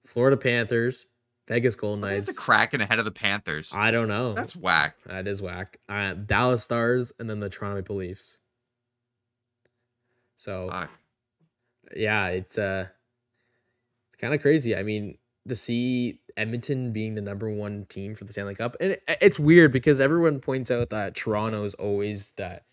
Florida 0.05 0.37
Panthers, 0.37 1.07
Vegas 1.47 1.77
Golden 1.77 2.01
Knights. 2.01 2.29
It's 2.29 2.39
a 2.39 2.41
Kraken 2.41 2.81
ahead 2.81 2.99
of 2.99 3.05
the 3.05 3.13
Panthers. 3.13 3.73
I 3.75 3.91
don't 3.91 4.09
know. 4.09 4.33
That's 4.33 4.57
whack. 4.57 4.97
that 5.07 5.29
is 5.29 5.41
whack. 5.41 5.79
Uh, 5.89 6.15
Dallas 6.15 6.65
Stars 6.65 7.13
and 7.19 7.31
then 7.31 7.41
the 7.41 7.49
Toronto 7.49 7.77
Maple 7.77 7.97
Leafs. 7.97 8.39
So 10.37 10.69
Fuck. 10.71 10.91
yeah, 11.95 12.29
it's 12.29 12.59
uh, 12.59 12.87
it's 14.09 14.17
kind 14.17 14.35
of 14.35 14.43
crazy. 14.43 14.77
I 14.77 14.83
mean, 14.83 15.17
to 15.49 15.55
see 15.55 16.21
Edmonton 16.37 16.93
being 16.93 17.15
the 17.15 17.23
number 17.23 17.49
one 17.49 17.87
team 17.89 18.15
for 18.15 18.25
the 18.25 18.33
Stanley 18.33 18.55
Cup, 18.55 18.77
and 18.81 18.93
it, 18.93 19.03
it's 19.21 19.41
weird 19.41 19.73
because 19.73 20.01
everyone 20.01 20.41
points 20.41 20.71
out 20.71 20.91
that 20.91 21.15
Toronto 21.15 21.65
is 21.65 21.75
always 21.75 22.33
that 22.33 22.65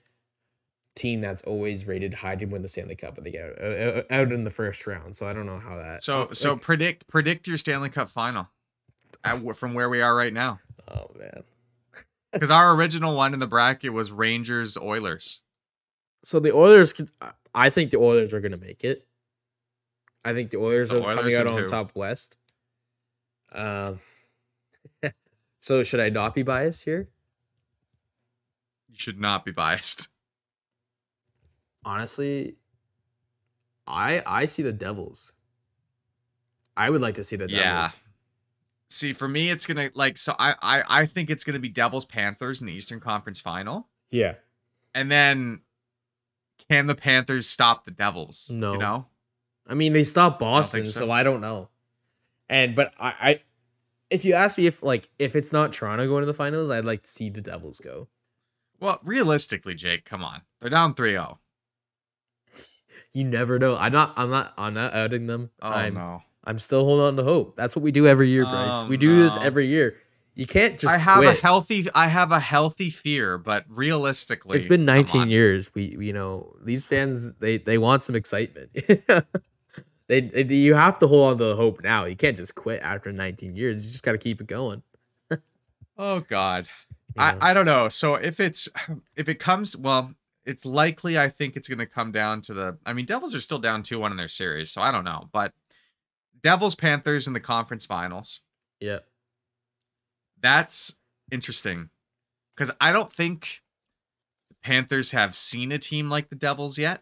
team 0.96 1.22
that's 1.22 1.42
always 1.44 1.88
rated 1.88 2.14
high 2.14 2.36
to 2.36 2.46
win 2.46 2.62
the 2.62 2.68
Stanley 2.68 2.96
Cup, 2.96 3.16
but 3.16 3.24
they 3.24 3.32
get 3.32 3.46
out, 3.46 3.62
uh, 3.62 3.66
uh, 3.66 4.04
uh, 4.10 4.14
out 4.14 4.32
in 4.32 4.44
the 4.44 4.50
first 4.50 4.86
round. 4.86 5.16
So 5.16 5.28
I 5.28 5.34
don't 5.34 5.46
know 5.46 5.60
how 5.60 5.78
that. 5.78 6.04
So 6.04 6.30
so 6.34 6.56
predict 6.56 7.08
predict 7.08 7.48
your 7.48 7.58
Stanley 7.58 7.90
Cup 7.90 8.10
final 8.10 8.50
at, 9.24 9.40
from 9.58 9.74
where 9.74 9.90
we 9.90 10.02
are 10.02 10.16
right 10.16 10.34
now. 10.34 10.60
oh 10.90 11.12
man. 11.18 11.44
Because 12.32 12.50
our 12.50 12.74
original 12.76 13.16
one 13.16 13.36
in 13.36 13.40
the 13.40 13.46
bracket 13.46 13.94
was 13.94 14.12
Rangers 14.12 14.76
Oilers. 14.76 15.44
So 16.26 16.40
the 16.40 16.52
Oilers, 16.52 16.92
I 17.54 17.70
think 17.70 17.92
the 17.92 17.98
Oilers 17.98 18.34
are 18.34 18.40
going 18.40 18.54
to 18.54 18.58
make 18.58 18.84
it. 18.84 19.06
I 20.26 20.34
think 20.34 20.50
the 20.50 20.58
Oilers 20.58 20.90
The 20.90 21.04
are 21.04 21.14
coming 21.14 21.36
out 21.36 21.46
on 21.46 21.60
who? 21.60 21.68
top 21.68 21.92
west. 21.94 22.38
Um. 23.52 24.00
so 25.60 25.84
should 25.84 26.00
I 26.00 26.10
not 26.10 26.34
be 26.34 26.42
biased 26.42 26.86
here? 26.86 27.08
You 28.90 28.96
should 28.98 29.20
not 29.20 29.46
be 29.46 29.52
biased. 29.52 30.08
Honestly, 31.86 32.56
I 33.88 34.22
I 34.26 34.46
see 34.46 34.62
the 34.64 34.72
Devils. 34.74 35.34
I 36.76 36.90
would 36.90 37.02
like 37.02 37.16
to 37.16 37.24
see 37.24 37.36
the 37.36 37.48
Devils. 37.48 37.62
Yeah. 37.64 37.90
See, 38.90 39.14
for 39.14 39.28
me, 39.28 39.50
it's 39.50 39.66
gonna 39.66 39.90
like 39.96 40.18
so. 40.18 40.36
I 40.40 40.56
I 40.62 40.84
I 41.02 41.06
think 41.06 41.30
it's 41.30 41.44
gonna 41.44 41.60
be 41.60 41.70
Devils 41.70 42.06
Panthers 42.06 42.62
in 42.62 42.68
the 42.68 42.74
Eastern 42.74 43.00
Conference 43.00 43.40
Final, 43.40 43.88
Yeah. 44.12 44.36
and 44.94 45.10
then 45.12 45.62
can 46.70 46.88
the 46.88 46.96
Panthers 46.96 47.48
stop 47.48 47.86
the 47.86 47.92
Devils? 47.92 48.50
No. 48.52 48.74
you 48.74 48.80
know. 48.80 49.06
I 49.68 49.74
mean, 49.76 49.94
they 49.94 50.04
stopped 50.04 50.40
Boston, 50.40 50.86
so. 50.86 50.92
so. 51.06 51.12
I 51.12 51.24
don't 51.24 51.42
know. 51.42 51.70
And 52.50 52.76
but 52.76 52.94
I, 53.00 53.14
I, 53.22 53.42
if 54.10 54.26
you 54.26 54.34
ask 54.36 54.58
me 54.58 54.68
if 54.68 54.84
like 54.84 55.10
if 55.18 55.36
it's 55.36 55.52
not 55.52 55.74
Toronto 55.74 56.08
going 56.08 56.22
to 56.22 56.26
the 56.28 56.34
finals, 56.34 56.70
I'd 56.70 56.86
like 56.86 57.02
to 57.04 57.08
see 57.12 57.30
the 57.30 57.42
Devils 57.42 57.80
go. 57.80 58.08
Well, 58.80 59.00
realistically, 59.04 59.74
Jake, 59.76 60.04
come 60.06 60.24
on, 60.24 60.42
they're 60.60 60.70
down 60.70 60.94
3-0. 60.94 61.38
You 63.14 63.24
never 63.24 63.60
know. 63.60 63.76
I'm 63.76 63.92
not. 63.92 64.14
I'm 64.18 64.30
not. 64.30 64.54
I'm 64.58 64.74
not 64.74 64.94
outing 64.94 65.28
them. 65.28 65.52
Oh 65.62 65.70
I'm. 65.70 65.94
no. 65.94 66.24
I'm 66.46 66.60
still 66.60 66.84
holding 66.84 67.06
on 67.06 67.16
to 67.18 67.24
hope. 67.24 67.56
That's 67.56 67.76
what 67.76 67.84
we 67.84 67.92
do 67.92 68.06
every 68.06 68.30
year, 68.30 68.44
Bryce. 68.44 68.82
Oh, 68.82 68.88
we 68.88 68.98
do 68.98 69.18
this 69.18 69.38
every 69.38 69.68
year. 69.68 69.96
You 70.36 70.46
can't 70.46 70.78
just. 70.80 70.96
I 70.96 71.00
have 71.00 71.18
quit. 71.20 71.38
a 71.38 71.42
healthy 71.42 71.88
I 71.94 72.08
have 72.08 72.32
a 72.32 72.40
healthy 72.40 72.90
fear, 72.90 73.38
but 73.38 73.66
realistically, 73.70 74.58
It's 74.58 74.66
been 74.66 74.84
19 74.84 75.30
years. 75.30 75.74
We, 75.74 75.96
we, 75.98 76.08
you 76.08 76.14
know, 76.14 76.56
these 76.62 76.86
fans 76.86 77.34
they 77.36 77.58
they 77.58 77.78
want 77.78 78.04
some 78.04 78.16
excitement. 78.16 78.72
they, 80.08 80.22
they 80.22 80.56
you 80.56 80.74
have 80.74 81.00
to 81.00 81.08
hold 81.08 81.32
on 81.32 81.38
to 81.38 81.44
the 81.46 81.56
hope 81.56 81.84
now. 81.84 82.06
You 82.06 82.16
can't 82.16 82.36
just 82.36 82.56
quit 82.56 82.82
after 82.82 83.12
19 83.12 83.56
years. 83.56 83.86
You 83.86 83.92
just 83.92 84.04
got 84.04 84.14
to 84.14 84.18
keep 84.18 84.42
it 84.42 84.48
going. 84.48 84.84
Oh 85.96 86.22
God, 86.22 86.68
Yeah. 87.16 87.38
I 87.40 87.52
I 87.52 87.54
don't 87.54 87.68
know. 87.68 87.88
So 87.88 88.16
if 88.16 88.40
it's 88.40 88.68
if 89.16 89.30
it 89.30 89.36
comes, 89.40 89.78
well, 89.78 90.16
it's 90.46 90.66
likely. 90.66 91.18
I 91.18 91.30
think 91.30 91.56
it's 91.56 91.68
going 91.68 91.80
to 91.80 91.86
come 91.86 92.12
down 92.12 92.42
to 92.42 92.54
the. 92.54 92.78
I 92.86 92.94
mean, 92.94 93.06
Devils 93.06 93.36
are 93.36 93.42
still 93.42 93.60
down 93.60 93.84
two 93.84 94.00
one 94.00 94.12
in 94.12 94.18
their 94.18 94.28
series, 94.28 94.72
so 94.72 94.82
I 94.82 94.92
don't 94.92 95.06
know. 95.06 95.30
But 95.32 95.54
Devils 96.42 96.76
Panthers 96.76 97.28
in 97.28 97.34
the 97.34 97.40
conference 97.40 97.86
finals. 97.86 98.42
Yeah. 98.80 99.00
That's 100.42 100.98
interesting 101.32 101.90
because 102.56 102.72
I 102.82 102.92
don't 102.92 103.12
think 103.12 103.62
the 104.50 104.56
Panthers 104.62 105.12
have 105.12 105.36
seen 105.36 105.72
a 105.72 105.78
team 105.80 106.10
like 106.10 106.30
the 106.30 106.36
Devils 106.36 106.78
yet. 106.78 107.02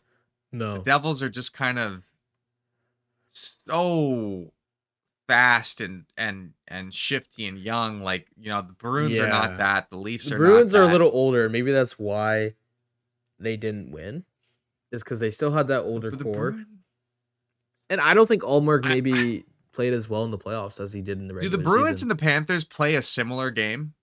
No. 0.52 0.76
The 0.76 0.82
Devils 0.82 1.24
are 1.24 1.30
just 1.30 1.54
kind 1.54 1.80
of 1.80 2.04
so 3.30 4.52
fast 5.28 5.82
and 5.82 6.06
and 6.18 6.52
and 6.68 6.94
shifty 6.94 7.48
and 7.48 7.58
young. 7.58 8.02
Like 8.02 8.28
you 8.39 8.50
know, 8.50 8.62
the 8.62 8.74
Bruins 8.74 9.18
are 9.18 9.28
not 9.28 9.58
that. 9.58 9.89
The 9.89 9.98
Leafs 9.98 10.30
The 10.30 10.36
are. 10.36 10.38
Bruins 10.38 10.76
are 10.76 10.84
a 10.84 10.88
little 10.88 11.10
older. 11.12 11.50
Maybe 11.50 11.72
that's 11.72 11.98
why 11.98 12.54
they 13.42 13.58
didn't 13.58 13.92
win. 13.92 14.26
Is 14.92 15.04
because 15.04 15.20
they 15.20 15.30
still 15.30 15.52
had 15.52 15.68
that 15.68 15.84
older 15.84 16.12
core. 16.12 16.52
Bruin- 16.52 16.80
And 17.89 18.02
I 18.02 18.14
don't 18.14 18.28
think 18.28 18.42
Ullmark 18.44 18.86
I- 18.86 18.89
maybe 18.89 19.44
played 19.72 19.94
as 19.94 20.10
well 20.10 20.26
in 20.26 20.32
the 20.32 20.38
playoffs 20.38 20.80
as 20.82 20.92
he 20.94 21.02
did 21.02 21.20
in 21.20 21.28
the 21.28 21.39
Do 21.39 21.48
the 21.50 21.58
Bruins 21.58 21.88
season. 21.88 22.12
and 22.12 22.12
the 22.12 22.22
Panthers 22.22 22.64
play 22.66 22.96
a 22.96 23.02
similar 23.02 23.52
game? 23.52 23.94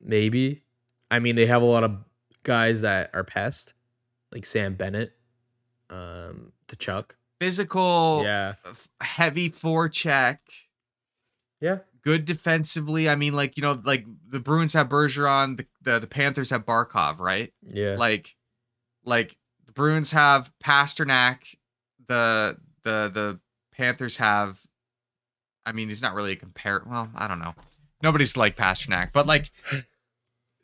Maybe. 0.00 0.62
I 1.10 1.18
mean, 1.18 1.36
they 1.36 1.46
have 1.46 1.62
a 1.62 1.66
lot 1.66 1.84
of 1.84 1.96
guys 2.42 2.80
that 2.82 3.10
are 3.14 3.24
pest, 3.24 3.74
like 4.32 4.44
Sam 4.44 4.74
Bennett, 4.74 5.16
um, 5.90 6.52
Tkachuk. 6.68 7.12
Physical, 7.40 8.22
Yeah. 8.24 8.54
f- 8.64 8.88
heavy 9.00 9.50
forecheck, 9.50 10.38
Yeah. 11.60 11.80
Good 12.06 12.24
defensively. 12.24 13.08
I 13.08 13.16
mean, 13.16 13.32
like 13.32 13.56
you 13.56 13.64
know, 13.64 13.82
like 13.84 14.06
the 14.28 14.38
Bruins 14.38 14.74
have 14.74 14.88
Bergeron, 14.88 15.56
the 15.56 15.66
the, 15.82 15.98
the 15.98 16.06
Panthers 16.06 16.50
have 16.50 16.64
Barkov, 16.64 17.18
right? 17.18 17.52
Yeah. 17.62 17.96
Like, 17.98 18.36
like 19.04 19.36
the 19.66 19.72
Bruins 19.72 20.12
have 20.12 20.52
Pastrnak, 20.62 21.56
the 22.06 22.58
the 22.84 23.10
the 23.12 23.40
Panthers 23.72 24.18
have. 24.18 24.60
I 25.66 25.72
mean, 25.72 25.88
he's 25.88 26.00
not 26.00 26.14
really 26.14 26.30
a 26.30 26.36
compare. 26.36 26.80
Well, 26.86 27.10
I 27.16 27.26
don't 27.26 27.40
know. 27.40 27.54
Nobody's 28.04 28.36
like 28.36 28.56
Pastrnak, 28.56 29.10
but 29.12 29.26
like 29.26 29.50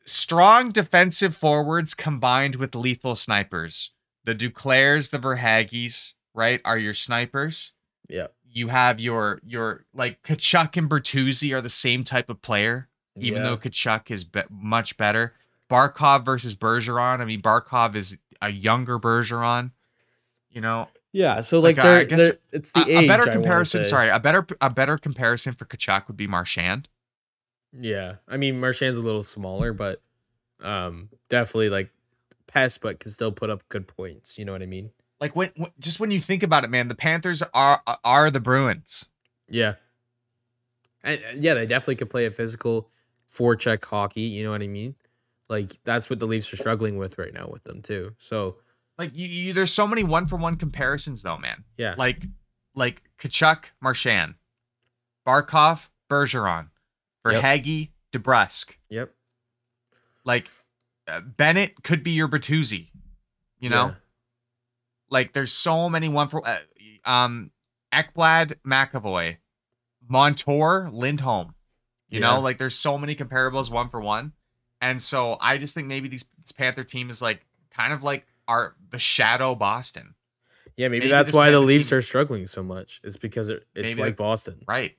strong 0.05 0.71
defensive 0.71 1.35
forwards 1.35 1.93
combined 1.93 2.55
with 2.55 2.77
lethal 2.77 3.17
snipers. 3.17 3.91
The 4.25 4.35
Duclairs, 4.35 5.09
the 5.09 5.19
Verhaeghes, 5.19 6.15
right, 6.35 6.61
are 6.65 6.79
your 6.79 6.95
snipers. 6.95 7.73
yeah. 8.09 8.29
You 8.53 8.69
have 8.69 9.01
your 9.01 9.41
your 9.47 9.85
like 9.95 10.23
Tkachuk 10.23 10.77
and 10.77 10.91
Bertuzzi 10.91 11.55
are 11.57 11.61
the 11.61 11.69
same 11.69 12.05
type 12.05 12.29
of 12.29 12.43
player 12.43 12.89
even 13.17 13.43
yeah. 13.43 13.51
though 13.51 13.57
Tkachuk 13.57 14.11
is 14.11 14.25
be- 14.25 14.43
much 14.51 14.97
better. 14.97 15.35
Barkov 15.71 16.25
versus 16.25 16.55
Bergeron. 16.55 17.21
I 17.21 17.25
mean, 17.25 17.43
Barkov 17.43 17.95
is 17.95 18.17
a 18.41 18.51
younger 18.51 18.99
Bergeron. 18.99 19.73
You 20.51 20.61
know, 20.61 20.89
Yeah. 21.13 21.41
So 21.41 21.61
like, 21.61 21.77
like, 21.77 21.87
uh, 21.87 21.89
I 21.89 21.93
they're, 21.93 22.05
guess 22.05 22.19
they're, 22.19 22.39
it's 22.53 22.73
the 22.73 22.81
a, 22.81 22.99
age. 22.99 23.05
a 23.05 23.09
better 23.09 23.31
comparison. 23.31 23.85
Sorry, 23.85 24.09
a 24.09 24.21
better 24.21 24.47
a 24.61 24.71
better 24.71 24.99
comparison 24.99 25.55
for 25.55 25.65
Tkachuk 25.65 26.09
would 26.09 26.17
be 26.17 26.27
Marchand. 26.27 26.89
Yeah. 27.75 28.17
I 28.29 28.37
mean, 28.37 28.61
Marchand's 28.61 28.99
a 28.99 29.03
little 29.03 29.23
smaller, 29.23 29.73
but 29.73 30.03
um, 30.61 31.09
definitely 31.29 31.71
like 31.71 31.91
pest, 32.47 32.81
but 32.83 33.01
can 33.01 33.11
still 33.11 33.33
put 33.33 33.51
up 33.51 33.67
good 33.69 33.87
points. 33.89 34.39
You 34.39 34.45
know 34.45 34.53
what 34.53 34.63
I 34.63 34.67
mean? 34.67 34.91
Like 35.23 35.37
when, 35.37 35.51
when 35.57 35.71
just 35.79 36.01
when 36.01 36.11
you 36.11 36.19
think 36.21 36.43
about 36.43 36.65
it, 36.65 36.71
man, 36.71 36.89
the 36.89 36.95
Panthers 36.97 37.43
are 37.55 37.81
are 38.05 38.29
the 38.31 38.41
Bruins. 38.41 39.09
Yeah. 39.49 39.75
And 41.05 41.21
yeah, 41.37 41.55
they 41.55 41.65
definitely 41.65 41.95
could 41.97 42.11
play 42.11 42.27
a 42.27 42.31
physical 42.33 42.91
forecheck 43.31 43.85
hockey. 43.85 44.23
You 44.23 44.43
know 44.43 44.51
what 44.51 44.63
I 44.63 44.67
mean? 44.67 44.97
Like 45.49 45.73
that's 45.85 46.11
what 46.11 46.19
the 46.19 46.27
Leafs 46.27 46.53
are 46.53 46.57
struggling 46.57 46.97
with 46.99 47.19
right 47.19 47.33
now 47.33 47.49
with 47.49 47.63
them 47.63 47.83
too. 47.83 48.15
So 48.19 48.57
Like 48.99 49.13
you, 49.15 49.27
you 49.29 49.53
there's 49.53 49.73
so 49.73 49.87
many 49.87 50.03
one 50.03 50.27
for 50.27 50.35
one 50.37 50.57
comparisons 50.57 51.23
though, 51.23 51.39
man. 51.39 51.63
yeah, 51.77 51.95
Like 51.97 52.25
like 52.75 53.03
Tkachuk, 53.21 53.67
Marchand, 53.81 54.35
Barkov, 55.25 55.89
Bergeron, 56.11 56.71
Verhaeghe, 57.25 57.91
DeBrusk. 58.13 58.75
yep. 58.91 59.15
Like 60.25 60.47
uh, 61.07 61.21
Bennett 61.21 61.83
could 61.85 62.03
be 62.03 62.11
your 62.11 62.27
Bertuzzi. 62.29 62.89
You 63.61 63.71
know, 63.71 63.87
Yeah. 63.87 63.95
Like 65.13 65.33
there's 65.33 65.53
so 65.53 65.89
many 65.89 66.09
one 66.09 66.27
for 66.29 66.43
uh, 66.47 66.59
um 67.05 67.51
Ekblad, 67.93 68.55
McAvoy, 68.67 69.37
Montour, 70.09 70.91
Lindholm. 70.93 71.55
You 72.09 72.21
Yeah. 72.21 72.31
know, 72.35 72.41
like 72.41 72.59
there's 72.59 72.75
so 72.75 72.99
many 72.99 73.15
comparables 73.15 73.71
one 73.71 73.89
for 73.89 74.01
one, 74.01 74.33
and 74.81 75.01
so 75.01 75.37
I 75.41 75.59
just 75.59 75.75
think 75.75 75.87
maybe 75.87 76.09
these 76.09 76.25
this 76.43 76.53
Panther 76.53 76.85
team 76.85 77.09
is 77.11 77.23
like 77.23 77.47
kind 77.71 77.93
of 77.93 78.03
like 78.03 78.27
our 78.49 78.75
the 78.91 78.99
shadow 78.99 79.55
Boston, 79.55 80.15
Yeah, 80.77 80.89
maybe, 80.89 81.01
Maybe 81.07 81.11
that's 81.11 81.33
why 81.33 81.51
the 81.51 81.61
Leafs 81.61 81.91
team- 81.91 81.99
are 81.99 82.03
struggling 82.03 82.47
so 82.47 82.63
much. 82.63 83.01
It's 83.05 83.17
because 83.17 83.49
it, 83.49 83.65
it's 83.75 83.97
like 83.99 84.17
Boston. 84.17 84.61
right? 84.67 84.97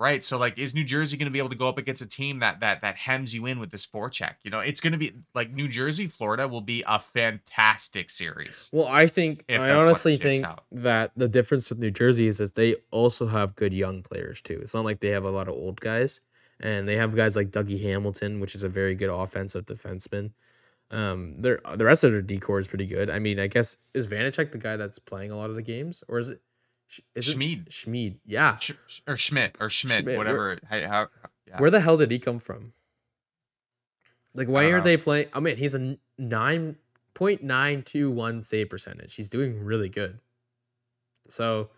Right. 0.00 0.24
So 0.24 0.38
like, 0.38 0.56
is 0.56 0.74
New 0.74 0.82
Jersey 0.82 1.18
going 1.18 1.26
to 1.26 1.30
be 1.30 1.38
able 1.38 1.50
to 1.50 1.56
go 1.56 1.68
up 1.68 1.76
against 1.76 2.00
a 2.00 2.08
team 2.08 2.38
that 2.38 2.60
that 2.60 2.80
that 2.80 2.96
hems 2.96 3.34
you 3.34 3.44
in 3.44 3.60
with 3.60 3.70
this 3.70 3.84
forecheck? 3.84 4.36
You 4.42 4.50
know, 4.50 4.60
it's 4.60 4.80
going 4.80 4.92
to 4.92 4.98
be 4.98 5.12
like 5.34 5.50
New 5.50 5.68
Jersey, 5.68 6.06
Florida 6.06 6.48
will 6.48 6.62
be 6.62 6.82
a 6.88 6.98
fantastic 6.98 8.08
series. 8.08 8.70
Well, 8.72 8.88
I 8.88 9.06
think 9.06 9.44
I 9.50 9.72
honestly 9.72 10.16
think 10.16 10.42
out. 10.42 10.64
that 10.72 11.12
the 11.16 11.28
difference 11.28 11.68
with 11.68 11.80
New 11.80 11.90
Jersey 11.90 12.26
is 12.26 12.38
that 12.38 12.54
they 12.54 12.76
also 12.90 13.26
have 13.26 13.54
good 13.56 13.74
young 13.74 14.02
players 14.02 14.40
too. 14.40 14.58
It's 14.62 14.74
not 14.74 14.86
like 14.86 15.00
they 15.00 15.10
have 15.10 15.24
a 15.24 15.30
lot 15.30 15.48
of 15.48 15.54
old 15.54 15.82
guys, 15.82 16.22
and 16.60 16.88
they 16.88 16.96
have 16.96 17.14
guys 17.14 17.36
like 17.36 17.50
Dougie 17.50 17.82
Hamilton, 17.82 18.40
which 18.40 18.54
is 18.54 18.64
a 18.64 18.70
very 18.70 18.94
good 18.94 19.10
offensive 19.10 19.66
defenseman. 19.66 20.30
Um, 20.90 21.42
their 21.42 21.60
the 21.76 21.84
rest 21.84 22.04
of 22.04 22.12
their 22.12 22.22
decor 22.22 22.58
is 22.58 22.68
pretty 22.68 22.86
good. 22.86 23.10
I 23.10 23.18
mean, 23.18 23.38
I 23.38 23.48
guess 23.48 23.76
is 23.92 24.10
Vanecek 24.10 24.50
the 24.52 24.58
guy 24.58 24.78
that's 24.78 24.98
playing 24.98 25.30
a 25.30 25.36
lot 25.36 25.50
of 25.50 25.56
the 25.56 25.62
games, 25.62 26.02
or 26.08 26.18
is 26.18 26.30
it? 26.30 26.40
It 27.14 27.24
Schmid. 27.24 27.72
Schmid, 27.72 28.18
yeah. 28.26 28.56
Sch- 28.58 29.02
or 29.06 29.16
Schmidt 29.16 29.56
or 29.60 29.70
Schmidt, 29.70 30.02
Schmidt, 30.02 30.18
whatever. 30.18 30.58
How, 30.68 30.80
how, 30.80 31.08
yeah. 31.46 31.58
Where 31.58 31.70
the 31.70 31.80
hell 31.80 31.96
did 31.96 32.10
he 32.10 32.18
come 32.18 32.38
from? 32.38 32.72
Like, 34.34 34.48
why 34.48 34.64
aren't 34.64 34.84
know. 34.84 34.90
they 34.90 34.96
playing? 34.96 35.26
I 35.32 35.40
mean, 35.40 35.56
he's 35.56 35.74
a 35.74 35.96
nine 36.18 36.76
point 37.14 37.42
nine 37.42 37.82
two 37.82 38.10
one 38.10 38.42
save 38.44 38.70
percentage. 38.70 39.14
He's 39.14 39.28
doing 39.28 39.64
really 39.64 39.88
good. 39.88 40.18
So, 41.28 41.70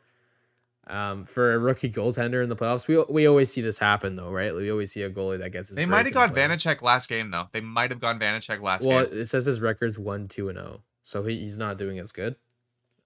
um, 0.86 1.24
for 1.24 1.54
a 1.54 1.58
rookie 1.58 1.90
goaltender 1.90 2.42
in 2.42 2.48
the 2.48 2.56
playoffs, 2.56 2.88
we 2.88 3.02
we 3.08 3.26
always 3.26 3.50
see 3.50 3.60
this 3.60 3.78
happen 3.78 4.16
though, 4.16 4.30
right? 4.30 4.54
We 4.54 4.70
always 4.70 4.92
see 4.92 5.02
a 5.02 5.10
goalie 5.10 5.38
that 5.38 5.50
gets 5.50 5.68
his. 5.68 5.76
They 5.76 5.86
might 5.86 6.06
have 6.06 6.14
gone. 6.14 6.34
Vanecek 6.34 6.82
last 6.82 7.08
game 7.08 7.30
though. 7.30 7.48
They 7.52 7.60
might 7.60 7.90
have 7.90 8.00
gone 8.00 8.18
Vanecek 8.18 8.60
last 8.60 8.82
game. 8.82 8.94
Well, 8.94 9.06
game. 9.06 9.20
it 9.20 9.26
says 9.26 9.46
his 9.46 9.60
record's 9.60 9.98
one, 9.98 10.28
two, 10.28 10.48
and 10.48 10.58
zero, 10.58 10.82
so 11.02 11.22
he, 11.22 11.38
he's 11.38 11.58
not 11.58 11.78
doing 11.78 11.98
as 11.98 12.12
good. 12.12 12.36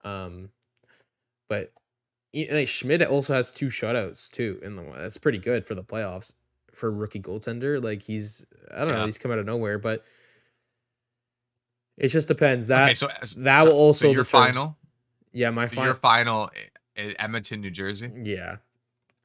Um, 0.04 0.50
but 1.48 1.72
like 2.34 2.68
Schmidt 2.68 3.02
also 3.02 3.34
has 3.34 3.50
two 3.50 3.66
shutouts 3.66 4.30
too, 4.30 4.60
in 4.62 4.76
the 4.76 4.82
one. 4.82 4.98
that's 4.98 5.18
pretty 5.18 5.38
good 5.38 5.64
for 5.64 5.74
the 5.74 5.84
playoffs 5.84 6.32
for 6.72 6.90
rookie 6.90 7.20
goaltender. 7.20 7.82
Like 7.82 8.02
he's 8.02 8.44
I 8.74 8.84
don't 8.84 8.94
know, 8.94 9.04
he's 9.04 9.18
come 9.18 9.30
out 9.32 9.38
of 9.38 9.46
nowhere, 9.46 9.78
but 9.78 10.02
it 11.96 12.08
just 12.08 12.28
depends. 12.28 12.68
That 12.68 12.84
okay, 12.84 12.94
so 12.94 13.06
uh, 13.08 13.10
that 13.38 13.60
so- 13.62 13.66
will 13.66 13.72
also 13.78 14.06
so 14.08 14.12
your 14.12 14.24
determine- 14.24 14.48
final, 14.48 14.76
yeah, 15.32 15.50
my 15.50 15.66
so 15.66 15.82
your 15.84 15.94
final 15.94 16.48
final, 16.48 16.50
i- 16.96 17.02
i- 17.02 17.14
Edmonton, 17.18 17.60
New 17.60 17.70
Jersey. 17.70 18.10
yeah. 18.22 18.56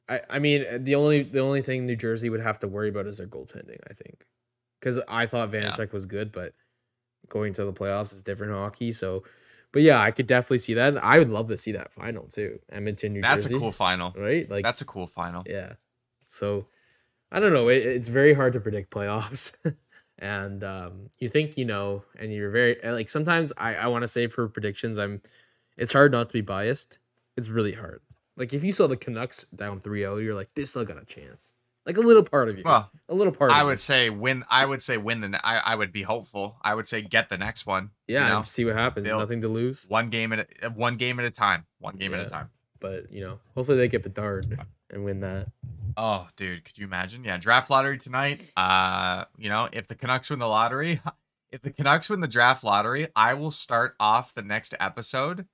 I, 0.08 0.20
I 0.28 0.38
mean 0.40 0.64
uh, 0.68 0.78
the 0.80 0.94
only 0.96 1.22
the 1.22 1.38
only 1.40 1.62
thing 1.62 1.86
New 1.86 1.96
Jersey 1.96 2.28
would 2.28 2.40
have 2.40 2.58
to 2.60 2.68
worry 2.68 2.88
about 2.88 3.06
is 3.06 3.18
their 3.18 3.26
goaltending. 3.28 3.78
I 3.88 3.92
think 3.94 4.26
because 4.80 5.00
I 5.08 5.26
thought 5.26 5.52
Yeah. 5.52 5.72
Was 5.92 6.06
good, 6.06 6.32
but 6.32 6.54
going 7.28 7.52
to 7.54 7.64
the 7.64 7.72
playoffs 7.72 8.12
is 8.12 8.22
different 8.22 8.52
hockey. 8.52 8.90
So, 8.92 9.22
but 9.72 9.82
yeah, 9.82 10.00
I 10.00 10.10
could 10.10 10.26
definitely 10.26 10.58
see 10.58 10.74
that. 10.74 11.02
I 11.02 11.18
would 11.18 11.30
love 11.30 11.48
to 11.48 11.56
see 11.58 11.72
that 11.72 11.92
final 11.92 12.24
too. 12.26 12.58
Edmonton, 12.70 13.14
New 13.14 13.22
That's 13.22 13.44
Jersey. 13.44 13.56
a 13.56 13.58
cool 13.58 13.72
final. 13.72 14.12
right? 14.16 14.48
Like 14.48 14.64
That's 14.64 14.80
a 14.82 14.84
cool 14.84 15.06
final. 15.06 15.42
yeah. 15.46 15.74
So 16.26 16.66
I 17.30 17.40
don't 17.40 17.52
know. 17.52 17.68
It, 17.68 17.78
it's 17.84 18.08
very 18.08 18.34
hard 18.34 18.52
to 18.54 18.60
predict 18.60 18.90
playoffs. 18.90 19.52
and 20.18 20.62
um, 20.62 21.06
you 21.18 21.28
think 21.28 21.56
you 21.56 21.64
know, 21.64 22.04
and 22.18 22.32
you're 22.32 22.50
very 22.50 22.76
like 22.84 23.08
sometimes 23.08 23.52
I, 23.56 23.74
I 23.74 23.86
want 23.88 24.02
to 24.02 24.08
say 24.08 24.26
for 24.26 24.48
predictions, 24.48 24.98
I'm 24.98 25.20
it's 25.76 25.92
hard 25.92 26.12
not 26.12 26.28
to 26.28 26.32
be 26.32 26.42
biased. 26.42 26.98
It's 27.36 27.48
really 27.48 27.72
hard. 27.72 28.00
Like 28.36 28.52
if 28.52 28.64
you 28.64 28.72
saw 28.72 28.86
the 28.86 28.96
Canucks 28.96 29.44
down 29.44 29.80
3-0, 29.80 30.22
you're 30.22 30.34
like, 30.34 30.52
this 30.54 30.70
still 30.70 30.84
got 30.84 31.00
a 31.00 31.04
chance. 31.04 31.52
Like 31.84 31.96
a 31.96 32.00
little 32.00 32.22
part 32.22 32.48
of 32.48 32.56
you. 32.56 32.62
Well, 32.64 32.90
a 33.08 33.14
little 33.14 33.32
part 33.32 33.50
I 33.50 33.64
would 33.64 33.72
you. 33.72 33.76
say 33.78 34.08
win. 34.10 34.44
I 34.48 34.64
would 34.64 34.80
say 34.80 34.96
win 34.98 35.20
the. 35.20 35.40
I 35.44 35.58
I 35.58 35.74
would 35.74 35.92
be 35.92 36.02
hopeful. 36.02 36.56
I 36.62 36.74
would 36.74 36.86
say 36.86 37.02
get 37.02 37.28
the 37.28 37.38
next 37.38 37.66
one. 37.66 37.90
you 38.06 38.14
Yeah, 38.16 38.28
know? 38.28 38.36
and 38.38 38.46
see 38.46 38.64
what 38.64 38.74
happens. 38.74 39.08
They'll- 39.08 39.18
Nothing 39.18 39.40
to 39.40 39.48
lose. 39.48 39.86
one 39.88 40.08
game 40.10 40.32
at 40.32 40.48
a, 40.62 40.70
one 40.70 40.96
game 40.96 41.18
at 41.18 41.26
a 41.26 41.30
time. 41.30 41.66
One 41.80 41.96
game 41.96 42.14
at 42.14 42.24
a 42.24 42.30
time. 42.30 42.50
But 42.78 43.10
you 43.12 43.20
know, 43.22 43.38
hopefully 43.56 43.78
they 43.78 43.88
get 43.88 44.02
Bedard 44.04 44.46
and 44.90 45.04
win 45.04 45.20
that. 45.20 45.48
Oh, 45.96 46.26
dude, 46.36 46.64
could 46.64 46.78
you 46.78 46.86
imagine? 46.86 47.24
Yeah, 47.24 47.36
draft 47.36 47.68
lottery 47.68 47.98
tonight. 47.98 48.50
Uh, 48.56 49.24
you 49.36 49.48
know, 49.50 49.68
if 49.72 49.86
the 49.88 49.94
Canucks 49.94 50.30
win 50.30 50.38
the 50.38 50.46
lottery, 50.48 51.00
if 51.50 51.62
the 51.62 51.70
Canucks 51.70 52.08
win 52.08 52.20
the 52.20 52.28
draft 52.28 52.64
lottery, 52.64 53.08
I 53.14 53.34
will 53.34 53.50
start 53.50 53.94
off 54.00 54.32
the 54.34 54.42
next 54.42 54.74
episode 54.80 55.46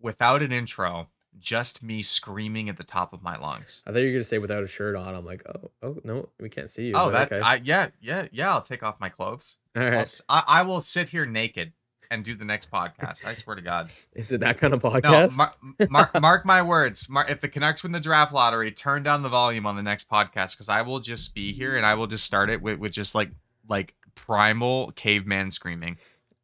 without 0.00 0.42
an 0.42 0.50
intro, 0.52 1.08
just 1.38 1.82
me 1.82 2.02
screaming 2.02 2.68
at 2.68 2.76
the 2.76 2.84
top 2.84 3.12
of 3.12 3.22
my 3.22 3.36
lungs. 3.36 3.82
I 3.86 3.92
thought 3.92 3.98
you 4.00 4.06
were 4.06 4.12
gonna 4.12 4.24
say 4.24 4.38
without 4.38 4.62
a 4.62 4.68
shirt 4.68 4.96
on. 4.96 5.14
I'm 5.14 5.24
like, 5.24 5.42
oh, 5.48 5.70
oh 5.82 5.98
no, 6.04 6.28
we 6.40 6.48
can't 6.48 6.70
see 6.70 6.86
you. 6.88 6.92
Oh, 6.94 7.10
but 7.10 7.28
that 7.30 7.32
okay. 7.36 7.40
I 7.40 7.54
yeah 7.64 7.88
yeah 8.00 8.26
yeah. 8.32 8.52
I'll 8.52 8.62
take 8.62 8.82
off 8.82 9.00
my 9.00 9.08
clothes. 9.08 9.56
All 9.76 9.82
I'll 9.82 9.90
right. 9.90 10.00
s- 10.02 10.22
I, 10.28 10.42
I 10.46 10.62
will 10.62 10.80
sit 10.80 11.08
here 11.08 11.26
naked 11.26 11.72
and 12.10 12.22
do 12.24 12.34
the 12.34 12.44
next 12.44 12.70
podcast. 12.70 13.24
I 13.24 13.32
swear 13.34 13.56
to 13.56 13.62
God. 13.62 13.88
Is 14.14 14.32
it 14.32 14.40
that 14.40 14.58
kind 14.58 14.74
of 14.74 14.82
No, 14.84 14.90
podcast? 14.90 15.36
mar- 15.38 15.54
mar- 15.88 16.10
mark 16.20 16.44
my 16.44 16.60
words. 16.60 17.08
If 17.28 17.40
the 17.40 17.48
Canucks 17.48 17.82
win 17.82 17.92
the 17.92 18.00
draft 18.00 18.32
lottery, 18.34 18.70
turn 18.70 19.02
down 19.02 19.22
the 19.22 19.28
volume 19.30 19.64
on 19.66 19.76
the 19.76 19.82
next 19.82 20.10
podcast 20.10 20.54
because 20.54 20.68
I 20.68 20.82
will 20.82 21.00
just 21.00 21.34
be 21.34 21.52
here 21.52 21.76
and 21.76 21.86
I 21.86 21.94
will 21.94 22.06
just 22.06 22.24
start 22.24 22.50
it 22.50 22.60
with, 22.60 22.78
with 22.78 22.92
just 22.92 23.14
like 23.14 23.30
like 23.68 23.94
primal 24.14 24.90
caveman 24.96 25.50
screaming. 25.50 25.96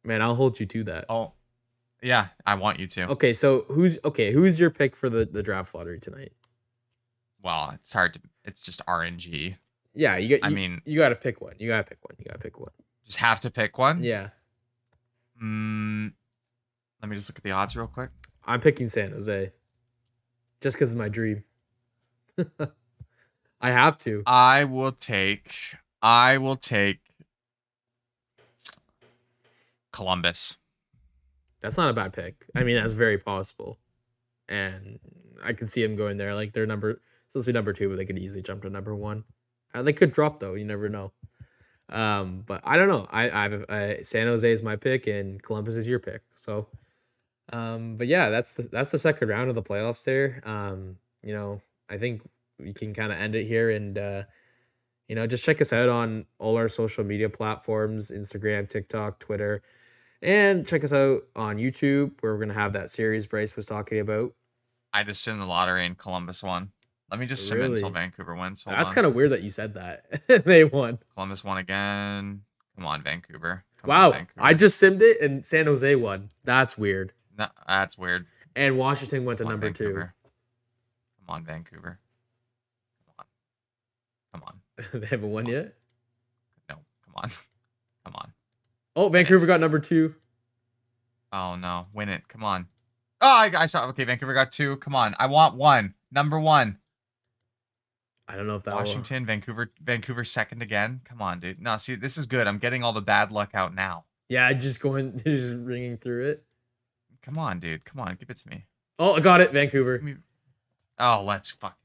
Man, 0.03 0.21
I'll 0.21 0.33
hold 0.35 0.59
you 0.59 0.65
to 0.65 0.83
that. 0.85 1.05
Oh, 1.09 1.33
yeah, 2.01 2.27
I 2.45 2.55
want 2.55 2.79
you 2.79 2.87
to. 2.87 3.09
Okay, 3.09 3.33
so 3.33 3.65
who's 3.67 3.99
okay? 4.05 4.31
Who's 4.31 4.59
your 4.59 4.69
pick 4.69 4.95
for 4.95 5.09
the 5.09 5.25
the 5.25 5.43
draft 5.43 5.73
lottery 5.75 5.99
tonight? 5.99 6.31
Well, 7.43 7.71
it's 7.73 7.91
hard 7.93 8.13
to. 8.13 8.21
It's 8.45 8.61
just 8.61 8.85
RNG. 8.85 9.55
Yeah, 9.93 10.17
you 10.17 10.37
got. 10.37 10.45
I 10.45 10.49
you- 10.49 10.55
mean- 10.55 10.81
you 10.85 10.97
got 10.99 11.09
to 11.09 11.15
pick 11.15 11.41
one. 11.41 11.53
You 11.59 11.67
got 11.67 11.85
to 11.85 11.89
pick 11.89 12.03
one. 12.03 12.15
You 12.19 12.25
got 12.25 12.33
to 12.33 12.39
pick 12.39 12.59
one. 12.59 12.71
Just 13.05 13.17
have 13.17 13.39
to 13.41 13.51
pick 13.51 13.77
one. 13.77 14.03
Yeah, 14.03 14.29
Mm, 15.41 16.11
let 17.01 17.09
me 17.09 17.15
just 17.15 17.29
look 17.29 17.37
at 17.37 17.43
the 17.43 17.51
odds 17.51 17.75
real 17.75 17.87
quick. 17.87 18.09
I'm 18.45 18.59
picking 18.59 18.87
San 18.89 19.11
Jose. 19.11 19.51
Just 20.61 20.75
because 20.77 20.91
it's 20.91 20.97
my 20.97 21.07
dream. 21.09 21.43
I 23.61 23.71
have 23.71 23.97
to. 23.99 24.23
I 24.25 24.65
will 24.65 24.91
take. 24.91 25.53
I 26.01 26.37
will 26.37 26.55
take. 26.57 26.99
Columbus. 29.91 30.57
That's 31.61 31.77
not 31.77 31.89
a 31.89 31.93
bad 31.93 32.13
pick. 32.13 32.45
I 32.55 32.63
mean, 32.63 32.75
that's 32.75 32.93
very 32.93 33.17
possible, 33.17 33.79
and 34.47 34.99
I 35.43 35.53
can 35.53 35.67
see 35.67 35.83
him 35.83 35.95
going 35.95 36.17
there. 36.17 36.33
Like 36.35 36.53
they're 36.53 36.65
number, 36.65 37.01
still 37.27 37.43
see 37.43 37.51
number 37.51 37.73
two, 37.73 37.89
but 37.89 37.97
they 37.97 38.05
could 38.05 38.17
easily 38.17 38.41
jump 38.41 38.61
to 38.63 38.69
number 38.69 38.95
one. 38.95 39.23
Uh, 39.73 39.81
they 39.81 39.93
could 39.93 40.11
drop 40.11 40.39
though. 40.39 40.53
You 40.53 40.65
never 40.65 40.89
know. 40.89 41.11
Um, 41.89 42.43
but 42.45 42.61
I 42.63 42.77
don't 42.77 42.87
know. 42.87 43.07
I 43.09 43.29
I've 43.29 43.65
uh, 43.67 44.03
San 44.03 44.27
Jose 44.27 44.49
is 44.49 44.63
my 44.63 44.75
pick, 44.75 45.07
and 45.07 45.41
Columbus 45.41 45.75
is 45.75 45.87
your 45.87 45.99
pick. 45.99 46.21
So, 46.35 46.67
um, 47.51 47.97
but 47.97 48.07
yeah, 48.07 48.29
that's 48.29 48.55
the, 48.55 48.69
that's 48.71 48.91
the 48.91 48.97
second 48.97 49.27
round 49.29 49.49
of 49.49 49.55
the 49.55 49.63
playoffs. 49.63 50.03
There, 50.03 50.41
um, 50.45 50.97
you 51.23 51.33
know, 51.33 51.61
I 51.89 51.97
think 51.97 52.21
we 52.59 52.73
can 52.73 52.93
kind 52.93 53.11
of 53.11 53.17
end 53.17 53.35
it 53.35 53.45
here, 53.45 53.71
and 53.71 53.97
uh, 53.97 54.23
you 55.07 55.15
know, 55.15 55.25
just 55.25 55.43
check 55.43 55.61
us 55.61 55.73
out 55.73 55.89
on 55.89 56.25
all 56.37 56.57
our 56.57 56.69
social 56.69 57.03
media 57.03 57.29
platforms: 57.29 58.11
Instagram, 58.11 58.69
TikTok, 58.69 59.19
Twitter. 59.19 59.61
And 60.21 60.67
check 60.67 60.83
us 60.83 60.91
out 60.91 61.21
on 61.35 61.57
YouTube, 61.57 62.11
where 62.21 62.33
we're 62.33 62.39
gonna 62.39 62.53
have 62.53 62.73
that 62.73 62.89
series 62.89 63.27
Bryce 63.27 63.55
was 63.55 63.65
talking 63.65 63.99
about. 63.99 64.33
I 64.91 65.03
just 65.03 65.27
in 65.27 65.39
the 65.39 65.45
lottery 65.45 65.85
and 65.85 65.97
Columbus 65.97 66.43
won. 66.43 66.71
Let 67.09 67.19
me 67.19 67.25
just 67.25 67.47
sim 67.47 67.61
it 67.61 67.71
until 67.71 67.89
Vancouver 67.89 68.35
wins. 68.35 68.63
Hold 68.63 68.77
That's 68.77 68.91
kind 68.91 69.07
of 69.07 69.15
weird 69.15 69.31
that 69.31 69.41
you 69.41 69.49
said 69.49 69.73
that. 69.75 70.05
they 70.45 70.63
won. 70.63 70.99
Columbus 71.13 71.43
won 71.43 71.57
again. 71.57 72.41
Come 72.75 72.85
on, 72.85 73.01
Vancouver. 73.01 73.63
Come 73.81 73.89
on, 73.89 73.97
Wow, 73.97 74.11
Vancouver. 74.11 74.39
I 74.39 74.53
just 74.53 74.81
simmed 74.81 75.01
it 75.01 75.21
and 75.21 75.45
San 75.45 75.65
Jose 75.65 75.95
won. 75.95 76.29
That's 76.43 76.77
weird. 76.77 77.13
No, 77.37 77.47
that's 77.67 77.97
weird. 77.97 78.25
And 78.55 78.77
Washington 78.77 79.25
went 79.25 79.37
to 79.39 79.45
number 79.45 79.67
Vancouver. 79.67 80.13
Come 81.25 81.35
on, 81.35 81.45
Vancouver. 81.45 81.99
Come 83.05 83.15
on. 83.19 83.25
Come 84.41 84.43
on. 84.47 84.59
they 85.01 85.07
haven't 85.07 85.31
won 85.31 85.45
yet. 85.45 85.73
No, 86.69 86.75
come 87.05 87.13
on. 87.15 87.31
Come 88.05 88.15
on. 88.15 88.33
Oh, 88.99 89.07
Vancouver 89.07 89.45
got 89.45 89.61
number 89.61 89.79
two. 89.79 90.13
Oh 91.31 91.55
no, 91.55 91.85
win 91.95 92.09
it. 92.09 92.27
Come 92.27 92.43
on. 92.43 92.67
Oh, 93.21 93.27
I, 93.27 93.49
I 93.55 93.65
saw. 93.65 93.87
Okay, 93.87 94.03
Vancouver 94.03 94.33
got 94.33 94.51
two. 94.51 94.75
Come 94.77 94.93
on, 94.93 95.15
I 95.17 95.27
want 95.27 95.55
one. 95.55 95.93
Number 96.11 96.37
one. 96.37 96.77
I 98.27 98.35
don't 98.35 98.45
know 98.45 98.55
if 98.57 98.63
that 98.63 98.71
will- 98.71 98.79
Washington, 98.81 99.25
Vancouver, 99.25 99.69
Vancouver 99.81 100.25
second 100.25 100.61
again. 100.61 100.99
Come 101.05 101.21
on, 101.21 101.39
dude. 101.39 101.61
No, 101.61 101.77
see, 101.77 101.95
this 101.95 102.17
is 102.17 102.25
good. 102.25 102.45
I'm 102.45 102.57
getting 102.57 102.83
all 102.83 102.91
the 102.91 102.99
bad 103.01 103.31
luck 103.31 103.51
out 103.53 103.73
now. 103.73 104.03
Yeah, 104.27 104.51
just 104.51 104.81
going, 104.81 105.17
just 105.25 105.55
ringing 105.55 105.95
through 105.95 106.31
it. 106.31 106.43
Come 107.21 107.37
on, 107.37 107.61
dude. 107.61 107.85
Come 107.85 108.01
on, 108.01 108.17
give 108.19 108.29
it 108.29 108.37
to 108.37 108.49
me. 108.49 108.65
Oh, 108.99 109.13
I 109.13 109.21
got 109.21 109.39
it, 109.39 109.53
Vancouver. 109.53 110.03
Oh, 110.99 111.23
let's 111.25 111.51
fuck. 111.51 111.77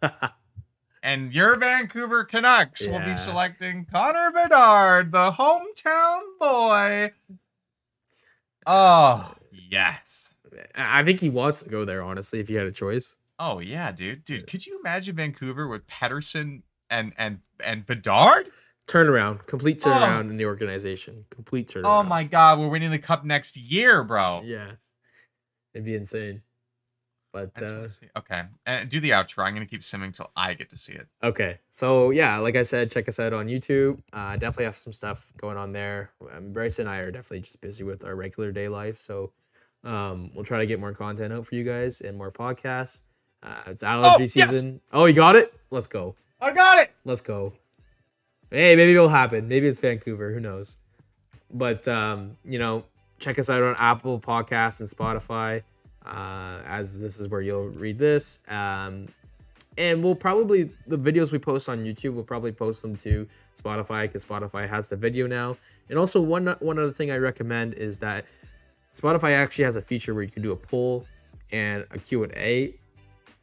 And 1.04 1.34
your 1.34 1.56
Vancouver 1.56 2.24
Canucks 2.24 2.86
will 2.86 2.98
be 3.00 3.12
selecting 3.12 3.84
Connor 3.84 4.30
Bedard, 4.32 5.12
the 5.12 5.32
hometown 5.32 6.20
boy. 6.40 7.12
Oh, 8.66 9.30
yes. 9.52 10.32
I 10.74 11.02
think 11.04 11.20
he 11.20 11.28
wants 11.28 11.62
to 11.62 11.68
go 11.68 11.84
there, 11.84 12.02
honestly, 12.02 12.40
if 12.40 12.48
he 12.48 12.54
had 12.54 12.66
a 12.66 12.72
choice. 12.72 13.18
Oh 13.38 13.58
yeah, 13.58 13.92
dude. 13.92 14.24
Dude, 14.24 14.46
could 14.46 14.64
you 14.64 14.78
imagine 14.80 15.16
Vancouver 15.16 15.68
with 15.68 15.86
Pettersson 15.88 16.62
and 16.88 17.12
and 17.18 17.40
and 17.62 17.84
Bedard? 17.84 18.48
Turnaround, 18.86 19.44
complete 19.46 19.82
Oh. 19.84 19.90
turnaround 19.90 20.30
in 20.30 20.38
the 20.38 20.46
organization. 20.46 21.26
Complete 21.30 21.70
oh 21.76 21.80
turnaround. 21.80 22.00
Oh 22.00 22.02
my 22.04 22.24
god, 22.24 22.60
we're 22.60 22.68
winning 22.68 22.90
the 22.92 22.98
cup 22.98 23.24
next 23.24 23.58
year, 23.58 24.04
bro. 24.04 24.40
Yeah. 24.42 24.72
It'd 25.74 25.84
be 25.84 25.96
insane. 25.96 26.42
But 27.34 27.60
uh 27.60 27.88
Okay. 28.16 28.42
And 28.64 28.88
do 28.88 29.00
the 29.00 29.10
outro. 29.10 29.44
I'm 29.44 29.54
gonna 29.54 29.66
keep 29.66 29.80
simming 29.80 30.12
till 30.12 30.30
I 30.36 30.54
get 30.54 30.70
to 30.70 30.76
see 30.76 30.92
it. 30.92 31.08
Okay, 31.20 31.58
so 31.68 32.10
yeah, 32.10 32.38
like 32.38 32.54
I 32.54 32.62
said, 32.62 32.92
check 32.92 33.08
us 33.08 33.18
out 33.18 33.32
on 33.32 33.48
YouTube. 33.48 34.00
Uh, 34.12 34.34
definitely 34.34 34.66
have 34.66 34.76
some 34.76 34.92
stuff 34.92 35.32
going 35.36 35.56
on 35.56 35.72
there. 35.72 36.12
Um, 36.32 36.52
Bryce 36.52 36.78
and 36.78 36.88
I 36.88 36.98
are 36.98 37.10
definitely 37.10 37.40
just 37.40 37.60
busy 37.60 37.82
with 37.82 38.04
our 38.04 38.14
regular 38.14 38.52
day 38.52 38.68
life, 38.68 38.94
so 38.94 39.32
um, 39.82 40.30
we'll 40.32 40.44
try 40.44 40.58
to 40.58 40.66
get 40.66 40.78
more 40.78 40.92
content 40.92 41.32
out 41.32 41.44
for 41.44 41.56
you 41.56 41.64
guys 41.64 42.02
and 42.02 42.16
more 42.16 42.30
podcasts. 42.30 43.02
Uh, 43.42 43.62
it's 43.66 43.82
allergy 43.82 44.22
yes! 44.22 44.32
season. 44.32 44.80
Oh, 44.92 45.06
you 45.06 45.12
got 45.12 45.34
it? 45.34 45.52
Let's 45.72 45.88
go. 45.88 46.14
I 46.40 46.52
got 46.52 46.78
it. 46.78 46.92
Let's 47.04 47.20
go. 47.20 47.52
Hey, 48.52 48.76
maybe 48.76 48.92
it'll 48.92 49.08
happen. 49.08 49.48
Maybe 49.48 49.66
it's 49.66 49.80
Vancouver. 49.80 50.32
Who 50.32 50.38
knows? 50.38 50.76
But 51.52 51.88
um, 51.88 52.36
you 52.44 52.60
know, 52.60 52.84
check 53.18 53.40
us 53.40 53.50
out 53.50 53.64
on 53.64 53.74
Apple 53.76 54.20
Podcasts 54.20 54.78
and 54.78 54.88
Spotify. 54.88 55.64
Uh, 56.04 56.60
as 56.66 56.98
this 56.98 57.18
is 57.18 57.28
where 57.28 57.40
you'll 57.40 57.68
read 57.68 57.98
this. 57.98 58.40
Um, 58.48 59.06
and 59.76 60.02
we'll 60.04 60.14
probably 60.14 60.64
the 60.86 60.96
videos 60.96 61.32
we 61.32 61.38
post 61.38 61.68
on 61.68 61.84
YouTube, 61.84 62.14
we'll 62.14 62.24
probably 62.24 62.52
post 62.52 62.82
them 62.82 62.96
to 62.98 63.26
Spotify 63.56 64.02
because 64.02 64.24
Spotify 64.24 64.68
has 64.68 64.88
the 64.88 64.96
video 64.96 65.26
now. 65.26 65.56
And 65.88 65.98
also 65.98 66.20
one 66.20 66.46
one 66.60 66.78
other 66.78 66.92
thing 66.92 67.10
I 67.10 67.16
recommend 67.16 67.74
is 67.74 67.98
that 68.00 68.26
Spotify 68.94 69.32
actually 69.32 69.64
has 69.64 69.76
a 69.76 69.80
feature 69.80 70.14
where 70.14 70.22
you 70.22 70.30
can 70.30 70.42
do 70.42 70.52
a 70.52 70.56
poll 70.56 71.04
and 71.50 71.84
a 71.90 71.98
Q&A 71.98 72.74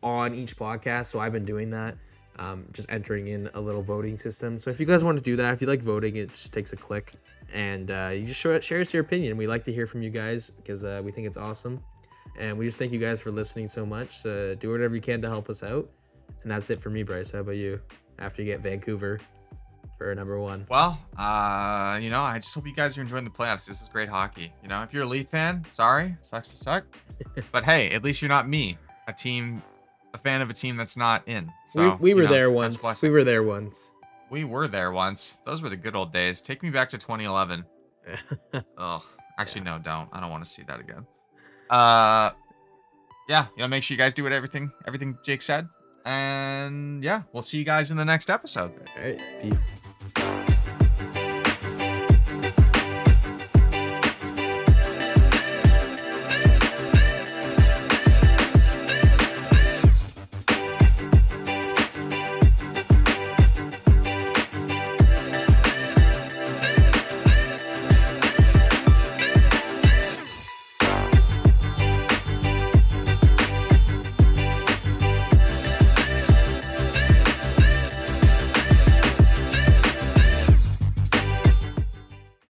on 0.01 0.33
each 0.33 0.55
podcast. 0.55 1.07
So 1.07 1.19
I've 1.19 1.33
been 1.33 1.45
doing 1.45 1.69
that, 1.71 1.97
um, 2.39 2.65
just 2.71 2.89
entering 2.91 3.27
in 3.27 3.49
a 3.53 3.59
little 3.59 3.81
voting 3.81 4.17
system. 4.17 4.57
So 4.57 4.69
if 4.69 4.79
you 4.79 4.85
guys 4.85 5.03
want 5.03 5.17
to 5.17 5.23
do 5.23 5.35
that, 5.35 5.53
if 5.53 5.61
you 5.61 5.67
like 5.67 5.81
voting, 5.81 6.15
it 6.15 6.29
just 6.29 6.53
takes 6.53 6.71
a 6.71 6.77
click 6.77 7.13
and 7.53 7.91
uh, 7.91 8.11
you 8.13 8.25
just 8.25 8.39
share, 8.39 8.61
share 8.61 8.79
us 8.79 8.93
your 8.93 9.01
opinion. 9.03 9.35
We 9.35 9.47
like 9.47 9.65
to 9.65 9.73
hear 9.73 9.85
from 9.85 10.01
you 10.01 10.09
guys 10.09 10.49
because 10.49 10.85
uh, 10.85 11.01
we 11.03 11.11
think 11.11 11.27
it's 11.27 11.37
awesome. 11.37 11.83
And 12.39 12.57
we 12.57 12.65
just 12.65 12.79
thank 12.79 12.91
you 12.91 12.99
guys 12.99 13.21
for 13.21 13.31
listening 13.31 13.67
so 13.67 13.85
much. 13.85 14.09
So 14.09 14.55
do 14.55 14.71
whatever 14.71 14.95
you 14.95 15.01
can 15.01 15.21
to 15.21 15.29
help 15.29 15.49
us 15.49 15.63
out. 15.63 15.89
And 16.43 16.51
that's 16.51 16.69
it 16.69 16.79
for 16.79 16.89
me, 16.89 17.03
Bryce. 17.03 17.31
How 17.31 17.39
about 17.39 17.57
you? 17.57 17.81
After 18.19 18.41
you 18.41 18.51
get 18.51 18.61
Vancouver 18.61 19.19
for 20.01 20.15
number 20.15 20.39
one. 20.39 20.65
Well, 20.69 20.99
uh, 21.17 21.99
you 22.01 22.09
know, 22.09 22.21
I 22.21 22.39
just 22.39 22.55
hope 22.55 22.65
you 22.65 22.73
guys 22.73 22.97
are 22.97 23.01
enjoying 23.01 23.23
the 23.23 23.29
playoffs. 23.29 23.67
This 23.67 23.81
is 23.81 23.87
great 23.87 24.09
hockey. 24.09 24.51
You 24.63 24.69
know, 24.69 24.81
if 24.81 24.93
you're 24.93 25.03
a 25.03 25.07
Leaf 25.07 25.29
fan, 25.29 25.63
sorry, 25.69 26.15
sucks 26.21 26.49
to 26.49 26.57
suck. 26.57 26.85
but 27.51 27.63
hey, 27.63 27.91
at 27.91 28.03
least 28.03 28.21
you're 28.21 28.29
not 28.29 28.49
me, 28.49 28.77
a 29.07 29.13
team, 29.13 29.61
a 30.15 30.17
fan 30.17 30.41
of 30.41 30.49
a 30.49 30.53
team 30.53 30.75
that's 30.75 30.97
not 30.97 31.27
in. 31.27 31.51
So, 31.67 31.97
we 31.99 32.13
we 32.13 32.21
were 32.21 32.23
know, 32.23 32.33
there 32.33 32.49
once. 32.49 33.01
We 33.01 33.09
were 33.09 33.23
there 33.23 33.43
once. 33.43 33.93
We 34.31 34.43
were 34.43 34.67
there 34.67 34.91
once. 34.91 35.37
Those 35.45 35.61
were 35.61 35.69
the 35.69 35.77
good 35.77 35.95
old 35.95 36.11
days. 36.11 36.41
Take 36.41 36.63
me 36.63 36.71
back 36.71 36.89
to 36.89 36.97
2011. 36.97 37.63
Oh, 38.77 39.05
actually, 39.37 39.61
no, 39.61 39.77
don't. 39.77 40.09
I 40.11 40.19
don't 40.19 40.31
want 40.31 40.43
to 40.43 40.49
see 40.49 40.63
that 40.63 40.79
again. 40.79 41.05
Uh, 41.71 42.31
yeah, 43.29 43.47
you 43.55 43.63
know, 43.63 43.67
make 43.67 43.81
sure 43.81 43.95
you 43.95 43.97
guys 43.97 44.13
do 44.13 44.23
what 44.23 44.33
everything, 44.33 44.71
everything 44.85 45.17
Jake 45.23 45.41
said, 45.41 45.67
and 46.05 47.03
yeah, 47.03 47.23
we'll 47.31 47.43
see 47.43 47.57
you 47.57 47.63
guys 47.63 47.89
in 47.89 47.97
the 47.97 48.05
next 48.05 48.29
episode. 48.29 48.71
All 48.97 49.03
right. 49.03 49.19
Peace. 49.41 49.71